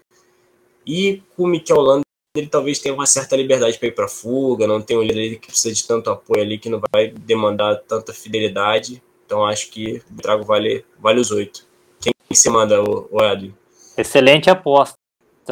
E 0.86 1.24
com 1.36 1.44
o 1.44 1.48
Mikel 1.48 1.80
Landa, 1.80 2.04
ele 2.36 2.48
talvez 2.48 2.80
tenha 2.80 2.94
uma 2.94 3.06
certa 3.06 3.36
liberdade 3.36 3.80
para 3.80 3.88
ir 3.88 3.96
para 3.96 4.08
fuga, 4.08 4.68
não 4.68 4.82
tem 4.82 4.98
um 4.98 5.02
líder 5.02 5.40
que 5.40 5.48
precisa 5.48 5.74
de 5.74 5.88
tanto 5.88 6.10
apoio 6.10 6.42
ali, 6.42 6.60
que 6.60 6.70
não 6.70 6.82
vai 6.94 7.10
demandar 7.10 7.78
tanta 7.88 8.14
fidelidade. 8.14 9.02
Então 9.26 9.46
acho 9.46 9.70
que 9.70 10.04
o 10.10 10.14
Buitrago 10.14 10.44
vale, 10.44 10.86
vale 11.00 11.20
os 11.20 11.32
8. 11.32 11.66
Quem 12.00 12.14
se 12.34 12.50
manda, 12.50 12.82
o, 12.82 13.10
o? 13.12 13.54
Excelente 13.98 14.50
aposta, 14.50 14.96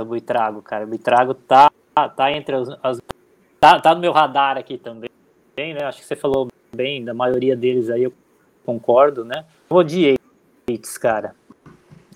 Buitrago, 0.06 0.62
cara. 0.62 0.86
O 0.86 0.88
Buitrago 0.88 1.34
tá, 1.34 1.72
tá 1.96 2.32
entre 2.32 2.56
as, 2.56 2.70
as. 2.84 2.98
tá, 3.60 3.80
tá 3.80 3.96
no 3.96 4.02
meu 4.02 4.12
radar 4.12 4.58
aqui 4.58 4.78
também, 4.78 5.10
né? 5.58 5.86
Acho 5.86 6.00
que 6.00 6.06
você 6.06 6.16
falou 6.16 6.48
bem 6.76 7.04
da 7.04 7.14
maioria 7.14 7.56
deles 7.56 7.90
aí, 7.90 8.04
eu 8.04 8.14
concordo, 8.66 9.24
né? 9.24 9.46
Vou 9.70 9.84
de 9.84 10.16
Yates, 10.70 10.98
cara. 10.98 11.34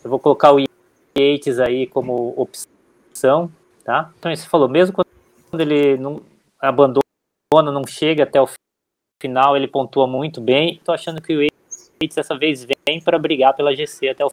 Eu 0.04 0.10
vou 0.10 0.20
colocar 0.20 0.54
o 0.54 0.60
Yates 1.18 1.60
aí 1.60 1.88
como 1.88 2.34
opção, 2.36 3.50
tá? 3.84 4.12
Então, 4.20 4.36
você 4.36 4.48
falou, 4.48 4.68
mesmo 4.68 4.94
quando 4.94 5.62
ele 5.62 5.98
não 5.98 6.22
abandona, 6.60 7.02
não 7.72 7.88
chega 7.88 8.24
até 8.24 8.42
o 8.42 8.48
final, 9.22 9.56
ele 9.56 9.68
pontua 9.68 10.06
muito 10.06 10.42
bem. 10.42 10.82
Tô 10.84 10.92
achando 10.92 11.22
que 11.22 11.36
o 11.36 11.42
Yates 11.42 12.16
dessa 12.16 12.38
vez 12.38 12.66
vem 12.66 13.02
para 13.02 13.18
brigar 13.18 13.56
pela 13.56 13.74
GC 13.74 14.10
até 14.10 14.26
o 14.26 14.32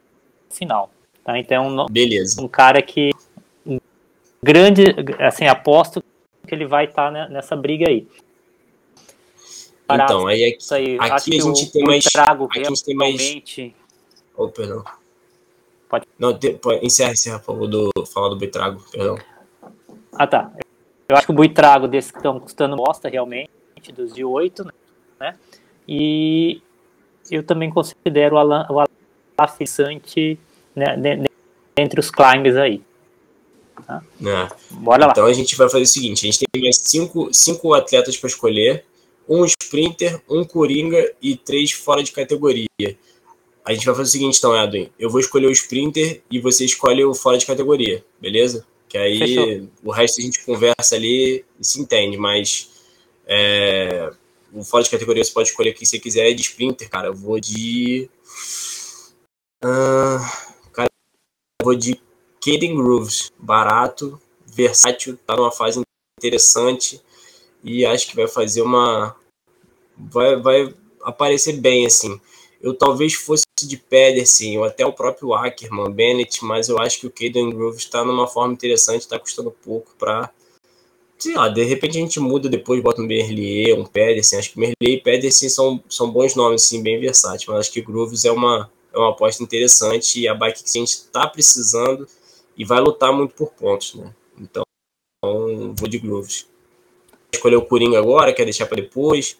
final, 0.49 0.89
tá? 1.23 1.37
Então, 1.39 1.85
é 1.85 1.91
Beleza. 1.91 2.41
um 2.41 2.47
cara 2.47 2.81
que 2.81 3.11
grande, 4.41 4.83
assim, 5.19 5.45
aposto 5.47 6.03
que 6.47 6.55
ele 6.55 6.65
vai 6.65 6.85
estar 6.85 7.11
tá 7.11 7.29
nessa 7.29 7.55
briga 7.55 7.89
aí. 7.89 8.07
Então, 9.89 10.27
aí 10.27 10.45
aqui, 10.45 10.73
aí. 10.73 10.97
aqui 10.99 11.37
a 11.37 11.41
gente 11.41 11.71
tem 11.71 11.83
mais. 11.83 12.03
Trago 12.03 12.45
aqui 12.45 12.59
a 12.59 12.63
gente 12.65 12.83
tem 12.83 12.95
mais. 12.95 13.35
Oh, 14.35 14.49
perdão. 14.49 14.83
Pode. 15.89 16.05
Não, 16.19 16.37
te, 16.37 16.53
pode, 16.53 16.85
encerra, 16.85 17.13
encerra, 17.13 17.39
por 17.39 17.45
favor, 17.45 17.67
do, 17.67 17.91
falar 18.05 18.29
do 18.29 18.35
Buitrago, 18.35 18.83
perdão. 18.91 19.17
Ah, 20.13 20.27
tá. 20.27 20.51
Eu 21.07 21.15
acho 21.15 21.25
que 21.25 21.31
o 21.31 21.35
Buitrago 21.35 21.87
desses 21.87 22.11
que 22.11 22.17
estão 22.17 22.37
custando 22.39 22.75
bosta 22.75 23.07
realmente, 23.07 23.49
dos 23.95 24.13
de 24.13 24.25
8, 24.25 24.65
né? 25.19 25.35
E 25.87 26.61
eu 27.31 27.41
também 27.43 27.69
considero 27.69 28.35
o 28.35 28.39
Alan, 28.39 28.67
o 28.69 28.85
Alafissante 29.39 30.37
né, 30.75 30.95
entre 31.77 31.99
os 31.99 32.11
climbers 32.11 32.57
aí. 32.57 32.83
Tá? 33.85 34.03
É. 34.21 34.75
Bora 34.75 35.05
lá. 35.05 35.11
Então 35.11 35.25
a 35.25 35.33
gente 35.33 35.55
vai 35.55 35.69
fazer 35.69 35.83
o 35.83 35.87
seguinte: 35.87 36.27
a 36.27 36.31
gente 36.31 36.39
tem 36.39 36.61
mais 36.61 36.77
cinco, 36.77 37.33
cinco 37.33 37.73
atletas 37.73 38.17
para 38.17 38.29
escolher 38.29 38.85
um 39.27 39.43
sprinter, 39.45 40.21
um 40.29 40.43
coringa 40.43 41.13
e 41.21 41.35
três 41.35 41.71
fora 41.71 42.01
de 42.01 42.11
categoria. 42.11 42.67
A 43.65 43.73
gente 43.73 43.85
vai 43.85 43.93
fazer 43.93 44.07
o 44.07 44.11
seguinte, 44.11 44.37
então, 44.37 44.55
Edwin. 44.55 44.89
Eu 44.97 45.09
vou 45.09 45.19
escolher 45.19 45.47
o 45.47 45.51
sprinter 45.51 46.21
e 46.31 46.39
você 46.39 46.63
escolhe 46.63 47.03
o 47.03 47.13
fora 47.13 47.37
de 47.37 47.45
categoria, 47.45 48.03
beleza? 48.19 48.65
Que 48.87 48.97
aí 48.97 49.19
Fechou. 49.19 49.69
o 49.83 49.91
resto 49.91 50.21
a 50.21 50.23
gente 50.23 50.45
conversa 50.45 50.95
ali 50.95 51.43
e 51.59 51.65
se 51.65 51.81
entende, 51.81 52.17
mas 52.17 52.69
é, 53.25 54.09
o 54.53 54.63
fora 54.63 54.85
de 54.85 54.89
categoria 54.89 55.21
você 55.21 55.33
pode 55.33 55.49
escolher 55.49 55.71
o 55.71 55.73
que 55.73 55.85
você 55.85 55.99
quiser. 55.99 56.33
De 56.33 56.41
sprinter, 56.41 56.89
cara, 56.89 57.07
eu 57.07 57.13
vou 57.13 57.37
de. 57.41 58.09
Uh, 59.61 60.71
cara, 60.71 60.89
eu 61.59 61.65
vou 61.65 61.75
de 61.75 61.99
Caden 62.47 62.75
Grooves. 62.75 63.29
Barato, 63.37 64.21
versátil, 64.45 65.19
tá 65.27 65.35
numa 65.35 65.51
fase 65.51 65.81
interessante 66.17 67.01
e 67.61 67.85
acho 67.85 68.07
que 68.07 68.15
vai 68.15 68.27
fazer 68.27 68.61
uma. 68.61 69.13
Vai, 69.97 70.37
vai 70.37 70.73
aparecer 71.01 71.57
bem, 71.57 71.85
assim. 71.85 72.19
Eu 72.61 72.73
talvez 72.73 73.13
fosse 73.13 73.43
de 73.61 73.75
Pedersen 73.75 74.57
ou 74.57 74.63
até 74.63 74.85
o 74.85 74.93
próprio 74.93 75.33
Ackerman, 75.33 75.91
Bennett, 75.91 76.43
mas 76.45 76.69
eu 76.69 76.79
acho 76.79 77.01
que 77.01 77.07
o 77.07 77.11
Caden 77.11 77.49
Grove 77.49 77.77
está 77.77 78.05
numa 78.05 78.27
forma 78.27 78.53
interessante, 78.53 79.01
está 79.01 79.19
custando 79.19 79.51
pouco 79.51 79.93
para. 79.99 80.31
Sei 81.19 81.33
lá, 81.33 81.49
de 81.49 81.63
repente 81.63 81.97
a 81.97 82.01
gente 82.01 82.19
muda 82.19 82.47
depois, 82.47 82.81
bota 82.81 83.01
um 83.01 83.05
Merlier, 83.05 83.77
um 83.77 83.85
Pedersen. 83.85 84.39
Acho 84.39 84.51
que 84.53 84.59
Merlier 84.59 84.99
e 84.99 85.01
Pedersen 85.01 85.49
são, 85.49 85.83
são 85.89 86.09
bons 86.09 86.35
nomes, 86.35 86.63
assim, 86.63 86.81
bem 86.81 86.99
versáteis, 86.99 87.45
mas 87.47 87.59
acho 87.59 87.71
que 87.71 87.81
Grooves 87.81 88.23
é 88.23 88.31
uma, 88.31 88.71
é 88.93 88.97
uma 88.97 89.09
aposta 89.09 89.43
interessante 89.43 90.21
e 90.21 90.27
a 90.27 90.35
bike 90.35 90.63
que 90.63 90.69
a 90.69 90.79
gente 90.79 90.91
está 90.91 91.27
precisando 91.27 92.07
e 92.57 92.65
vai 92.65 92.79
lutar 92.79 93.13
muito 93.13 93.35
por 93.35 93.53
pontos, 93.53 93.95
né? 93.95 94.13
Então, 94.39 94.63
vou 95.21 95.87
de 95.87 95.99
Grooves 95.99 96.49
escolher 97.31 97.57
o 97.57 97.65
Coringa 97.65 97.99
agora, 97.99 98.33
quer 98.33 98.45
deixar 98.45 98.65
para 98.65 98.81
depois? 98.81 99.39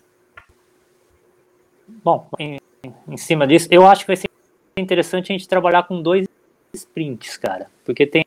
Bom, 1.87 2.29
em, 2.37 2.59
em, 3.07 3.17
cima 3.17 3.47
disso, 3.47 3.67
eu 3.71 3.85
acho 3.85 4.01
que 4.01 4.07
vai 4.07 4.15
ser 4.15 4.29
interessante 4.77 5.31
a 5.31 5.37
gente 5.37 5.47
trabalhar 5.47 5.83
com 5.83 6.01
dois 6.01 6.27
sprints, 6.73 7.37
cara, 7.37 7.71
porque 7.83 8.05
tem 8.05 8.25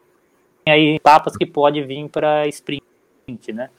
aí 0.66 0.96
etapas 0.96 1.36
que 1.36 1.46
pode 1.46 1.82
vir 1.82 2.08
para 2.08 2.46
sprint, 2.48 2.82
né? 3.52 3.70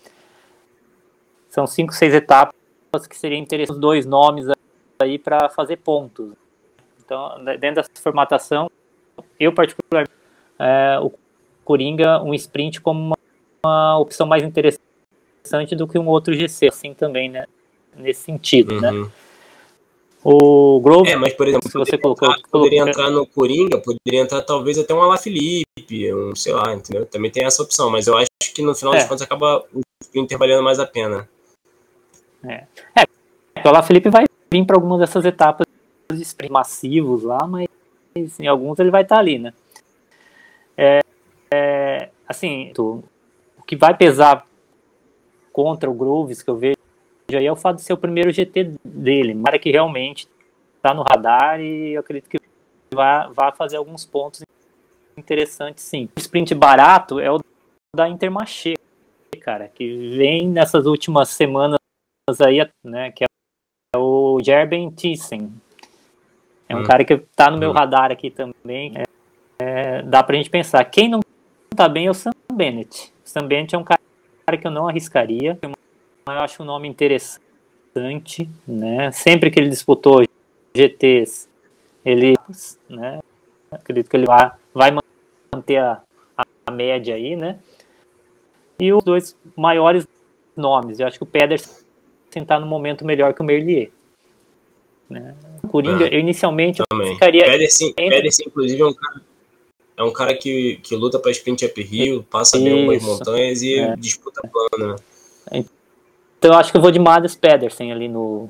São 1.49 1.67
cinco, 1.67 1.93
seis 1.93 2.13
etapas 2.13 2.55
que 3.09 3.17
seria 3.17 3.37
interessante 3.37 3.75
os 3.75 3.79
dois 3.79 4.05
nomes 4.05 4.45
aí 4.99 5.19
para 5.19 5.49
fazer 5.49 5.77
pontos. 5.77 6.33
Então, 7.03 7.43
dentro 7.43 7.75
dessa 7.75 7.89
formatação, 8.01 8.71
eu 9.37 9.53
particularmente 9.53 10.20
é, 10.61 10.99
o 10.99 11.11
Coringa 11.65 12.21
um 12.21 12.33
sprint 12.33 12.81
como 12.81 12.99
uma, 12.99 13.17
uma 13.65 13.99
opção 13.99 14.27
mais 14.27 14.43
interessante 14.43 14.79
do 15.75 15.87
que 15.87 15.97
um 15.97 16.07
outro 16.07 16.33
GC, 16.33 16.67
assim 16.67 16.93
também, 16.93 17.29
né? 17.29 17.45
Nesse 17.95 18.21
sentido, 18.21 18.79
né? 18.79 18.91
uhum. 18.91 19.03
né? 19.03 19.11
O 20.23 20.79
Grove, 20.81 21.09
é, 21.09 21.15
mas 21.15 21.33
por 21.33 21.47
exemplo, 21.47 21.67
se 21.67 21.75
você 21.75 21.97
colocou, 21.97 22.29
entrar, 22.29 22.47
poderia 22.51 22.81
entrar 22.81 23.09
no 23.09 23.25
Coringa, 23.25 23.79
poderia 23.79 24.21
entrar 24.21 24.43
talvez 24.43 24.77
até 24.77 24.93
um 24.93 25.01
Alaphilippe, 25.01 26.13
um, 26.13 26.35
sei 26.35 26.53
lá, 26.53 26.75
entendeu? 26.75 27.07
Também 27.07 27.31
tem 27.31 27.43
essa 27.43 27.63
opção, 27.63 27.89
mas 27.89 28.05
eu 28.05 28.15
acho 28.15 28.29
que 28.53 28.61
no 28.61 28.75
final 28.75 28.93
é. 28.93 28.97
das 28.97 29.07
contas 29.07 29.23
acaba 29.23 29.65
o 29.73 29.81
Inter 30.13 30.37
valendo 30.37 30.61
mais 30.61 30.79
a 30.79 30.85
pena. 30.85 31.27
É, 32.43 32.65
é 32.95 33.03
o 33.65 33.67
Alaphilippe 33.67 34.09
vai 34.09 34.25
vir 34.51 34.65
para 34.65 34.75
algumas 34.75 34.99
dessas 34.99 35.25
etapas 35.25 35.65
de 36.13 36.49
massivos 36.51 37.23
lá, 37.23 37.39
mas 37.47 37.67
em 38.39 38.45
alguns 38.45 38.77
ele 38.77 38.91
vai 38.91 39.01
estar 39.01 39.15
tá 39.15 39.21
ali, 39.21 39.39
né? 39.39 39.53
É, 40.77 41.01
é, 41.53 42.09
assim, 42.27 42.71
o 42.77 43.03
que 43.65 43.75
vai 43.75 43.95
pesar 43.95 44.45
contra 45.51 45.89
o 45.89 45.93
Grooves 45.93 46.41
que 46.41 46.49
eu 46.49 46.57
vejo 46.57 46.77
aí 47.33 47.45
é 47.45 47.51
o 47.51 47.55
fato 47.55 47.77
de 47.77 47.83
ser 47.83 47.93
o 47.93 47.97
primeiro 47.97 48.31
GT 48.31 48.75
dele. 48.83 49.33
Mara 49.33 49.59
que 49.59 49.71
realmente 49.71 50.27
está 50.75 50.93
no 50.93 51.03
radar 51.03 51.61
e 51.61 51.93
eu 51.93 51.99
acredito 51.99 52.29
que 52.29 52.37
vai, 52.93 53.29
vai 53.31 53.51
fazer 53.53 53.77
alguns 53.77 54.05
pontos 54.05 54.41
interessantes 55.17 55.83
sim. 55.83 56.09
O 56.15 56.19
sprint 56.19 56.53
barato 56.55 57.19
é 57.19 57.31
o 57.31 57.39
da 57.95 58.07
Intermarché, 58.07 58.75
cara, 59.41 59.67
que 59.67 60.15
vem 60.15 60.47
nessas 60.47 60.85
últimas 60.85 61.29
semanas 61.29 61.77
aí, 62.45 62.65
né, 62.83 63.11
que 63.11 63.23
é 63.23 63.97
o 63.97 64.39
Gerben 64.41 64.89
Thyssen. 64.91 65.51
É 66.69 66.75
um 66.75 66.79
hum. 66.79 66.83
cara 66.83 67.03
que 67.03 67.13
está 67.13 67.51
no 67.51 67.57
meu 67.57 67.71
hum. 67.71 67.73
radar 67.73 68.11
aqui 68.11 68.31
também. 68.31 68.93
É, 68.95 69.03
é, 69.61 70.01
dá 70.01 70.23
pra 70.23 70.35
gente 70.35 70.49
pensar. 70.49 70.83
Quem 70.85 71.07
não 71.07 71.19
está 71.71 71.87
bem 71.87 72.07
é 72.07 72.09
o 72.11 72.13
Sam 72.13 72.31
Bennett. 72.51 73.13
O 73.23 73.29
Sam 73.29 73.47
Bennett 73.47 73.75
é 73.75 73.77
um 73.77 73.83
cara 73.83 73.99
que 74.59 74.65
eu 74.65 74.71
não 74.71 74.87
arriscaria. 74.87 75.57
Eu 75.61 75.71
acho 76.25 76.63
um 76.63 76.65
nome 76.65 76.87
interessante, 76.87 78.49
né? 78.67 79.11
Sempre 79.11 79.51
que 79.51 79.59
ele 79.59 79.69
disputou 79.69 80.25
GTs, 80.75 81.47
ele, 82.03 82.35
né? 82.89 83.19
Acredito 83.71 84.09
que 84.09 84.17
ele 84.17 84.25
vai, 84.25 84.51
vai 84.73 84.91
manter 85.53 85.77
a, 85.77 86.01
a 86.65 86.71
média 86.71 87.15
aí, 87.15 87.35
né? 87.35 87.59
E 88.79 88.91
os 88.91 89.03
dois 89.03 89.37
maiores 89.55 90.07
nomes, 90.57 90.99
eu 90.99 91.07
acho 91.07 91.17
que 91.17 91.23
o 91.23 91.27
Pedersen 91.27 91.85
está 92.35 92.59
no 92.59 92.65
momento 92.65 93.05
melhor 93.05 93.33
que 93.33 93.41
o 93.41 93.45
Merlier. 93.45 93.91
Né? 95.09 95.35
Coringa, 95.69 96.07
é, 96.07 96.15
eu 96.15 96.19
inicialmente 96.19 96.81
também. 96.89 97.07
eu 97.07 97.13
ficaria. 97.13 97.43
Pedersen, 97.43 97.89
entre... 97.89 98.09
Pedersen, 98.09 98.47
inclusive, 98.47 98.81
é 98.81 98.85
um 98.85 98.93
cara. 98.93 99.30
É 99.97 100.03
um 100.03 100.11
cara 100.11 100.35
que, 100.35 100.79
que 100.83 100.95
luta 100.95 101.19
para 101.19 101.31
sprint 101.31 101.65
uphill, 101.65 102.23
passa 102.23 102.57
Isso. 102.57 102.65
bem 102.65 102.79
algumas 102.79 103.03
montanhas 103.03 103.61
e 103.61 103.75
é. 103.75 103.95
disputa 103.95 104.41
plano, 104.47 104.95
né? 104.95 105.65
Então 106.39 106.53
eu 106.53 106.57
acho 106.57 106.71
que 106.71 106.77
eu 106.77 106.81
vou 106.81 106.89
de 106.89 106.97
Mads 106.97 107.35
Pedersen 107.35 107.91
ali 107.91 108.07
no. 108.07 108.49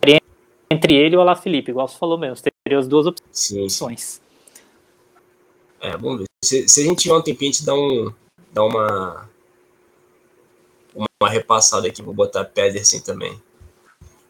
Entre 0.69 0.95
ele 0.95 1.15
e 1.15 1.17
o 1.17 1.21
Alá 1.21 1.35
Felipe, 1.35 1.71
igual 1.71 1.87
você 1.87 1.97
falou 1.97 2.17
mesmo. 2.17 2.41
Teria 2.63 2.79
as 2.79 2.87
duas 2.87 3.05
opções. 3.05 4.01
Sim. 4.01 4.21
É, 5.81 5.97
vamos 5.97 6.19
ver. 6.19 6.25
Se, 6.41 6.69
se, 6.69 6.81
a 6.81 6.83
gente 6.85 7.01
tiver 7.01 7.15
um 7.15 7.21
tempinho, 7.21 7.51
a 7.51 7.53
gente 7.53 7.65
dá, 7.65 7.73
um, 7.73 8.13
dá 8.53 8.63
uma, 8.63 9.29
uma 10.95 11.29
repassada 11.29 11.87
aqui. 11.87 12.01
Vou 12.01 12.13
botar 12.13 12.45
Pedersen 12.45 13.01
também. 13.01 13.37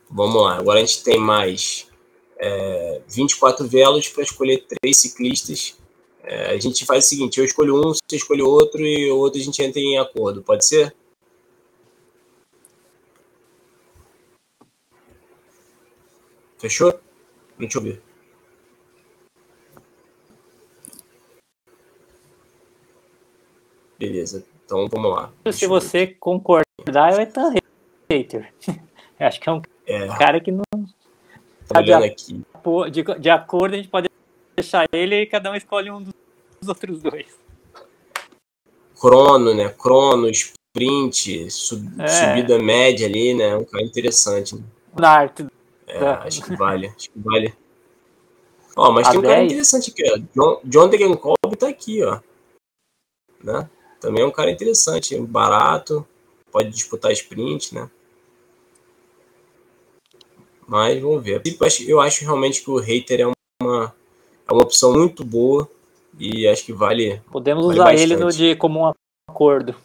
Vamos 0.10 0.42
lá. 0.42 0.58
Agora 0.58 0.80
a 0.80 0.82
gente 0.82 1.04
tem 1.04 1.20
mais 1.20 1.88
é, 2.40 3.02
24 3.08 3.68
velos 3.68 4.10
para 4.10 4.24
escolher 4.24 4.66
três 4.66 4.98
ciclistas. 4.98 5.78
É, 6.24 6.52
a 6.52 6.60
gente 6.60 6.86
faz 6.86 7.06
o 7.06 7.08
seguinte: 7.10 7.40
eu 7.40 7.46
escolho 7.46 7.78
um, 7.78 7.94
você 7.94 8.16
escolhe 8.16 8.42
outro 8.42 8.82
e 8.82 9.12
o 9.12 9.18
outro 9.18 9.40
a 9.40 9.44
gente 9.44 9.62
entra 9.62 9.80
em 9.80 9.98
acordo. 9.98 10.42
Pode 10.42 10.66
ser? 10.66 10.96
Fechou? 16.58 16.94
Deixa 17.58 17.80
eu 17.80 17.82
ver. 17.82 18.02
Beleza, 23.98 24.46
então 24.66 24.88
vamos 24.90 25.12
lá. 25.12 25.32
Se 25.52 25.68
você 25.68 26.08
concordar, 26.08 27.20
é 27.20 27.24
Ethan 27.24 27.54
Hater. 28.10 28.54
Acho 29.20 29.40
que 29.40 29.50
é 29.50 29.52
um 29.52 29.62
é. 29.86 30.08
cara 30.18 30.40
que 30.40 30.52
não. 30.52 30.64
Tá 31.68 31.80
olhando 31.80 32.06
aqui. 32.06 32.42
De, 32.92 33.20
de 33.20 33.30
acordo, 33.30 33.74
a 33.74 33.78
gente 33.78 33.90
pode 33.90 34.11
deixar 34.62 34.88
ele 34.92 35.22
e 35.22 35.26
cada 35.26 35.52
um 35.52 35.56
escolhe 35.56 35.92
um 35.92 36.02
dos 36.04 36.14
outros 36.68 37.02
dois. 37.02 37.28
Crono, 39.00 39.54
né? 39.54 39.70
Crono, 39.70 40.30
sprint, 40.30 41.50
sub, 41.50 41.90
é. 42.00 42.08
subida 42.08 42.60
média 42.60 43.08
ali, 43.08 43.34
né? 43.34 43.56
Um 43.56 43.66
cara 43.66 43.84
interessante. 43.84 44.56
Né? 44.56 44.64
Na 44.98 45.10
arte 45.10 45.48
é, 45.88 46.06
acho 46.06 46.42
que 46.44 46.56
vale. 46.56 46.88
Acho 46.88 47.10
que 47.10 47.20
vale. 47.20 47.54
Ó, 48.78 48.92
mas 48.92 49.08
a 49.08 49.12
tem 49.12 49.20
um 49.20 49.24
10. 49.24 49.34
cara 49.34 49.46
interessante 49.46 49.92
aqui, 49.92 50.04
ó. 50.10 50.18
John, 50.34 50.62
John 50.64 50.90
Degenkolb 50.90 51.58
tá 51.58 51.68
aqui, 51.68 52.04
ó. 52.04 52.22
Né? 53.44 53.70
Também 54.00 54.24
é 54.24 54.26
um 54.26 54.32
cara 54.32 54.50
interessante, 54.50 55.20
barato, 55.20 56.08
pode 56.52 56.70
disputar 56.70 57.12
sprint, 57.12 57.76
né? 57.76 57.90
Mas 60.66 61.02
vamos 61.02 61.22
ver. 61.22 61.42
Eu 61.44 61.68
acho, 61.68 61.84
eu 61.84 62.00
acho 62.00 62.24
realmente 62.24 62.62
que 62.64 62.72
o 62.72 62.78
hater 62.78 63.20
é 63.20 63.32
uma, 63.62 63.94
é 64.52 64.54
uma 64.54 64.64
opção 64.64 64.94
muito 64.94 65.24
boa 65.24 65.68
e 66.20 66.46
acho 66.46 66.66
que 66.66 66.74
vale. 66.74 67.22
Podemos 67.32 67.64
vale 67.64 67.80
usar 67.80 67.86
bastante. 67.86 68.04
ele 68.04 68.18
no 68.18 68.32
de 68.32 68.56
como 68.58 68.82
um 68.82 68.94
acordo. 69.30 69.76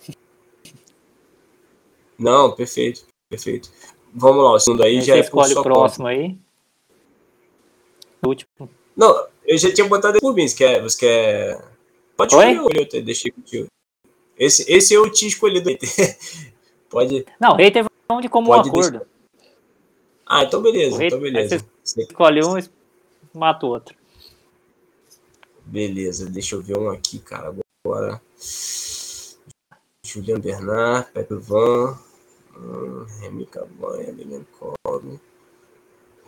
Não, 2.19 2.51
perfeito, 2.53 3.07
perfeito. 3.31 3.71
Vamos 4.12 4.45
lá, 4.45 4.53
o 4.53 4.59
segundo 4.59 4.83
aí 4.83 5.01
já 5.03 5.17
é 5.17 5.21
escolhe 5.21 5.55
o 5.55 5.62
próximo 5.62 6.07
conta. 6.07 6.19
aí. 6.19 6.37
O 8.25 8.29
último. 8.29 8.51
Não, 8.97 9.27
eu 9.45 9.57
já 9.57 9.73
tinha 9.73 9.87
botado 9.87 10.19
o 10.21 10.27
Rubens, 10.27 10.53
quer, 10.53 10.83
você 10.83 10.99
quer. 10.99 11.64
Pode 12.17 12.35
Oi? 12.35 12.53
escolher 12.53 13.03
deixei 13.03 13.31
contigo. 13.31 13.69
Esse, 14.37 14.71
esse 14.73 14.95
eu 14.95 15.11
tinha 15.12 15.29
escolhido. 15.29 15.71
Pode. 16.91 17.25
Não, 17.39 17.55
hater 17.55 17.85
vamos 18.09 18.23
de 18.23 18.29
como 18.29 18.51
um 18.51 18.55
acordo. 18.55 18.99
Deixar. 18.99 19.07
Ah, 20.27 20.43
então 20.43 20.61
beleza, 20.61 21.05
então 21.05 21.21
beleza. 21.21 21.64
Você 21.85 22.03
escolhe 22.03 22.45
um 22.45 22.59
e 22.59 22.64
mata 23.33 23.64
o 23.64 23.69
outro. 23.69 23.95
Beleza, 25.67 26.31
deixa 26.31 26.55
eu 26.55 26.62
ver 26.62 26.79
um 26.79 26.89
aqui, 26.89 27.19
cara. 27.19 27.55
Agora. 27.85 28.21
Julian 30.05 30.41
Bernard, 30.41 31.11
Pepe 31.12 31.35
Van. 31.35 31.99
Remy 33.21 33.47
Cabanha, 33.47 34.12
Lilian 34.12 34.45
Cobb. 34.59 35.21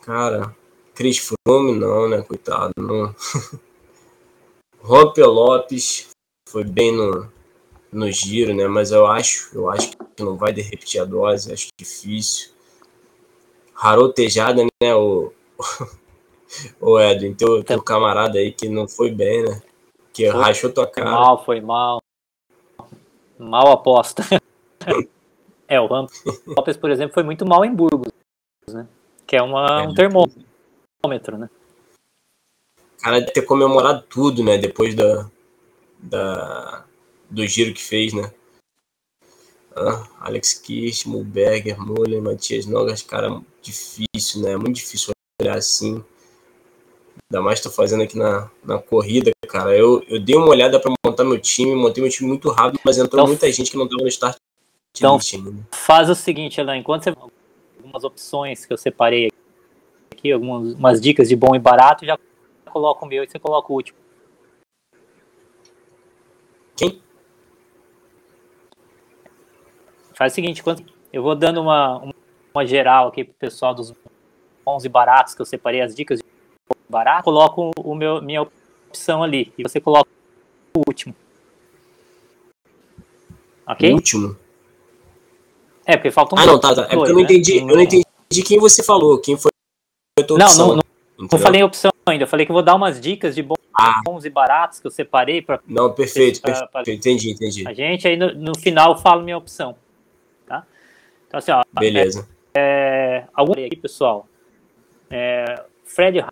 Cara, 0.03 0.55
Cris 0.95 1.18
Froome 1.18 1.78
não, 1.78 2.09
né? 2.09 2.22
Coitado, 2.22 2.72
não. 2.78 3.14
Rompe 4.80 5.22
Lopes 5.22 6.09
foi 6.49 6.64
bem 6.64 6.93
no, 6.93 7.30
no 7.93 8.11
giro, 8.11 8.55
né? 8.55 8.66
Mas 8.68 8.91
eu 8.91 9.07
acho, 9.07 9.51
eu 9.55 9.68
acho 9.70 9.91
que 9.91 10.22
não 10.22 10.36
vai 10.36 10.53
de 10.53 10.61
repetir 10.61 11.01
a 11.01 11.05
dose, 11.05 11.53
acho 11.53 11.68
difícil. 11.78 12.51
Harotejada, 13.74 14.64
né? 14.82 14.95
O, 14.95 15.32
o 16.80 16.99
Edwin, 16.99 17.34
teu, 17.34 17.62
teu 17.62 17.82
camarada 17.82 18.38
aí 18.38 18.53
que 18.53 18.68
não 18.68 18.88
foi 18.88 19.11
bem, 19.11 19.44
né? 19.44 19.62
Que 20.12 20.30
foi, 20.30 20.40
rachou 20.40 20.72
tua 20.72 20.86
cara. 20.86 21.11
Foi 21.11 21.20
mal, 21.20 21.44
foi 21.44 21.61
mal. 21.61 22.03
Mal 23.38 23.72
aposta. 23.72 24.22
É, 25.70 25.78
o 25.78 25.86
Lopes, 25.86 26.78
por 26.78 26.90
exemplo, 26.90 27.12
foi 27.12 27.22
muito 27.22 27.46
mal 27.46 27.62
em 27.62 27.74
Burgos, 27.74 28.11
né? 28.68 28.88
Que 29.26 29.36
é 29.36 29.42
uma, 29.42 29.82
é, 29.82 29.86
um 29.86 29.92
termômetro, 29.92 31.36
né? 31.36 31.51
O 32.99 33.03
cara 33.03 33.20
deve 33.20 33.32
ter 33.32 33.42
comemorado 33.42 34.03
tudo, 34.09 34.42
né? 34.42 34.57
Depois 34.57 34.94
da, 34.94 35.28
da, 35.99 36.86
do 37.28 37.46
giro 37.46 37.74
que 37.74 37.84
fez, 37.84 38.14
né? 38.14 38.32
Ah, 39.76 40.09
Alex 40.20 40.55
Kirsch, 40.55 41.07
Mulberger, 41.07 41.78
Mullen, 41.78 42.22
Matias 42.22 42.64
Nogas, 42.64 43.03
cara, 43.03 43.38
difícil, 43.61 44.40
né? 44.40 44.57
Muito 44.57 44.76
difícil 44.76 45.12
olhar 45.40 45.59
assim. 45.59 46.03
Ainda 47.31 47.43
mais 47.43 47.61
tô 47.61 47.70
fazendo 47.70 48.03
aqui 48.03 48.16
na, 48.16 48.51
na 48.64 48.79
corrida, 48.79 49.31
cara. 49.47 49.76
Eu, 49.76 50.03
eu 50.09 50.18
dei 50.18 50.35
uma 50.35 50.49
olhada 50.49 50.81
para 50.81 50.93
montar 51.05 51.24
meu 51.24 51.39
time, 51.39 51.74
montei 51.74 52.03
meu 52.03 52.11
time 52.11 52.29
muito 52.29 52.51
rápido, 52.51 52.81
mas 52.85 52.97
entrou 52.97 53.20
então, 53.20 53.26
muita 53.26 53.53
gente 53.53 53.70
que 53.70 53.76
não 53.76 53.87
tava 53.87 54.03
no 54.03 54.09
start 54.09 54.39
então, 54.97 55.18
faz 55.70 56.11
o 56.11 56.14
seguinte, 56.14 56.61
Alain, 56.61 56.81
enquanto 56.81 57.05
você 57.05 57.11
algumas 57.79 58.03
opções 58.05 58.66
que 58.66 58.72
eu 58.72 58.76
separei 58.76 59.31
aqui, 60.11 60.33
algumas 60.33 60.74
umas 60.74 61.01
dicas 61.01 61.29
de 61.29 61.37
bom 61.37 61.55
e 61.55 61.59
barato, 61.59 62.05
já 62.05 62.18
coloca 62.66 63.05
o 63.05 63.09
meu 63.09 63.22
e 63.22 63.29
você 63.29 63.39
coloca 63.39 63.72
o 63.72 63.76
último. 63.76 63.99
Quem? 66.76 67.01
Faz 70.14 70.33
o 70.33 70.35
seguinte, 70.35 70.62
quando 70.62 70.85
eu 71.12 71.22
vou 71.22 71.37
dando 71.37 71.61
uma, 71.61 72.12
uma 72.53 72.66
geral 72.66 73.09
aqui 73.09 73.22
pro 73.22 73.35
pessoal 73.35 73.74
dos 73.74 73.95
bons 74.64 74.85
e 74.85 74.89
baratos 74.89 75.35
que 75.35 75.41
eu 75.41 75.47
separei 75.47 75.81
as 75.81 75.95
dicas 75.95 76.18
de 76.18 76.24
barato, 76.89 77.24
coloco 77.24 77.70
o 77.76 77.95
meu 77.95 78.22
minha 78.22 78.43
opção 78.43 79.22
ali 79.22 79.53
e 79.57 79.62
você 79.62 79.80
coloca 79.80 80.09
o 80.74 80.82
último. 80.86 81.14
OK? 83.66 83.91
O 83.91 83.95
último. 83.95 84.36
É, 85.84 85.97
porque 85.97 86.11
faltam 86.11 86.39
Ah, 86.39 86.47
não, 86.47 86.61
tá, 86.61 86.74
tá. 86.74 86.82
É 86.82 86.97
porque 86.97 87.11
eu 87.11 87.14
não 87.14 87.20
entendi, 87.20 87.62
né? 87.62 87.72
eu 87.72 87.76
não 87.76 87.82
entendi 87.82 88.05
quem 88.45 88.59
você 88.59 88.82
falou, 88.82 89.18
quem 89.18 89.36
foi 89.36 89.51
a 90.18 90.22
tua 90.22 90.39
não, 90.39 90.57
Não, 90.57 90.76
não, 90.76 90.82
não 91.30 91.39
falei 91.39 91.62
opção 91.62 91.91
ainda, 92.07 92.24
eu 92.24 92.28
falei 92.28 92.45
que 92.45 92.53
eu 92.53 92.55
vou 92.55 92.62
dar 92.62 92.74
umas 92.74 93.01
dicas 93.01 93.34
de 93.34 93.43
bons, 93.43 93.57
ah. 93.74 94.03
e 94.24 94.30
baratos 94.30 94.80
que 94.80 94.86
eu 94.86 94.91
separei 94.91 95.41
para 95.41 95.61
Não, 95.66 95.93
perfeito, 95.93 96.41
pra, 96.41 96.53
perfeito, 96.53 96.70
pra, 96.70 96.93
entendi, 96.93 97.30
entendi. 97.30 97.66
A 97.66 97.72
gente 97.72 98.07
aí 98.07 98.16
no, 98.16 98.34
no, 98.34 98.55
final 98.57 98.93
eu 98.93 98.99
falo 98.99 99.22
minha 99.22 99.36
opção, 99.36 99.76
tá? 100.47 100.66
Então 101.26 101.39
assim, 101.39 101.53
ó, 101.53 101.62
Beleza. 101.72 102.28
É, 102.55 103.24
é, 103.24 103.28
algum 103.32 103.53
aqui, 103.53 103.76
pessoal. 103.76 104.28
É, 105.11 105.64
Fred 105.84 106.22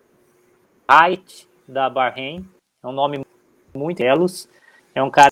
Height 0.89 1.47
da 1.67 1.89
Bahrein, 1.89 2.47
é 2.83 2.87
um 2.87 2.91
nome 2.91 3.25
muito 3.73 3.97
belos, 3.97 4.49
é 4.95 5.03
um 5.03 5.11
cara 5.11 5.31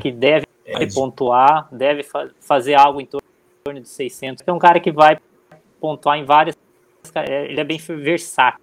que 0.00 0.10
deve 0.10 0.46
é, 0.64 0.86
pontuar, 0.86 1.68
deve 1.72 2.02
fa 2.02 2.30
fazer 2.40 2.74
algo 2.74 3.00
em 3.00 3.06
torno 3.06 3.80
de 3.80 3.88
600. 3.88 4.42
É 4.46 4.52
um 4.52 4.58
cara 4.58 4.80
que 4.80 4.92
vai 4.92 5.18
pontuar 5.80 6.18
em 6.18 6.24
várias. 6.24 6.56
É, 7.14 7.46
ele 7.46 7.60
é 7.60 7.64
bem 7.64 7.78
versátil, 7.78 8.58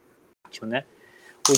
né? 0.64 0.86
O 1.50 1.54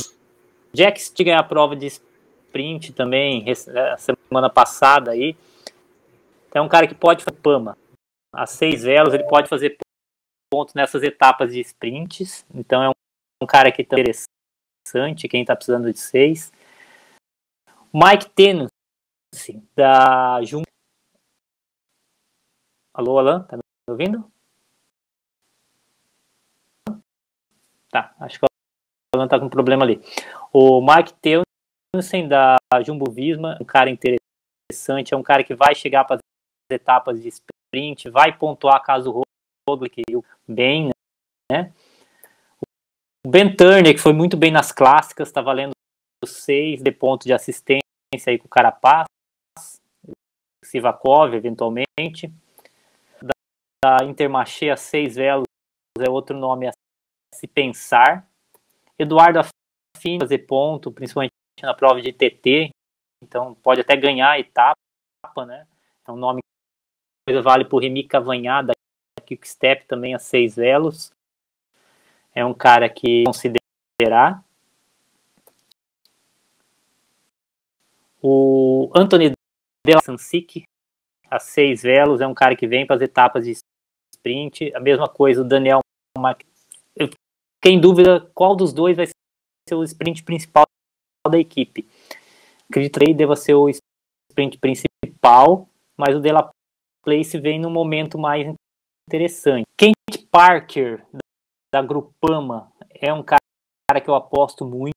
Jack 0.72 1.02
Stick 1.02 1.26
ganhou 1.26 1.40
a 1.40 1.44
prova 1.44 1.76
de 1.76 1.88
sprint 1.88 2.94
também 2.94 3.46
é, 3.50 3.54
semana 3.98 4.50
passada 4.50 5.12
aí. 5.12 5.36
É 6.54 6.62
um 6.62 6.70
cara 6.70 6.88
que 6.88 6.96
pode 6.96 7.24
fazer 7.24 7.38
PAMA. 7.38 7.78
A 8.34 8.46
seis 8.46 8.84
velas, 8.84 9.14
ele 9.14 9.24
pode 9.26 9.48
fazer 9.48 9.78
pontos 10.52 10.74
nessas 10.74 11.04
etapas 11.04 11.52
de 11.52 11.60
sprints. 11.62 12.46
Então, 12.54 12.82
é 12.82 12.90
um, 12.90 12.94
um 13.44 13.48
cara 13.48 13.72
que 13.72 13.84
tá 13.84 13.96
interessante, 13.96 14.28
quem 15.30 15.42
está 15.42 15.56
precisando 15.56 15.92
de 15.92 16.00
seis. 16.00 16.52
Mike 17.94 18.30
Tenus, 18.32 18.70
da 19.76 20.42
Jun 20.44 20.62
Alô, 22.98 23.20
Alan, 23.20 23.44
tá 23.44 23.58
me 23.58 23.62
ouvindo? 23.88 24.32
Tá, 27.92 28.16
acho 28.20 28.40
que 28.40 28.46
o 28.46 28.48
Alan 29.16 29.28
tá 29.28 29.40
com 29.40 29.46
um 29.46 29.50
problema 29.50 29.84
ali. 29.84 30.02
O 30.52 30.82
Mike 30.82 31.14
Teusen 31.14 32.28
da 32.28 32.58
Jumbo 32.84 33.12
Visma, 33.12 33.56
um 33.62 33.66
cara 33.66 33.92
interessante, 33.92 35.14
é 35.14 35.18
um 35.18 35.22
cara 35.22 35.44
que 35.44 35.54
vai 35.54 35.76
chegar 35.76 36.06
para 36.06 36.16
as 36.16 36.22
etapas 36.72 37.22
de 37.22 37.30
sprint, 37.30 38.10
vai 38.10 38.36
pontuar 38.36 38.82
caso 38.82 39.12
o 39.12 39.22
Roglic 39.70 40.02
bem, 40.48 40.90
né? 41.52 41.72
Ben 43.30 43.54
Turner, 43.54 43.94
que 43.94 44.00
foi 44.00 44.14
muito 44.14 44.38
bem 44.38 44.52
nas 44.52 44.72
clássicas, 44.72 45.28
está 45.28 45.42
valendo 45.42 45.72
6 46.26 46.82
de 46.82 46.92
ponto 46.94 47.26
de 47.26 47.34
assistência, 47.34 47.82
aí 48.26 48.38
com 48.38 48.46
o 48.46 48.50
Carapaz, 48.50 49.06
Sivakov, 50.64 51.34
eventualmente. 51.34 52.32
Da, 53.22 53.34
da 53.84 54.06
Intermarché 54.06 54.70
a 54.70 54.78
seis 54.78 55.16
velos 55.16 55.44
é 56.00 56.10
outro 56.10 56.38
nome 56.38 56.70
a 56.70 56.72
se 57.36 57.48
pensar. 57.48 58.26
Eduardo 58.98 59.40
Affini 59.40 60.20
fazer 60.20 60.40
ponto, 60.40 60.90
principalmente 60.90 61.34
na 61.62 61.74
prova 61.74 62.02
de 62.02 62.14
TT, 62.14 62.70
então 63.22 63.54
pode 63.56 63.82
até 63.82 63.98
ganhar 63.98 64.32
a 64.32 64.40
etapa, 64.40 64.78
né? 65.46 65.68
É 66.08 66.12
um 66.14 66.16
nome 66.16 66.40
que 67.28 67.42
vale 67.42 67.66
por 67.66 67.82
Remy 67.82 68.06
Cavanhada, 68.06 68.72
Kickstep 69.26 69.86
também 69.86 70.16
a 70.16 70.20
seis 70.20 70.56
velos. 70.56 71.12
É 72.38 72.46
um 72.46 72.54
cara 72.54 72.88
que 72.88 73.24
considerar. 73.26 74.46
O 78.22 78.92
Anthony 78.96 79.32
de 79.32 80.02
Sansic, 80.04 80.62
a 81.32 81.40
seis 81.40 81.82
velos, 81.82 82.22
é 82.22 82.28
um 82.28 82.36
cara 82.36 82.56
que 82.56 82.68
vem 82.68 82.86
para 82.86 82.98
as 82.98 83.02
etapas 83.02 83.44
de 83.44 83.54
sprint. 84.14 84.72
A 84.76 84.80
mesma 84.80 85.10
coisa, 85.10 85.42
o 85.42 85.44
Daniel 85.44 85.80
Mac... 86.16 86.44
Eu 86.96 87.08
fiquei 87.08 87.76
em 87.76 87.82
dúvida 87.82 88.30
qual 88.36 88.56
dos 88.56 88.72
dois 88.72 88.96
vai 88.96 89.08
ser 89.08 89.74
o 89.74 89.84
sprint 89.84 90.22
principal 90.22 90.68
da 91.28 91.40
equipe. 91.40 91.88
Acredito 92.70 93.00
que 93.00 93.16
deva 93.16 93.36
ser 93.36 93.56
o 93.56 93.68
sprint 93.68 94.60
principal, 94.60 95.68
mas 95.98 96.16
o 96.16 96.20
Dela 96.20 96.52
Place 97.04 97.40
vem 97.40 97.60
no 97.60 97.72
momento 97.72 98.20
mais 98.20 98.54
interessante. 99.10 99.66
Kent 99.76 100.28
Parker, 100.30 101.04
da 101.74 101.82
Grupama, 101.82 102.72
é 102.90 103.12
um 103.14 103.24
cara 103.24 103.42
que 104.04 104.10
eu 104.10 104.16
aposto 104.16 104.66
muito. 104.66 104.94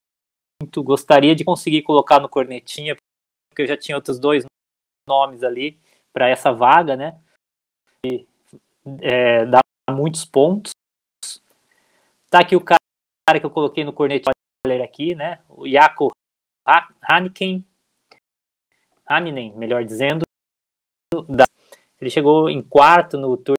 Gostaria 0.83 1.35
de 1.35 1.43
conseguir 1.43 1.81
colocar 1.81 2.19
no 2.19 2.29
cornetinha, 2.29 2.95
porque 3.49 3.63
eu 3.63 3.67
já 3.67 3.75
tinha 3.75 3.95
outros 3.95 4.19
dois 4.19 4.45
nomes 5.07 5.43
ali 5.43 5.79
para 6.13 6.29
essa 6.29 6.51
vaga, 6.51 6.95
né? 6.95 7.19
E, 8.05 8.27
é, 9.01 9.45
dá 9.45 9.59
muitos 9.89 10.25
pontos. 10.25 10.71
Tá 12.29 12.39
aqui 12.39 12.55
o 12.55 12.63
cara 12.63 12.79
que 13.39 13.45
eu 13.45 13.51
coloquei 13.51 13.83
no 13.83 13.93
cornetinha 13.93 14.31
aqui, 14.83 15.15
né? 15.15 15.39
O 15.49 15.67
Jaco 15.67 16.09
Haniken, 17.01 17.65
Haninen, 19.05 19.53
melhor 19.57 19.83
dizendo. 19.83 20.23
Ele 21.99 22.09
chegou 22.09 22.49
em 22.49 22.61
quarto 22.61 23.17
no 23.17 23.35
Tour 23.35 23.57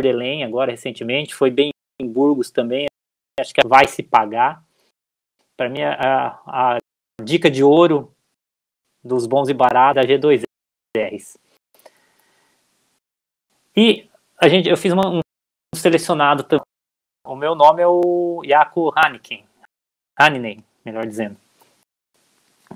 de 0.00 0.12
Lens 0.12 0.44
agora 0.44 0.70
recentemente, 0.70 1.34
foi 1.34 1.50
bem 1.50 1.70
em 2.00 2.10
Burgos 2.10 2.50
também. 2.50 2.86
Acho 3.38 3.52
que 3.52 3.66
vai 3.66 3.86
se 3.86 4.02
pagar. 4.02 4.62
Para 5.56 5.68
mim, 5.68 5.82
a, 5.82 6.40
a, 6.46 6.78
dica 7.22 7.50
de 7.50 7.62
ouro 7.62 8.12
dos 9.02 9.26
bons 9.26 9.48
e 9.48 9.54
baratos 9.54 10.02
é 10.02 10.06
a 10.06 10.18
G2Rs. 10.18 11.34
E 13.76 14.08
a 14.40 14.48
gente, 14.48 14.68
eu 14.68 14.76
fiz 14.76 14.92
uma, 14.92 15.08
um 15.08 15.20
selecionado 15.74 16.44
também. 16.44 16.64
O 17.26 17.34
meu 17.34 17.54
nome 17.54 17.82
é 17.82 17.86
o 17.86 18.42
Jaco 18.44 18.92
Haniken. 18.96 19.44
Haninen, 20.16 20.64
melhor 20.84 21.06
dizendo. 21.06 21.36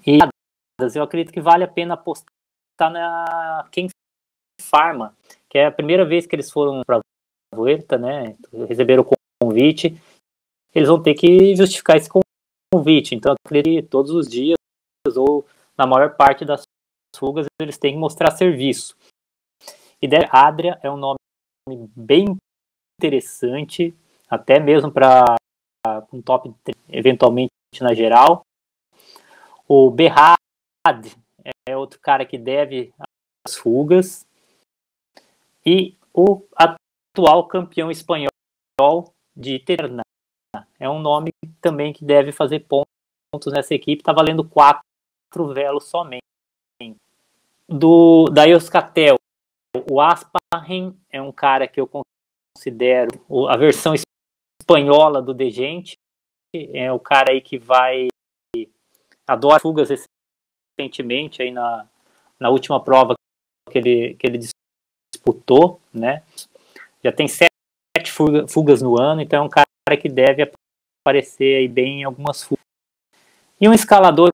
E 0.07 0.19
eu 0.95 1.03
acredito 1.03 1.33
que 1.33 1.41
vale 1.41 1.64
a 1.64 1.69
pena 1.69 1.95
apostar 1.95 2.27
na 2.81 3.69
Quem 3.71 3.89
Farma, 4.61 5.14
que 5.49 5.59
é 5.59 5.66
a 5.66 5.73
primeira 5.73 6.05
vez 6.05 6.27
que 6.27 6.35
eles 6.35 6.51
foram 6.51 6.83
para 6.85 7.01
Vuelta, 7.55 7.99
né? 7.99 8.36
Receberam 8.68 9.03
o 9.03 9.16
convite. 9.42 10.01
Eles 10.74 10.88
vão 10.88 11.03
ter 11.03 11.14
que 11.14 11.57
justificar 11.57 11.96
esse 11.96 12.09
convite. 12.72 13.14
Então, 13.14 13.34
todos 13.88 14.11
os 14.12 14.28
dias, 14.28 14.57
ou 15.16 15.46
na 15.76 15.86
maior 15.86 16.16
parte 16.16 16.44
das 16.44 16.62
fugas, 17.16 17.46
eles 17.61 17.78
têm 17.78 17.94
que 17.94 17.99
mostrar 17.99 18.30
serviço. 18.32 18.96
E 20.01 20.09
Adria 20.30 20.78
é 20.82 20.90
um 20.90 20.96
nome 20.96 21.18
bem 21.96 22.36
interessante, 23.01 23.94
até 24.28 24.61
mesmo 24.61 24.92
para 24.92 25.36
um 26.12 26.22
top 26.22 26.55
eventualmente 26.88 27.51
na 27.80 27.94
geral. 27.94 28.42
O 29.66 29.90
Berrad 29.90 30.38
é 31.68 31.76
outro 31.76 32.01
cara 32.01 32.24
que 32.24 32.38
deve 32.38 32.92
as 33.46 33.57
fugas. 33.57 34.26
E 35.64 35.96
o 36.12 36.42
atual 37.19 37.47
campeão 37.47 37.91
espanhol 37.91 38.31
de 39.37 39.59
Terna. 39.59 40.03
É 40.79 40.89
um 40.89 41.01
nome 41.01 41.31
também 41.61 41.93
que 41.93 42.05
deve 42.05 42.31
fazer 42.31 42.61
pontos 42.61 43.53
nessa 43.53 43.75
equipe. 43.75 44.01
Está 44.01 44.12
valendo 44.12 44.49
quatro 44.49 45.53
velos 45.53 45.85
somente. 45.85 46.23
Do, 47.69 48.27
da 48.27 48.49
Euskatel, 48.49 49.16
o 49.91 50.01
Asparren 50.01 50.97
é 51.11 51.21
um 51.21 51.33
cara 51.33 51.66
que 51.66 51.81
eu 51.81 51.89
considero 51.89 53.11
a 53.49 53.57
versão 53.57 53.95
espanhola 54.62 55.21
do 55.21 55.35
Degente. 55.35 55.97
É 56.55 56.91
o 56.93 57.01
cara 57.01 57.33
aí 57.33 57.41
que 57.41 57.59
vai 57.59 58.09
adora 59.27 59.61
fugas 59.61 59.91
recentemente 60.79 61.43
aí 61.43 61.51
na, 61.51 61.87
na 62.41 62.49
última 62.49 62.83
prova 62.83 63.14
que 63.71 63.77
ele, 63.77 64.14
que 64.14 64.27
ele 64.27 64.39
disputou, 65.12 65.79
né? 65.93 66.23
Já 67.09 67.13
tem 67.13 67.27
sete 67.27 68.13
fugas 68.49 68.83
no 68.83 69.01
ano, 69.01 69.23
então 69.23 69.43
é 69.43 69.47
um 69.47 69.49
cara 69.49 69.67
que 69.99 70.11
deve 70.11 70.53
aparecer 71.03 71.57
aí 71.57 71.67
bem 71.69 72.03
em 72.03 72.05
algumas 72.05 72.43
fugas. 72.43 72.63
E 73.59 73.67
um 73.67 73.73
escalador, 73.73 74.29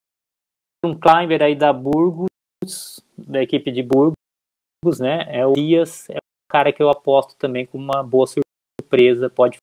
um 0.85 0.99
climber 0.99 1.41
aí 1.41 1.55
da 1.55 1.73
Burgos, 1.73 3.01
da 3.17 3.41
equipe 3.41 3.71
de 3.71 3.81
Burgos, 3.81 4.99
né? 4.99 5.25
É 5.29 5.47
o 5.47 5.53
Dias, 5.53 6.11
é 6.11 6.17
um 6.17 6.51
cara 6.51 6.73
que 6.73 6.83
eu 6.83 6.91
aposto 6.91 7.37
também 7.37 7.65
com 7.65 7.79
uma 7.79 8.03
boa 8.03 8.27
surpresa, 8.27 9.31
pode 9.31 9.59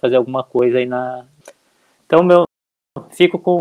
fazer 0.00 0.16
alguma 0.16 0.42
coisa 0.42 0.78
aí 0.78 0.86
na. 0.86 1.28
Então, 2.06 2.22
meu, 2.22 2.44
fico 3.10 3.38
com 3.38 3.58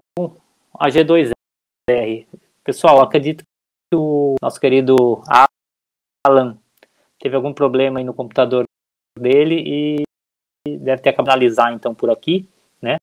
a 0.73 0.87
G2R. 0.87 2.25
Pessoal, 2.63 3.01
acredito 3.01 3.43
que 3.91 3.97
o 3.97 4.35
nosso 4.41 4.57
querido 4.57 4.95
Alan 6.25 6.57
teve 7.19 7.35
algum 7.35 7.53
problema 7.53 7.99
aí 7.99 8.05
no 8.05 8.13
computador 8.13 8.68
dele 9.19 9.55
e 10.67 10.77
deve 10.77 11.01
ter 11.01 11.09
acabado 11.09 11.25
de 11.25 11.31
analisar 11.31 11.73
então 11.73 11.93
por 11.93 12.09
aqui, 12.09 12.47
né? 12.81 12.97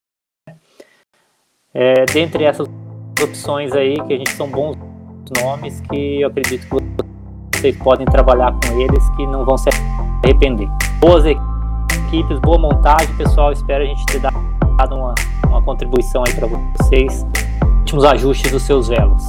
É, 1.73 2.05
dentre 2.05 2.43
essas 2.43 2.67
opções 3.21 3.71
aí, 3.73 3.95
que 3.95 4.13
a 4.13 4.17
gente 4.17 4.31
são 4.31 4.49
bons 4.49 4.77
nomes 5.41 5.81
que 5.81 6.21
eu 6.21 6.27
acredito 6.27 6.67
que 6.67 7.59
vocês 7.59 7.75
podem 7.77 8.05
trabalhar 8.05 8.51
com 8.51 8.79
eles 8.79 9.09
que 9.15 9.25
não 9.25 9.43
vão 9.43 9.57
se 9.57 9.69
arrepender. 10.23 10.67
Boas 10.99 11.25
equipes, 11.25 12.39
boa 12.39 12.57
montagem, 12.57 13.15
pessoal. 13.15 13.51
Espero 13.51 13.83
a 13.83 13.87
gente 13.87 14.05
ter 14.05 14.19
dado 14.19 14.95
uma, 14.95 15.15
uma 15.47 15.61
contribuição 15.61 16.23
aí 16.25 16.33
para 16.33 16.47
vocês. 16.47 17.25
Últimos 17.79 18.05
ajustes 18.05 18.51
dos 18.51 18.63
seus 18.63 18.87
velos. 18.87 19.23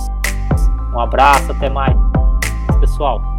Um 0.94 1.00
abraço, 1.00 1.52
até 1.52 1.70
mais, 1.70 1.96
pessoal. 2.80 3.37